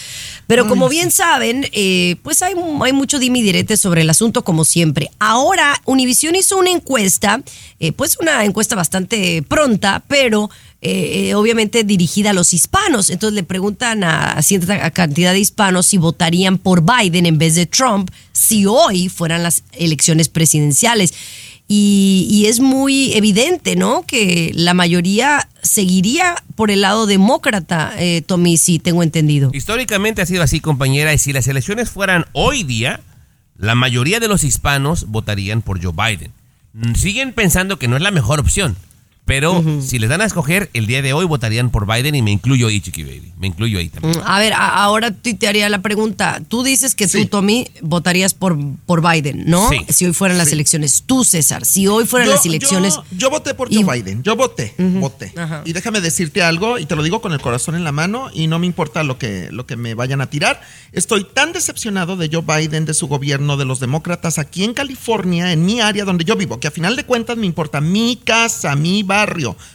Pero 0.47 0.63
Ay, 0.63 0.69
como 0.69 0.89
bien 0.89 1.11
saben, 1.11 1.67
eh, 1.73 2.15
pues 2.23 2.41
hay, 2.41 2.55
hay 2.81 2.93
mucho 2.93 3.19
dimi 3.19 3.43
direte 3.43 3.77
sobre 3.77 4.01
el 4.01 4.09
asunto, 4.09 4.43
como 4.43 4.65
siempre. 4.65 5.11
Ahora, 5.19 5.79
Univision 5.85 6.35
hizo 6.35 6.57
una 6.57 6.71
encuesta, 6.71 7.43
eh, 7.79 7.91
pues 7.91 8.17
una 8.19 8.43
encuesta 8.45 8.75
bastante 8.75 9.43
pronta, 9.43 10.03
pero 10.07 10.49
eh, 10.81 11.29
eh, 11.29 11.35
obviamente 11.35 11.83
dirigida 11.83 12.31
a 12.31 12.33
los 12.33 12.53
hispanos. 12.53 13.11
Entonces 13.11 13.35
le 13.35 13.43
preguntan 13.43 14.03
a, 14.03 14.31
a 14.31 14.41
cierta 14.41 14.89
cantidad 14.89 15.33
de 15.33 15.39
hispanos 15.39 15.85
si 15.85 15.97
votarían 15.97 16.57
por 16.57 16.81
Biden 16.83 17.27
en 17.27 17.37
vez 17.37 17.53
de 17.53 17.67
Trump 17.67 18.09
si 18.31 18.65
hoy 18.65 19.09
fueran 19.09 19.43
las 19.43 19.61
elecciones 19.73 20.29
presidenciales. 20.29 21.13
Y, 21.67 22.27
y 22.31 22.45
es 22.45 22.59
muy 22.61 23.13
evidente, 23.13 23.75
¿no? 23.75 24.05
Que 24.05 24.51
la 24.55 24.73
mayoría 24.73 25.49
seguiría 25.61 26.35
por 26.55 26.71
el 26.71 26.81
lado 26.81 27.05
demócrata, 27.05 27.93
eh, 27.97 28.21
Tommy, 28.25 28.57
si 28.57 28.79
tengo 28.79 29.03
entendido. 29.03 29.51
Históricamente 29.53 30.21
ha 30.21 30.25
sido 30.25 30.43
así, 30.43 30.59
compañera, 30.61 31.13
y 31.13 31.17
si 31.17 31.33
las 31.33 31.47
elecciones 31.47 31.89
fueran 31.89 32.25
hoy 32.31 32.63
día, 32.63 33.01
la 33.57 33.75
mayoría 33.75 34.19
de 34.19 34.27
los 34.27 34.43
hispanos 34.43 35.07
votarían 35.07 35.61
por 35.61 35.83
Joe 35.83 35.93
Biden. 35.93 36.31
Mm, 36.73 36.95
Siguen 36.95 37.33
pensando 37.33 37.77
que 37.77 37.87
no 37.87 37.97
es 37.97 38.01
la 38.01 38.11
mejor 38.11 38.39
opción, 38.39 38.77
pero 39.27 39.63
si 39.81 39.99
les 39.99 40.09
dan 40.09 40.21
a 40.21 40.25
escoger, 40.25 40.69
el 40.73 40.87
día 40.87 41.01
de 41.03 41.11
hoy 41.13 41.25
votarían 41.25 41.69
por 41.69 41.85
Biden 41.85 42.15
y 42.15 42.21
me 42.23 42.31
incluyo 42.31 42.67
ahí, 42.69 42.81
Chiqui 42.81 43.03
Baby. 43.03 43.33
Me 43.37 43.45
incluyo 43.47 43.77
ahí 43.77 43.89
también. 43.89 44.19
A 44.25 44.39
ver, 44.39 44.53
a- 44.53 44.83
ahora 44.83 45.11
te 45.11 45.33
te 45.35 45.47
haría 45.47 45.67
la 45.69 45.81
pregunta. 45.81 46.41
Tú 46.47 46.63
dices 46.63 46.95
que 46.95 47.07
Sí. 47.07 47.23
tú, 47.23 47.27
Tommy, 47.27 47.67
votarías 47.81 48.33
por, 48.33 48.57
por 48.85 49.07
Biden, 49.07 49.43
¿no? 49.45 49.69
Sí. 49.69 49.77
Si 49.89 50.05
hoy 50.05 50.13
fueran 50.13 50.37
las 50.37 50.47
Sí. 50.47 50.53
elecciones. 50.53 51.03
Tú, 51.05 51.23
César, 51.25 51.65
si 51.65 51.85
hoy 51.87 52.05
fueran 52.05 52.29
Yo- 52.29 52.35
las 52.35 52.45
elecciones... 52.45 52.95
Yo, 52.95 53.03
yo 53.17 53.29
voté 53.29 53.53
por 53.53 53.71
y- 53.71 53.83
Joe 53.83 53.97
Biden. 54.01 54.23
Yo 54.23 54.35
voté, 54.37 54.73
voté. 54.77 55.33
Ajá. 55.37 55.61
Y 55.65 55.73
déjame 55.73 55.99
decirte 56.01 56.41
algo, 56.41 56.79
y 56.79 56.85
te 56.85 56.95
lo 56.95 57.03
digo 57.03 57.19
con 57.21 57.33
el 57.33 57.41
corazón 57.41 57.75
en 57.75 57.83
la 57.83 57.91
mano, 57.91 58.29
y 58.33 58.47
no 58.47 58.57
me 58.59 58.65
importa 58.65 59.03
lo 59.03 59.19
que, 59.19 59.49
lo 59.51 59.65
que 59.67 59.75
me 59.75 59.93
vayan 59.93 60.21
a 60.21 60.29
tirar. 60.29 60.61
Estoy 60.93 61.25
tan 61.25 61.51
decepcionado 61.51 62.15
de 62.15 62.29
Joe 62.31 62.41
Biden, 62.47 62.85
de 62.85 62.93
su 62.93 63.07
gobierno, 63.07 63.57
de 63.57 63.65
los 63.65 63.79
demócratas 63.81 64.39
aquí 64.39 64.63
en 64.63 64.73
California, 64.73 65.51
en 65.51 65.65
mi 65.65 65.81
área 65.81 66.05
donde 66.05 66.23
yo 66.23 66.35
vivo, 66.37 66.59
que 66.59 66.67
a 66.69 66.71
final 66.71 66.95
de 66.95 67.03
cuentas 67.03 67.35
me 67.37 67.45
importa 67.45 67.81
mi 67.81 68.15
casa, 68.23 68.75
mi 68.75 69.03
barrio, 69.03 69.16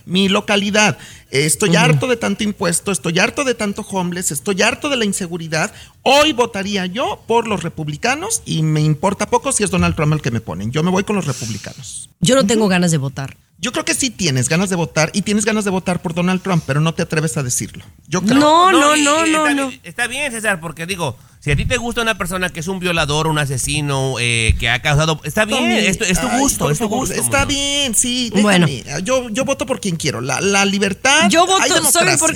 mi 0.05 0.28
localidad. 0.28 0.99
Estoy 1.30 1.76
harto 1.76 2.07
de 2.07 2.16
tanto 2.16 2.45
impuesto, 2.45 2.93
estoy 2.93 3.18
harto 3.18 3.45
de 3.45 3.55
tanto 3.55 3.82
homeless, 3.82 4.30
estoy 4.30 4.61
harto 4.62 4.88
de 4.88 4.97
la 4.97 5.05
inseguridad. 5.05 5.72
Hoy 6.03 6.32
votaría 6.32 6.86
yo 6.86 7.22
por 7.26 7.49
los 7.49 7.62
republicanos 7.62 8.43
y 8.45 8.62
me 8.62 8.82
importa 8.82 9.30
poco 9.30 9.51
si 9.53 9.64
es 9.64 9.70
Donald 9.70 9.97
Trump 9.97 10.12
el 10.12 10.20
que 10.20 10.30
me 10.30 10.40
ponen. 10.40 10.70
Yo 10.70 10.82
me 10.82 10.90
voy 10.90 11.05
con 11.05 11.16
los 11.16 11.26
republicanos. 11.26 12.11
Yo 12.20 12.34
no 12.34 12.47
tengo 12.47 12.68
ganas 12.68 12.90
de 12.90 12.99
votar. 12.99 13.36
Yo 13.62 13.70
creo 13.70 13.84
que 13.84 13.94
sí 13.94 14.10
tienes 14.10 14.48
ganas 14.48 14.70
de 14.70 14.76
votar 14.76 15.10
y 15.14 15.22
tienes 15.22 15.44
ganas 15.44 15.64
de 15.64 15.70
votar 15.70 16.02
por 16.02 16.14
Donald 16.14 16.42
Trump, 16.42 16.64
pero 16.66 16.80
no 16.80 16.94
te 16.94 17.02
atreves 17.02 17.36
a 17.36 17.44
decirlo. 17.44 17.84
Yo 18.08 18.20
creo. 18.20 18.34
No, 18.34 18.72
no, 18.72 18.96
no, 18.96 19.24
no, 19.24 19.24
está, 19.24 19.54
no. 19.54 19.72
Está 19.84 20.06
bien, 20.08 20.32
César, 20.32 20.58
porque 20.58 20.84
digo, 20.84 21.16
si 21.38 21.52
a 21.52 21.56
ti 21.56 21.64
te 21.64 21.76
gusta 21.76 22.02
una 22.02 22.18
persona 22.18 22.48
que 22.48 22.58
es 22.58 22.66
un 22.66 22.80
violador, 22.80 23.28
un 23.28 23.38
asesino, 23.38 24.16
eh, 24.18 24.56
que 24.58 24.68
ha 24.68 24.82
causado... 24.82 25.20
Está 25.22 25.44
bien, 25.44 25.60
Tommy, 25.60 25.74
es 25.74 25.96
tu, 25.96 26.02
es 26.02 26.20
tu 26.20 26.26
ay, 26.26 26.40
gusto, 26.40 26.70
es 26.72 26.78
tu 26.78 26.84
favor, 26.84 27.06
gusto. 27.06 27.14
Está 27.14 27.38
mano. 27.38 27.46
bien, 27.46 27.94
sí. 27.94 28.32
Bueno. 28.42 28.66
Yo, 29.04 29.28
yo 29.28 29.44
voto 29.44 29.64
por 29.64 29.80
quien 29.80 29.94
quiero. 29.94 30.20
La, 30.20 30.40
la 30.40 30.64
libertad. 30.64 31.30
Yo 31.30 31.42
hay 31.42 31.70
voto, 31.70 31.84
¿saben 31.88 32.18
por, 32.18 32.34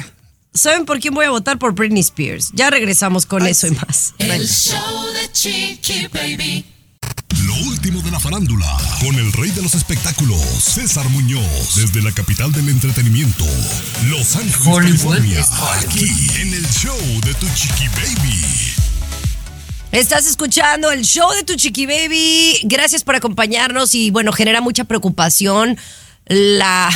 ¿saben 0.55 0.85
por 0.85 1.01
quién 1.01 1.13
voy 1.13 1.27
a 1.27 1.31
votar? 1.31 1.59
Por 1.59 1.73
Britney 1.75 2.03
Spears. 2.03 2.53
Ya 2.55 2.71
regresamos 2.71 3.27
con 3.27 3.43
Ay, 3.43 3.51
eso 3.51 3.67
y 3.67 3.73
más. 3.73 4.15
El 4.19 4.47
show 4.47 5.07
de 5.13 5.33
Chiqui 5.33 6.07
Baby. 6.07 6.76
De 8.07 8.13
la 8.13 8.21
farándula, 8.21 8.67
con 9.01 9.17
el 9.17 9.33
rey 9.33 9.51
de 9.51 9.63
los 9.63 9.75
espectáculos, 9.75 10.41
César 10.61 11.09
Muñoz, 11.09 11.75
desde 11.75 12.01
la 12.03 12.13
capital 12.13 12.53
del 12.53 12.69
entretenimiento, 12.69 13.45
Los 14.09 14.37
Ángeles, 14.37 15.03
California, 15.03 15.45
aquí 15.77 16.31
en 16.41 16.55
el 16.55 16.65
show 16.69 16.97
de 17.25 17.35
tu 17.35 17.49
chiqui 17.57 17.89
baby. 17.89 18.45
Estás 19.91 20.25
escuchando 20.27 20.93
el 20.93 21.05
show 21.05 21.29
de 21.33 21.43
tu 21.43 21.57
chiqui 21.57 21.87
baby. 21.87 22.61
Gracias 22.63 23.03
por 23.03 23.17
acompañarnos 23.17 23.93
y 23.97 24.13
bueno, 24.13 24.31
genera 24.31 24.61
mucha 24.61 24.85
preocupación 24.85 25.77
la, 26.27 26.89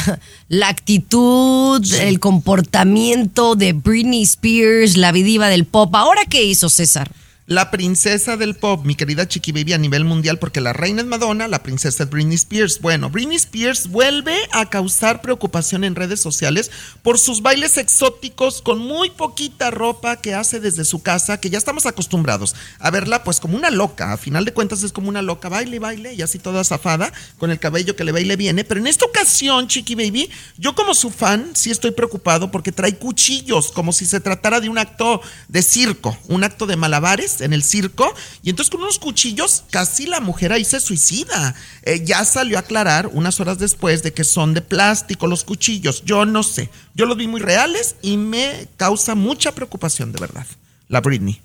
la 0.48 0.68
actitud, 0.68 1.84
el 1.92 2.20
comportamiento 2.20 3.56
de 3.56 3.72
Britney 3.72 4.22
Spears, 4.22 4.96
la 4.96 5.10
vidiva 5.10 5.48
del 5.48 5.64
pop. 5.64 5.92
¿Ahora 5.96 6.22
qué 6.26 6.44
hizo 6.44 6.68
César? 6.68 7.10
La 7.50 7.72
princesa 7.72 8.36
del 8.36 8.54
pop, 8.54 8.84
mi 8.84 8.94
querida 8.94 9.26
Chiqui 9.26 9.50
Baby 9.50 9.72
a 9.72 9.78
nivel 9.78 10.04
mundial, 10.04 10.38
porque 10.38 10.60
la 10.60 10.72
reina 10.72 11.02
es 11.02 11.08
Madonna, 11.08 11.48
la 11.48 11.64
princesa 11.64 12.04
es 12.04 12.08
Britney 12.08 12.36
Spears. 12.36 12.80
Bueno, 12.80 13.10
Britney 13.10 13.34
Spears 13.38 13.88
vuelve 13.88 14.36
a 14.52 14.70
causar 14.70 15.20
preocupación 15.20 15.82
en 15.82 15.96
redes 15.96 16.20
sociales 16.20 16.70
por 17.02 17.18
sus 17.18 17.42
bailes 17.42 17.76
exóticos 17.76 18.62
con 18.62 18.78
muy 18.78 19.10
poquita 19.10 19.72
ropa 19.72 20.20
que 20.20 20.32
hace 20.32 20.60
desde 20.60 20.84
su 20.84 21.02
casa, 21.02 21.40
que 21.40 21.50
ya 21.50 21.58
estamos 21.58 21.86
acostumbrados 21.86 22.54
a 22.78 22.88
verla 22.92 23.24
pues 23.24 23.40
como 23.40 23.56
una 23.56 23.70
loca. 23.70 24.12
A 24.12 24.16
final 24.16 24.44
de 24.44 24.52
cuentas 24.52 24.84
es 24.84 24.92
como 24.92 25.08
una 25.08 25.20
loca, 25.20 25.48
baile, 25.48 25.80
baile, 25.80 26.14
y 26.14 26.22
así 26.22 26.38
toda 26.38 26.62
zafada, 26.62 27.12
con 27.38 27.50
el 27.50 27.58
cabello 27.58 27.96
que 27.96 28.04
le 28.04 28.12
va 28.12 28.20
y 28.20 28.26
le 28.26 28.36
viene. 28.36 28.62
Pero 28.62 28.78
en 28.78 28.86
esta 28.86 29.06
ocasión, 29.06 29.66
Chiqui 29.66 29.96
Baby, 29.96 30.30
yo 30.56 30.76
como 30.76 30.94
su 30.94 31.10
fan 31.10 31.50
sí 31.54 31.72
estoy 31.72 31.90
preocupado 31.90 32.52
porque 32.52 32.70
trae 32.70 32.94
cuchillos, 32.94 33.72
como 33.72 33.92
si 33.92 34.06
se 34.06 34.20
tratara 34.20 34.60
de 34.60 34.68
un 34.68 34.78
acto 34.78 35.20
de 35.48 35.62
circo, 35.62 36.16
un 36.28 36.44
acto 36.44 36.66
de 36.66 36.76
malabares 36.76 37.39
en 37.40 37.52
el 37.52 37.62
circo. 37.62 38.12
Y 38.42 38.50
entonces 38.50 38.70
con 38.70 38.82
unos 38.82 38.98
cuchillos 38.98 39.64
casi 39.70 40.06
la 40.06 40.20
mujer 40.20 40.52
ahí 40.52 40.64
se 40.64 40.80
suicida. 40.80 41.54
Eh, 41.82 42.02
ya 42.04 42.24
salió 42.24 42.56
a 42.56 42.60
aclarar 42.60 43.08
unas 43.12 43.40
horas 43.40 43.58
después 43.58 44.02
de 44.02 44.12
que 44.12 44.24
son 44.24 44.54
de 44.54 44.62
plástico 44.62 45.26
los 45.26 45.44
cuchillos. 45.44 46.04
Yo 46.04 46.24
no 46.24 46.42
sé. 46.42 46.70
Yo 46.94 47.06
los 47.06 47.16
vi 47.16 47.26
muy 47.26 47.40
reales 47.40 47.96
y 48.02 48.16
me 48.16 48.68
causa 48.76 49.14
mucha 49.14 49.52
preocupación, 49.52 50.12
de 50.12 50.20
verdad. 50.20 50.46
La 50.88 51.00
Britney. 51.00 51.40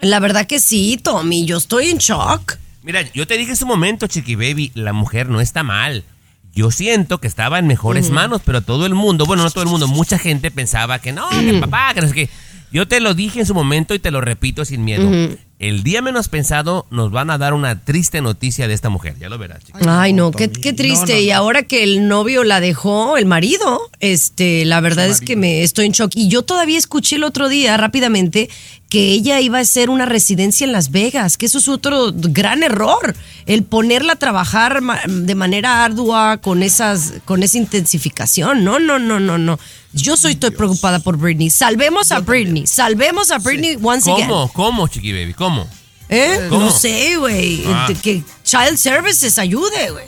La 0.00 0.18
verdad 0.18 0.46
que 0.46 0.60
sí, 0.60 0.98
Tommy, 1.02 1.44
yo 1.44 1.58
estoy 1.58 1.90
en 1.90 1.98
shock. 1.98 2.56
Mira, 2.82 3.02
yo 3.12 3.26
te 3.26 3.36
dije 3.36 3.50
en 3.50 3.56
su 3.56 3.66
momento, 3.66 4.06
Chiqui 4.06 4.34
Baby, 4.34 4.72
la 4.74 4.92
mujer 4.92 5.28
no 5.28 5.40
está 5.40 5.62
mal. 5.62 6.04
Yo 6.52 6.70
siento 6.70 7.20
que 7.20 7.28
estaba 7.28 7.58
en 7.58 7.66
mejores 7.66 8.10
manos, 8.10 8.40
pero 8.44 8.62
todo 8.62 8.86
el 8.86 8.94
mundo, 8.94 9.24
bueno, 9.24 9.44
no 9.44 9.50
todo 9.50 9.62
el 9.62 9.68
mundo, 9.68 9.86
mucha 9.86 10.18
gente 10.18 10.50
pensaba 10.50 10.98
que 10.98 11.12
no, 11.12 11.28
que 11.28 11.54
papá, 11.60 11.94
que 11.94 12.00
no 12.00 12.08
sé 12.08 12.14
qué. 12.14 12.30
Yo 12.72 12.86
te 12.86 13.00
lo 13.00 13.14
dije 13.14 13.40
en 13.40 13.46
su 13.46 13.54
momento 13.54 13.94
y 13.94 13.98
te 13.98 14.10
lo 14.10 14.20
repito 14.20 14.64
sin 14.64 14.84
miedo. 14.84 15.10
El 15.58 15.82
día 15.82 16.00
menos 16.00 16.28
pensado 16.28 16.86
nos 16.90 17.10
van 17.10 17.28
a 17.28 17.36
dar 17.36 17.52
una 17.52 17.84
triste 17.84 18.22
noticia 18.22 18.66
de 18.66 18.72
esta 18.72 18.88
mujer. 18.88 19.16
Ya 19.20 19.28
lo 19.28 19.36
verás, 19.36 19.62
chiqui. 19.62 19.78
Ay, 19.86 20.14
no, 20.14 20.30
qué, 20.30 20.50
qué 20.50 20.72
triste. 20.72 21.12
no, 21.12 21.18
Y 21.18 21.30
ahora 21.32 21.64
que 21.64 21.82
el 21.82 22.08
novio 22.08 22.44
la 22.44 22.60
dejó, 22.60 23.18
el 23.18 23.26
marido, 23.26 23.90
este, 23.98 24.64
la 24.64 24.80
verdad 24.80 25.08
es 25.08 25.20
que 25.20 25.36
me 25.36 25.62
estoy 25.62 25.84
en 25.86 25.92
shock. 25.92 26.12
Y 26.14 26.28
yo 26.28 26.42
todavía 26.42 26.78
escuché 26.78 27.16
el 27.16 27.24
otro 27.24 27.50
día 27.50 27.76
rápidamente 27.76 28.48
que 28.90 29.12
ella 29.12 29.40
iba 29.40 29.58
a 29.58 29.60
hacer 29.62 29.88
una 29.88 30.04
residencia 30.04 30.64
en 30.64 30.72
Las 30.72 30.90
Vegas, 30.90 31.38
que 31.38 31.46
eso 31.46 31.58
es 31.58 31.68
otro 31.68 32.10
gran 32.12 32.64
error, 32.64 33.14
el 33.46 33.62
ponerla 33.62 34.14
a 34.14 34.16
trabajar 34.16 34.82
de 35.06 35.34
manera 35.36 35.84
ardua 35.84 36.38
con 36.38 36.64
esas, 36.64 37.14
con 37.24 37.44
esa 37.44 37.56
intensificación. 37.56 38.64
No, 38.64 38.80
no, 38.80 38.98
no, 38.98 39.20
no, 39.20 39.38
no. 39.38 39.58
Yo 39.92 40.16
soy 40.16 40.32
estoy 40.32 40.50
preocupada 40.50 40.98
por 40.98 41.16
Britney. 41.16 41.50
Salvemos 41.50 42.10
a 42.10 42.18
Britney, 42.18 42.66
salvemos 42.66 43.30
a 43.30 43.38
Britney 43.38 43.78
once 43.80 44.10
again. 44.10 44.28
¿Cómo? 44.28 44.52
¿Cómo, 44.52 44.88
Chiqui 44.88 45.12
Baby? 45.12 45.34
¿Cómo? 45.34 45.68
¿Eh? 46.08 46.48
¿Cómo? 46.48 46.66
No 46.66 46.70
sé, 46.72 47.16
güey. 47.16 47.62
Ah. 47.68 47.86
Que 48.02 48.24
Child 48.42 48.76
Services 48.76 49.38
ayude, 49.38 49.90
güey. 49.92 50.04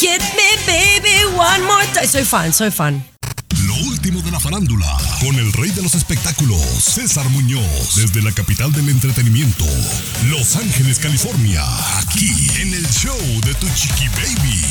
Hit 0.00 0.22
me, 0.34 0.66
baby, 0.66 1.24
one 1.36 1.64
more 1.66 1.86
time. 1.92 2.06
Soy 2.06 2.24
fan, 2.24 2.52
soy 2.52 2.70
fan. 2.70 3.04
De 4.26 4.32
la 4.32 4.38
la 4.38 4.40
farándula, 4.40 4.98
con 5.20 5.36
el 5.36 5.52
rey 5.52 5.70
de 5.70 5.82
los 5.82 5.94
espectáculos, 5.94 6.60
César 6.80 7.28
Muñoz, 7.28 7.94
desde 7.94 8.20
la 8.22 8.32
capital 8.32 8.72
del 8.72 8.88
entretenimiento, 8.88 9.64
Los 10.28 10.56
Ángeles, 10.56 10.98
California, 10.98 11.62
aquí 12.00 12.50
en 12.60 12.74
el 12.74 12.84
show 12.88 13.16
de 13.44 13.54
Tu 13.54 13.68
Chiqui 13.68 14.08
Baby. 14.08 14.64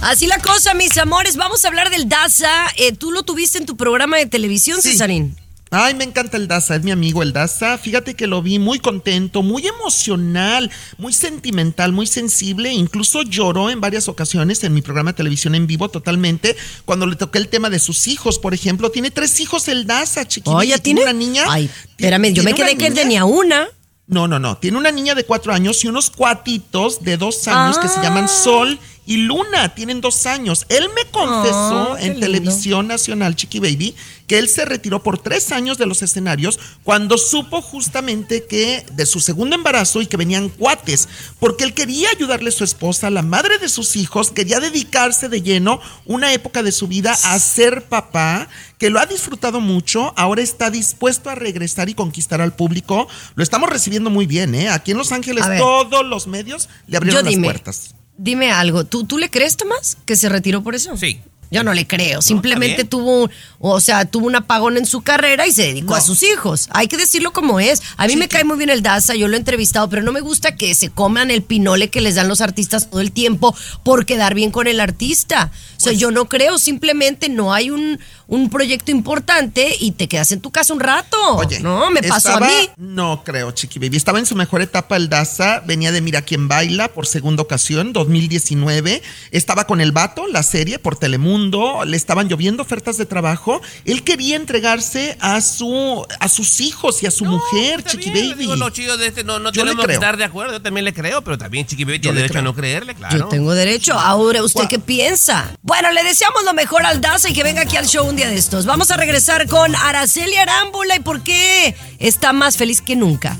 Así 0.00 0.26
la 0.26 0.40
cosa, 0.40 0.74
mis 0.74 0.96
amores. 0.98 1.36
Vamos 1.36 1.64
a 1.64 1.68
hablar 1.68 1.90
del 1.90 2.08
Daza. 2.08 2.50
Eh, 2.78 2.92
Tú 2.92 3.12
lo 3.12 3.22
tuviste 3.22 3.58
en 3.58 3.66
tu 3.66 3.76
programa 3.76 4.16
de 4.16 4.26
televisión, 4.26 4.82
Sí. 4.82 4.90
Cesarín. 4.90 5.36
Ay, 5.70 5.94
me 5.94 6.04
encanta 6.04 6.36
el 6.36 6.46
Daza, 6.46 6.76
es 6.76 6.84
mi 6.84 6.92
amigo 6.92 7.24
el 7.24 7.32
Daza. 7.32 7.76
Fíjate 7.76 8.14
que 8.14 8.28
lo 8.28 8.40
vi 8.40 8.60
muy 8.60 8.78
contento, 8.78 9.42
muy 9.42 9.66
emocional, 9.66 10.70
muy 10.96 11.12
sentimental, 11.12 11.92
muy 11.92 12.06
sensible. 12.06 12.72
Incluso 12.72 13.22
lloró 13.22 13.68
en 13.68 13.80
varias 13.80 14.06
ocasiones 14.08 14.62
en 14.62 14.72
mi 14.74 14.80
programa 14.80 15.10
de 15.10 15.16
televisión 15.16 15.56
en 15.56 15.66
vivo 15.66 15.88
totalmente 15.88 16.56
cuando 16.84 17.04
le 17.06 17.16
toqué 17.16 17.38
el 17.38 17.48
tema 17.48 17.68
de 17.68 17.80
sus 17.80 18.06
hijos, 18.06 18.38
por 18.38 18.54
ejemplo. 18.54 18.90
Tiene 18.90 19.10
tres 19.10 19.40
hijos 19.40 19.66
el 19.66 19.86
Daza, 19.88 20.24
chiquitito. 20.26 20.62
¿ya 20.62 20.78
tiene? 20.78 21.02
una 21.02 21.12
niña. 21.12 21.42
Ay, 21.48 21.68
espérame, 21.88 22.32
yo 22.32 22.44
me 22.44 22.54
quedé 22.54 22.76
que 22.76 22.86
él 22.86 22.94
tenía 22.94 23.24
una. 23.24 23.66
No, 24.06 24.28
no, 24.28 24.38
no. 24.38 24.56
Tiene 24.58 24.78
una 24.78 24.92
niña 24.92 25.16
de 25.16 25.24
cuatro 25.24 25.52
años 25.52 25.82
y 25.82 25.88
unos 25.88 26.10
cuatitos 26.10 27.02
de 27.02 27.16
dos 27.16 27.48
años 27.48 27.76
que 27.78 27.88
se 27.88 27.98
Ah. 27.98 28.02
llaman 28.04 28.28
Sol 28.28 28.78
y 28.78 28.95
Luna. 29.06 29.74
Tienen 29.74 30.00
dos 30.00 30.26
años. 30.26 30.66
Él 30.68 30.88
me 30.94 31.10
confesó 31.10 31.96
en 31.98 32.18
televisión 32.18 32.88
nacional, 32.88 33.36
Chiqui 33.36 33.60
Baby, 33.60 33.94
que 34.26 34.38
él 34.38 34.48
se 34.48 34.64
retiró 34.64 35.02
por 35.02 35.18
tres 35.18 35.52
años 35.52 35.78
de 35.78 35.86
los 35.86 36.02
escenarios 36.02 36.58
cuando 36.82 37.16
supo 37.18 37.62
justamente 37.62 38.44
que 38.44 38.84
de 38.92 39.06
su 39.06 39.20
segundo 39.20 39.54
embarazo 39.56 40.02
y 40.02 40.06
que 40.06 40.16
venían 40.16 40.48
cuates, 40.48 41.08
porque 41.38 41.64
él 41.64 41.74
quería 41.74 42.10
ayudarle 42.10 42.48
a 42.48 42.52
su 42.52 42.64
esposa, 42.64 43.10
la 43.10 43.22
madre 43.22 43.58
de 43.58 43.68
sus 43.68 43.96
hijos, 43.96 44.30
quería 44.30 44.60
dedicarse 44.60 45.28
de 45.28 45.42
lleno 45.42 45.80
una 46.04 46.32
época 46.32 46.62
de 46.62 46.72
su 46.72 46.88
vida 46.88 47.16
a 47.24 47.38
ser 47.38 47.84
papá, 47.84 48.48
que 48.78 48.90
lo 48.90 49.00
ha 49.00 49.06
disfrutado 49.06 49.60
mucho, 49.60 50.12
ahora 50.16 50.42
está 50.42 50.70
dispuesto 50.70 51.30
a 51.30 51.34
regresar 51.34 51.88
y 51.88 51.94
conquistar 51.94 52.40
al 52.40 52.54
público. 52.54 53.08
Lo 53.34 53.42
estamos 53.42 53.70
recibiendo 53.70 54.10
muy 54.10 54.26
bien, 54.26 54.54
¿eh? 54.54 54.68
Aquí 54.68 54.90
en 54.90 54.98
Los 54.98 55.12
Ángeles 55.12 55.44
todos 55.58 56.04
los 56.04 56.26
medios 56.26 56.68
le 56.86 56.96
abrieron 56.96 57.24
las 57.24 57.30
dime. 57.30 57.46
puertas. 57.46 57.94
Dime 58.18 58.50
algo. 58.50 58.84
¿Tú, 58.84 59.04
¿Tú 59.04 59.18
le 59.18 59.30
crees, 59.30 59.56
Tomás, 59.56 59.98
que 60.06 60.16
se 60.16 60.28
retiró 60.28 60.62
por 60.62 60.74
eso? 60.74 60.96
Sí. 60.96 61.20
Yo 61.50 61.62
no 61.62 61.74
le 61.74 61.86
creo. 61.86 62.22
Simplemente 62.22 62.84
tuvo, 62.84 63.30
o 63.60 63.80
sea, 63.80 64.04
tuvo 64.04 64.26
un 64.26 64.34
apagón 64.34 64.76
en 64.76 64.86
su 64.86 65.02
carrera 65.02 65.46
y 65.46 65.52
se 65.52 65.62
dedicó 65.62 65.94
a 65.94 66.00
sus 66.00 66.22
hijos. 66.22 66.68
Hay 66.72 66.88
que 66.88 66.96
decirlo 66.96 67.32
como 67.32 67.60
es. 67.60 67.82
A 67.96 68.06
mí 68.06 68.16
me 68.16 68.28
cae 68.28 68.44
muy 68.44 68.56
bien 68.56 68.70
el 68.70 68.82
Daza, 68.82 69.14
yo 69.14 69.28
lo 69.28 69.34
he 69.34 69.38
entrevistado, 69.38 69.88
pero 69.88 70.02
no 70.02 70.12
me 70.12 70.20
gusta 70.20 70.56
que 70.56 70.74
se 70.74 70.90
coman 70.90 71.30
el 71.30 71.42
pinole 71.42 71.88
que 71.88 72.00
les 72.00 72.16
dan 72.16 72.28
los 72.28 72.40
artistas 72.40 72.90
todo 72.90 73.00
el 73.00 73.12
tiempo 73.12 73.54
por 73.84 74.06
quedar 74.06 74.34
bien 74.34 74.50
con 74.50 74.66
el 74.66 74.80
artista. 74.80 75.52
O 75.76 75.80
sea, 75.80 75.92
yo 75.92 76.10
no 76.10 76.28
creo, 76.28 76.58
simplemente 76.58 77.28
no 77.28 77.54
hay 77.54 77.70
un, 77.70 78.00
un 78.28 78.50
proyecto 78.50 78.90
importante 78.90 79.76
y 79.78 79.92
te 79.92 80.08
quedas 80.08 80.32
en 80.32 80.40
tu 80.40 80.50
casa 80.50 80.74
un 80.74 80.80
rato. 80.80 81.16
Oye, 81.36 81.60
no, 81.60 81.90
me 81.90 82.02
pasó 82.02 82.28
estaba- 82.30 82.46
a 82.46 82.50
mí. 82.50 82.70
No 82.76 83.22
creo, 83.24 83.52
Chiqui 83.52 83.78
Baby. 83.78 83.96
Estaba 83.96 84.18
en 84.18 84.26
su 84.26 84.34
mejor 84.34 84.62
etapa 84.62 84.96
el 84.96 85.08
Daza, 85.08 85.60
venía 85.64 85.92
de 85.92 86.00
Mira 86.00 86.22
quién 86.22 86.48
baila 86.48 86.88
por 86.88 87.06
segunda 87.06 87.42
ocasión, 87.42 87.92
2019. 87.92 89.02
Estaba 89.30 89.66
con 89.66 89.80
el 89.80 89.92
vato, 89.92 90.26
la 90.26 90.42
serie 90.42 90.78
por 90.78 90.96
Telemundo, 90.96 91.84
le 91.84 91.96
estaban 91.96 92.28
lloviendo 92.28 92.62
ofertas 92.62 92.96
de 92.96 93.06
trabajo. 93.06 93.60
Él 93.84 94.02
quería 94.02 94.36
entregarse 94.36 95.16
a 95.20 95.40
su 95.40 96.04
a 96.20 96.28
sus 96.28 96.60
hijos 96.60 97.02
y 97.02 97.06
a 97.06 97.10
su 97.10 97.24
mujer, 97.24 97.82
Chiqui 97.84 98.10
bien, 98.10 98.30
Baby. 98.30 98.40
digo, 98.42 98.56
lo 98.56 98.70
chido 98.70 98.96
de 98.96 99.06
este, 99.06 99.24
no, 99.24 99.38
no 99.38 99.52
Yo 99.52 99.62
le 99.64 99.70
tenemos 99.70 99.82
que 99.82 99.86
creo. 99.86 100.00
estar 100.00 100.16
de 100.16 100.24
acuerdo, 100.24 100.52
yo 100.54 100.62
también 100.62 100.84
le 100.84 100.92
creo, 100.92 101.22
pero 101.22 101.38
también 101.38 101.66
Chiqui 101.66 101.84
Baby 101.84 101.98
Yo 101.98 102.02
tiene 102.10 102.20
derecho 102.22 102.38
a 102.38 102.42
no 102.42 102.54
creerle, 102.54 102.94
claro. 102.94 103.16
Yo 103.18 103.28
tengo 103.28 103.54
derecho. 103.54 103.94
Ahora, 103.94 104.42
¿usted 104.42 104.66
qué 104.68 104.78
piensa? 104.78 105.52
Bueno, 105.62 105.90
le 105.92 106.02
deseamos 106.02 106.44
lo 106.44 106.54
mejor 106.54 106.84
al 106.84 107.00
Daza 107.00 107.28
y 107.28 107.32
que 107.32 107.42
venga 107.42 107.62
aquí 107.62 107.76
al 107.76 107.86
show 107.86 108.06
día 108.16 108.28
de 108.28 108.36
estos. 108.36 108.64
Vamos 108.64 108.90
a 108.90 108.96
regresar 108.96 109.46
con 109.46 109.74
Araceli 109.76 110.36
Arámbula 110.36 110.96
y 110.96 111.00
por 111.00 111.22
qué 111.22 111.76
está 111.98 112.32
más 112.32 112.56
feliz 112.56 112.80
que 112.80 112.96
nunca. 112.96 113.36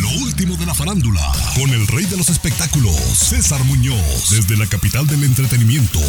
Lo 0.00 0.10
último 0.20 0.56
de 0.56 0.66
la 0.66 0.74
farándula, 0.74 1.32
con 1.56 1.70
el 1.70 1.86
rey 1.88 2.04
de 2.04 2.18
los 2.18 2.28
espectáculos, 2.28 2.94
César 2.94 3.64
Muñoz, 3.64 4.30
desde 4.30 4.56
la 4.56 4.66
capital 4.66 5.06
del 5.06 5.24
entretenimiento, 5.24 6.00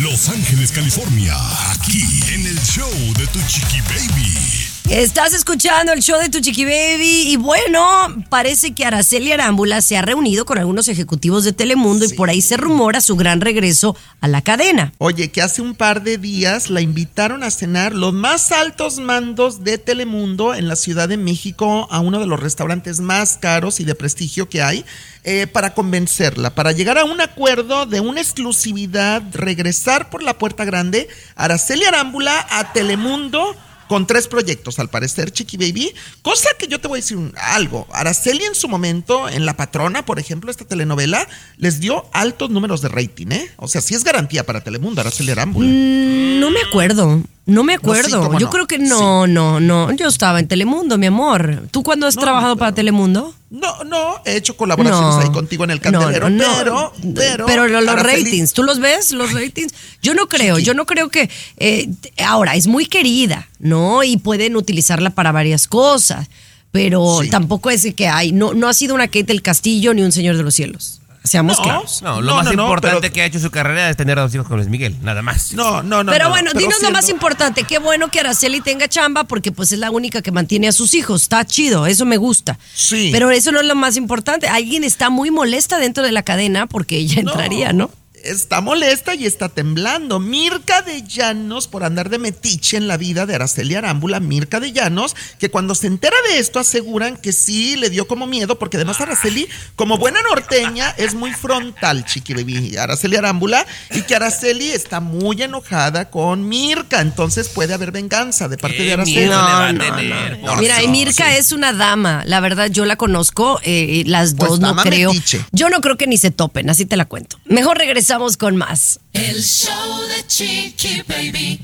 Los 0.00 0.28
Ángeles, 0.28 0.70
California, 0.70 1.34
aquí 1.72 2.02
en 2.32 2.46
el 2.46 2.60
show 2.62 2.90
de 3.18 3.26
Tu 3.26 3.40
Chiqui 3.48 3.80
Baby. 3.82 4.75
Estás 4.90 5.34
escuchando 5.34 5.92
el 5.92 6.00
show 6.00 6.20
de 6.20 6.28
Tu 6.28 6.38
Chiqui 6.38 6.64
Baby 6.64 7.32
y 7.32 7.36
bueno, 7.36 7.82
parece 8.28 8.72
que 8.72 8.84
Araceli 8.84 9.32
Arámbula 9.32 9.82
se 9.82 9.96
ha 9.96 10.02
reunido 10.02 10.44
con 10.44 10.58
algunos 10.58 10.86
ejecutivos 10.86 11.42
de 11.42 11.52
Telemundo 11.52 12.04
y 12.04 12.14
por 12.14 12.30
ahí 12.30 12.40
se 12.40 12.56
rumora 12.56 13.00
su 13.00 13.16
gran 13.16 13.40
regreso 13.40 13.96
a 14.20 14.28
la 14.28 14.42
cadena. 14.42 14.92
Oye, 14.98 15.32
que 15.32 15.42
hace 15.42 15.60
un 15.60 15.74
par 15.74 16.04
de 16.04 16.18
días 16.18 16.70
la 16.70 16.82
invitaron 16.82 17.42
a 17.42 17.50
cenar 17.50 17.94
los 17.94 18.12
más 18.12 18.52
altos 18.52 19.00
mandos 19.00 19.64
de 19.64 19.78
Telemundo 19.78 20.54
en 20.54 20.68
la 20.68 20.76
Ciudad 20.76 21.08
de 21.08 21.16
México 21.16 21.88
a 21.90 21.98
uno 21.98 22.20
de 22.20 22.26
los 22.26 22.38
restaurantes 22.38 23.00
más 23.00 23.38
caros 23.38 23.80
y 23.80 23.84
de 23.84 23.96
prestigio 23.96 24.48
que 24.48 24.62
hay 24.62 24.84
eh, 25.24 25.48
para 25.48 25.74
convencerla, 25.74 26.54
para 26.54 26.70
llegar 26.70 26.96
a 26.96 27.04
un 27.04 27.20
acuerdo 27.20 27.86
de 27.86 27.98
una 27.98 28.20
exclusividad, 28.20 29.20
regresar 29.32 30.10
por 30.10 30.22
la 30.22 30.38
puerta 30.38 30.64
grande, 30.64 31.08
Araceli 31.34 31.84
Arámbula 31.84 32.46
a 32.48 32.72
Telemundo 32.72 33.56
con 33.88 34.06
tres 34.06 34.28
proyectos, 34.28 34.78
al 34.78 34.88
parecer, 34.90 35.30
Chiqui 35.30 35.56
Baby. 35.56 35.92
Cosa 36.22 36.48
que 36.58 36.66
yo 36.66 36.80
te 36.80 36.88
voy 36.88 36.98
a 36.98 37.02
decir 37.02 37.18
algo. 37.36 37.86
Araceli 37.92 38.44
en 38.44 38.54
su 38.54 38.68
momento, 38.68 39.28
en 39.28 39.46
La 39.46 39.56
Patrona, 39.56 40.04
por 40.04 40.18
ejemplo, 40.18 40.50
esta 40.50 40.64
telenovela, 40.64 41.26
les 41.58 41.80
dio 41.80 42.06
altos 42.12 42.50
números 42.50 42.80
de 42.82 42.88
rating, 42.88 43.28
¿eh? 43.30 43.50
O 43.56 43.68
sea, 43.68 43.80
sí 43.80 43.94
es 43.94 44.04
garantía 44.04 44.44
para 44.44 44.62
Telemundo, 44.62 45.00
Araceli 45.00 45.30
Arámbula. 45.32 45.68
Mm, 45.68 46.40
No 46.40 46.50
me 46.50 46.60
acuerdo, 46.60 47.22
no 47.46 47.62
me 47.64 47.74
acuerdo. 47.74 48.32
Yo 48.38 48.46
no. 48.46 48.50
creo 48.50 48.66
que 48.66 48.78
no, 48.78 49.26
no, 49.26 49.60
no. 49.60 49.92
Yo 49.92 50.08
estaba 50.08 50.40
en 50.40 50.48
Telemundo, 50.48 50.98
mi 50.98 51.06
amor. 51.06 51.62
¿Tú 51.70 51.82
cuándo 51.82 52.06
has 52.06 52.16
No, 52.16 52.22
trabajado 52.22 52.56
para 52.56 52.72
Telemundo? 52.74 53.34
No, 53.50 53.84
no, 53.84 54.16
he 54.24 54.36
hecho 54.36 54.56
colaboraciones 54.56 55.24
ahí 55.24 55.30
contigo 55.32 55.62
en 55.64 55.70
el 55.70 55.80
candelero, 55.80 56.26
pero, 56.28 56.92
pero, 57.14 57.46
Pero 57.46 57.68
lo- 57.68 57.80
los 57.80 58.02
ratings, 58.02 58.52
¿tú 58.52 58.64
los 58.64 58.80
ves? 58.80 59.12
Los 59.12 59.32
ratings. 59.32 59.72
Yo 60.02 60.14
no 60.14 60.26
creo, 60.28 60.56
Chiqui. 60.56 60.66
yo 60.66 60.74
no 60.74 60.84
creo 60.84 61.08
que. 61.08 61.30
eh, 61.58 61.88
ahora, 62.24 62.56
es 62.56 62.66
muy 62.66 62.86
querida, 62.86 63.48
¿no? 63.60 64.02
Y 64.02 64.16
pueden 64.16 64.56
utilizarla 64.56 65.10
para 65.10 65.30
varias 65.32 65.68
cosas. 65.68 66.28
Pero 66.72 67.20
Sí. 67.22 67.30
tampoco 67.30 67.70
es 67.70 67.86
que 67.94 68.08
hay. 68.08 68.32
No, 68.32 68.52
no 68.52 68.68
ha 68.68 68.74
sido 68.74 68.94
una 68.94 69.06
Kate 69.06 69.22
del 69.24 69.40
Castillo 69.40 69.94
ni 69.94 70.02
un 70.02 70.12
Señor 70.12 70.36
de 70.36 70.42
los 70.42 70.52
Cielos. 70.54 71.00
Seamos 71.26 71.58
No, 71.58 71.62
claros. 71.64 72.02
No, 72.02 72.20
lo 72.20 72.30
No, 72.30 72.36
más 72.36 72.44
no, 72.46 72.52
no, 72.52 72.62
importante 72.64 73.00
pero- 73.00 73.12
que 73.12 73.22
ha 73.22 73.24
hecho 73.26 73.38
su 73.40 73.50
carrera 73.50 73.90
es 73.90 73.96
tener 73.96 74.18
a 74.18 74.22
dos 74.22 74.34
hijos 74.34 74.46
con 74.46 74.56
Luis 74.56 74.68
Miguel, 74.68 74.96
nada 75.02 75.22
más. 75.22 75.52
No, 75.52 75.82
no, 75.82 76.02
no. 76.04 76.12
pero 76.12 76.24
no, 76.26 76.30
bueno, 76.30 76.50
pero 76.52 76.60
dinos 76.60 76.82
lo 76.82 76.90
más 76.90 77.08
importante. 77.08 77.64
Qué 77.64 77.78
bueno 77.78 78.08
que 78.08 78.20
Araceli 78.20 78.60
tenga 78.60 78.88
chamba 78.88 79.24
porque 79.24 79.52
pues 79.52 79.72
es 79.72 79.78
la 79.78 79.90
única 79.90 80.22
que 80.22 80.32
mantiene 80.32 80.68
a 80.68 80.72
sus 80.72 80.94
hijos. 80.94 81.22
Está 81.22 81.44
chido, 81.44 81.86
eso 81.86 82.04
me 82.04 82.16
gusta. 82.16 82.58
Sí. 82.74 83.10
Pero 83.12 83.30
eso 83.30 83.52
no 83.52 83.60
es 83.60 83.66
lo 83.66 83.74
más 83.74 83.96
importante. 83.96 84.46
Alguien 84.48 84.84
está 84.84 85.10
muy 85.10 85.30
molesta 85.30 85.78
dentro 85.78 86.02
de 86.04 86.12
la 86.12 86.22
cadena 86.22 86.66
porque 86.66 86.96
ella 86.96 87.20
entraría, 87.20 87.72
¿no? 87.72 87.90
Está 88.26 88.60
molesta 88.60 89.14
y 89.14 89.24
está 89.26 89.48
temblando. 89.48 90.18
Mirka 90.18 90.82
de 90.82 91.02
Llanos, 91.02 91.68
por 91.68 91.84
andar 91.84 92.10
de 92.10 92.18
metiche 92.18 92.76
en 92.76 92.88
la 92.88 92.96
vida 92.96 93.24
de 93.26 93.34
Araceli 93.36 93.74
Arámbula, 93.74 94.20
Mirka 94.20 94.60
de 94.60 94.72
Llanos, 94.72 95.14
que 95.38 95.50
cuando 95.50 95.74
se 95.74 95.86
entera 95.86 96.16
de 96.28 96.38
esto 96.38 96.58
aseguran 96.58 97.16
que 97.16 97.32
sí 97.32 97.76
le 97.76 97.88
dio 97.90 98.06
como 98.08 98.26
miedo, 98.26 98.58
porque 98.58 98.76
además 98.78 99.00
Araceli, 99.00 99.48
como 99.76 99.96
buena 99.98 100.20
norteña, 100.22 100.90
es 100.96 101.14
muy 101.14 101.32
frontal, 101.32 102.04
chiqui 102.04 102.76
Araceli 102.76 103.16
Arámbula, 103.16 103.64
y 103.92 104.02
que 104.02 104.16
Araceli 104.16 104.70
está 104.70 105.00
muy 105.00 105.40
enojada 105.42 106.10
con 106.10 106.48
Mirka, 106.48 107.00
entonces 107.00 107.48
puede 107.48 107.74
haber 107.74 107.92
venganza 107.92 108.48
de 108.48 108.58
parte 108.58 108.82
de 108.82 108.92
Araceli. 108.94 109.26
no, 109.26 109.78
tener, 109.78 110.38
no. 110.40 110.56
Mira, 110.56 110.82
y 110.82 110.86
no, 110.86 110.92
Mirka 110.92 111.30
sí. 111.30 111.36
es 111.38 111.52
una 111.52 111.72
dama. 111.72 112.22
La 112.26 112.40
verdad, 112.40 112.68
yo 112.70 112.84
la 112.84 112.96
conozco. 112.96 113.60
eh, 113.62 114.02
las 114.06 114.34
Pues 114.34 114.50
dos 114.50 114.60
no 114.60 114.74
creo. 114.76 115.12
metiche. 115.12 115.44
Yo 115.52 115.68
no 115.68 115.80
creo 115.80 115.96
que 115.96 116.06
ni 116.06 116.16
se 116.18 116.30
topen, 116.30 116.68
así 116.70 116.86
te 116.86 116.96
la 116.96 117.04
cuento. 117.04 117.38
Mejor 117.44 117.78
regresamos 117.78 118.15
con 118.38 118.56
más. 118.56 118.98
El 119.12 119.42
show 119.42 120.00
de 120.08 120.26
Chiqui 120.26 121.02
Baby. 121.06 121.60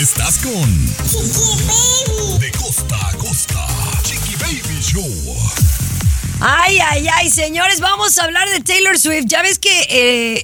Estás 0.00 0.38
con 0.38 0.86
De 2.40 2.50
costa 2.50 3.08
a 3.08 3.12
costa, 3.16 3.66
Chiqui 4.02 4.34
Baby 4.40 4.82
Show. 4.82 5.36
Ay, 6.40 6.78
ay, 6.80 7.06
ay, 7.14 7.30
señores, 7.30 7.78
vamos 7.78 8.18
a 8.18 8.24
hablar 8.24 8.48
de 8.48 8.60
Taylor 8.60 8.98
Swift. 8.98 9.26
Ya 9.26 9.40
ves 9.42 9.60
que 9.60 9.70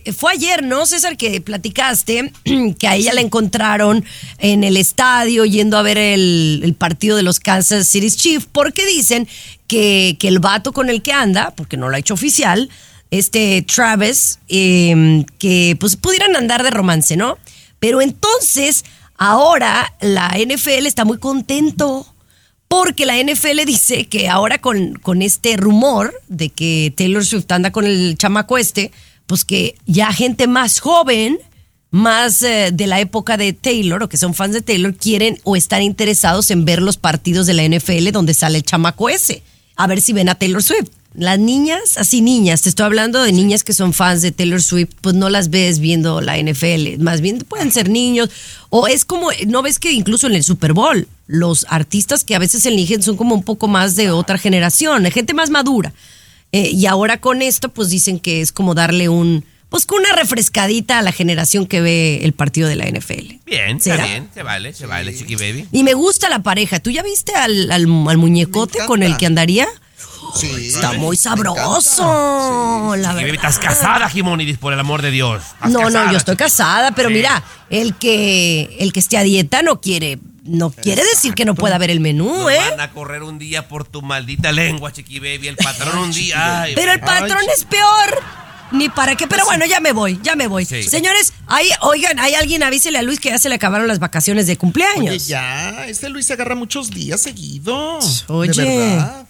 eh, 0.07 0.13
fue 0.13 0.35
ayer, 0.35 0.63
¿no, 0.63 0.87
César? 0.87 1.17
Que 1.17 1.41
platicaste 1.41 2.33
que 2.79 2.87
a 2.87 2.95
ella 2.95 3.13
la 3.13 3.21
encontraron 3.21 4.05
en 4.39 4.63
el 4.63 4.77
estadio 4.77 5.45
yendo 5.45 5.77
a 5.77 5.83
ver 5.83 5.99
el, 5.99 6.61
el 6.63 6.75
partido 6.75 7.17
de 7.17 7.25
los 7.25 7.41
Kansas 7.41 7.89
City 7.89 8.11
Chiefs, 8.13 8.47
porque 8.51 8.87
dicen 8.87 9.27
que, 9.67 10.17
que 10.21 10.29
el 10.29 10.39
vato 10.39 10.73
con 10.73 10.91
el 10.91 11.03
que 11.03 11.13
anda, 11.13 11.53
porque 11.57 11.77
no 11.77 11.89
lo 11.89 11.97
ha 11.97 11.99
hecho 11.99 12.15
oficial, 12.15 12.71
este 13.19 13.63
Travis, 13.63 14.39
eh, 14.49 15.25
que 15.39 15.77
pues 15.79 15.97
pudieran 15.97 16.37
andar 16.37 16.63
de 16.63 16.71
romance, 16.71 17.17
¿no? 17.17 17.39
Pero 17.79 18.01
entonces, 18.01 18.85
ahora 19.17 19.95
la 20.01 20.35
NFL 20.39 20.87
está 20.87 21.05
muy 21.05 21.19
contento 21.19 22.07
porque 22.69 23.07
la 23.07 23.17
NFL 23.23 23.65
dice 23.67 24.07
que 24.07 24.29
ahora 24.29 24.59
con, 24.59 24.95
con 24.95 25.23
este 25.23 25.57
rumor 25.57 26.13
de 26.29 26.49
que 26.49 26.93
Taylor 26.97 27.25
Swift 27.25 27.51
anda 27.51 27.71
con 27.71 27.85
el 27.85 28.17
chamaco 28.19 28.59
este, 28.59 28.91
pues 29.27 29.45
que 29.45 29.77
ya 29.87 30.13
gente 30.13 30.47
más 30.47 30.81
joven, 30.81 31.39
más 31.91 32.43
eh, 32.43 32.71
de 32.73 32.87
la 32.89 33.01
época 33.01 33.37
de 33.37 33.53
Taylor 33.53 34.03
o 34.03 34.09
que 34.09 34.17
son 34.17 34.35
fans 34.35 34.55
de 34.55 34.63
Taylor, 34.63 34.95
quieren 34.97 35.39
o 35.45 35.55
están 35.55 35.83
interesados 35.83 36.51
en 36.51 36.65
ver 36.65 36.83
los 36.83 36.97
partidos 36.97 37.47
de 37.47 37.55
la 37.55 37.63
NFL 37.69 38.11
donde 38.11 38.35
sale 38.35 38.59
el 38.59 38.65
chamaco 38.65 39.09
ese. 39.09 39.43
A 39.77 39.87
ver 39.87 40.01
si 40.01 40.13
ven 40.13 40.29
a 40.29 40.35
Taylor 40.35 40.63
Swift. 40.63 40.91
Las 41.15 41.39
niñas, 41.39 41.97
así 41.97 42.21
niñas, 42.21 42.63
te 42.63 42.69
estoy 42.69 42.87
hablando 42.87 43.23
de 43.23 43.31
niñas 43.31 43.63
que 43.63 43.73
son 43.73 43.93
fans 43.93 44.21
de 44.21 44.33
Taylor 44.33 44.61
Swift, 44.61 44.91
pues 45.01 45.15
no 45.15 45.31
las 45.31 45.49
ves 45.49 45.79
viendo 45.79 46.21
la 46.21 46.37
NFL, 46.39 46.99
más 47.01 47.21
bien 47.21 47.39
pueden 47.39 47.71
ser 47.71 47.89
niños, 47.89 48.31
o 48.69 48.89
es 48.89 49.05
como, 49.05 49.29
no 49.47 49.63
ves 49.63 49.79
que 49.79 49.93
incluso 49.93 50.27
en 50.27 50.35
el 50.35 50.43
Super 50.43 50.73
Bowl, 50.73 51.07
los 51.29 51.67
artistas 51.69 52.25
que 52.25 52.35
a 52.35 52.41
veces 52.41 52.67
eligen 52.67 53.01
son 53.03 53.17
como 53.17 53.35
un 53.37 53.45
poco 53.45 53.69
más 53.69 53.95
de 53.95 54.11
otra 54.11 54.39
generación, 54.39 55.05
gente 55.13 55.35
más 55.35 55.51
madura. 55.51 55.93
Eh, 56.51 56.71
y 56.73 56.87
ahora 56.87 57.21
con 57.21 57.43
esto, 57.43 57.69
pues 57.69 57.91
dicen 57.91 58.19
que 58.19 58.41
es 58.41 58.51
como 58.51 58.75
darle 58.75 59.09
un, 59.09 59.45
pues 59.69 59.87
con 59.87 60.01
una 60.01 60.13
refrescadita 60.17 60.99
a 60.99 61.03
la 61.03 61.13
generación 61.13 61.67
que 61.67 61.81
ve 61.81 62.21
el 62.25 62.33
partido 62.33 62.69
de 62.69 62.77
la 62.77 62.87
NFL. 62.87 63.37
Bien, 63.47 63.81
¿Será? 63.81 63.97
está 64.05 64.07
bien, 64.07 64.29
se 64.35 64.43
vale, 64.43 64.73
se 64.73 64.87
vale, 64.87 65.17
chiqui 65.17 65.37
baby. 65.37 65.67
Y 65.73 65.83
me 65.85 65.95
gusta 65.95 66.29
la 66.29 66.43
pareja. 66.43 66.81
¿Tú 66.81 66.91
ya 66.91 67.03
viste 67.05 67.35
al, 67.35 67.71
al- 67.73 67.87
al 68.09 68.19
muñecote 68.19 68.79
con 68.87 69.03
el 69.05 69.17
que 69.17 69.27
andaría? 69.27 69.67
Sí. 70.35 70.69
Está 70.69 70.93
muy 70.93 71.17
sabroso, 71.17 72.95
la 72.97 73.13
verdad. 73.15 73.35
estás 73.35 73.59
casada, 73.59 74.09
Jimonidis, 74.09 74.59
por 74.59 74.73
el 74.73 74.81
amor 74.81 75.03
de 75.03 75.11
Dios. 75.11 75.43
Estás 75.43 75.71
No, 75.71 75.91
no, 75.91 76.11
yo 76.11 76.17
estoy 76.17 76.37
casada, 76.37 76.93
pero 76.93 77.11
mira, 77.11 77.43
el 77.71 77.95
que 77.95 78.77
el 78.81 78.93
que 78.93 79.01
esté 79.01 79.17
a 79.17 79.23
dieta 79.23 79.63
no 79.63 79.81
quiere 79.81 80.19
no 80.45 80.71
quiere 80.71 81.03
decir 81.05 81.35
que 81.35 81.45
no 81.45 81.55
pueda 81.55 81.79
ver 81.79 81.91
el 81.91 82.01
menú, 82.01 82.27
Nos 82.43 82.53
¿eh? 82.53 82.59
van 82.71 82.81
a 82.81 82.91
correr 82.91 83.23
un 83.23 83.39
día 83.39 83.67
por 83.67 83.87
tu 83.87 84.03
maldita 84.03 84.53
lengua, 84.53 84.93
chiqui 84.93 85.19
baby. 85.19 85.49
El 85.49 85.57
patrón 85.57 85.99
un 85.99 86.13
día. 86.13 86.63
Ay, 86.63 86.75
Pero 86.75 86.93
el 86.93 87.01
patrón 87.01 87.41
es 87.57 87.65
peor. 87.65 88.23
Ni 88.73 88.89
para 88.89 89.15
qué, 89.15 89.29
pero 89.29 89.45
bueno, 89.45 89.67
ya 89.67 89.79
me 89.79 89.93
voy, 89.93 90.19
ya 90.23 90.35
me 90.35 90.49
voy. 90.49 90.65
Sí. 90.65 90.83
Señores, 90.83 91.33
hay, 91.47 91.69
oigan, 91.81 92.19
hay 92.19 92.35
alguien, 92.35 92.63
avísele 92.63 92.99
a 92.99 93.03
Luis 93.03 93.21
que 93.21 93.29
ya 93.29 93.39
se 93.39 93.49
le 93.49 93.55
acabaron 93.55 93.87
las 93.87 94.01
vacaciones 94.01 94.47
de 94.49 94.57
cumpleaños. 94.57 95.15
Oye, 95.15 95.19
ya, 95.19 95.87
este 95.87 96.09
Luis 96.09 96.27
se 96.27 96.33
agarra 96.33 96.57
muchos 96.57 96.91
días 96.91 97.21
seguidos. 97.21 98.25
Oye. 98.29 98.51
De 98.53 98.77
verdad. 98.77 99.27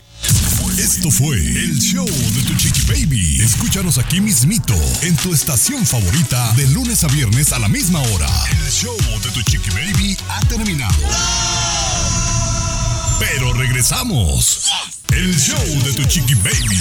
Esto 0.79 1.09
fue 1.09 1.37
el 1.37 1.79
show 1.79 2.05
de 2.05 2.43
tu 2.43 2.55
chiqui 2.57 2.81
baby. 2.83 3.41
Escúchanos 3.41 3.97
aquí 3.97 4.20
mismito 4.20 4.75
en 5.03 5.16
tu 5.16 5.33
estación 5.33 5.87
favorita 5.87 6.53
de 6.55 6.66
lunes 6.68 7.05
a 7.05 7.07
viernes 7.09 7.53
a 7.53 7.61
la 7.61 7.68
misma 7.68 8.01
hora. 8.01 8.29
El 8.51 8.72
show 8.72 8.97
de 9.22 9.31
tu 9.31 9.41
chiqui 9.43 9.70
baby 9.70 10.16
ha 10.29 10.41
terminado. 10.49 10.95
Pero 13.20 13.53
regresamos. 13.53 14.68
El 15.12 15.39
show 15.39 15.64
de 15.85 15.93
tu 15.93 16.05
chiqui 16.09 16.35
baby. 16.35 16.81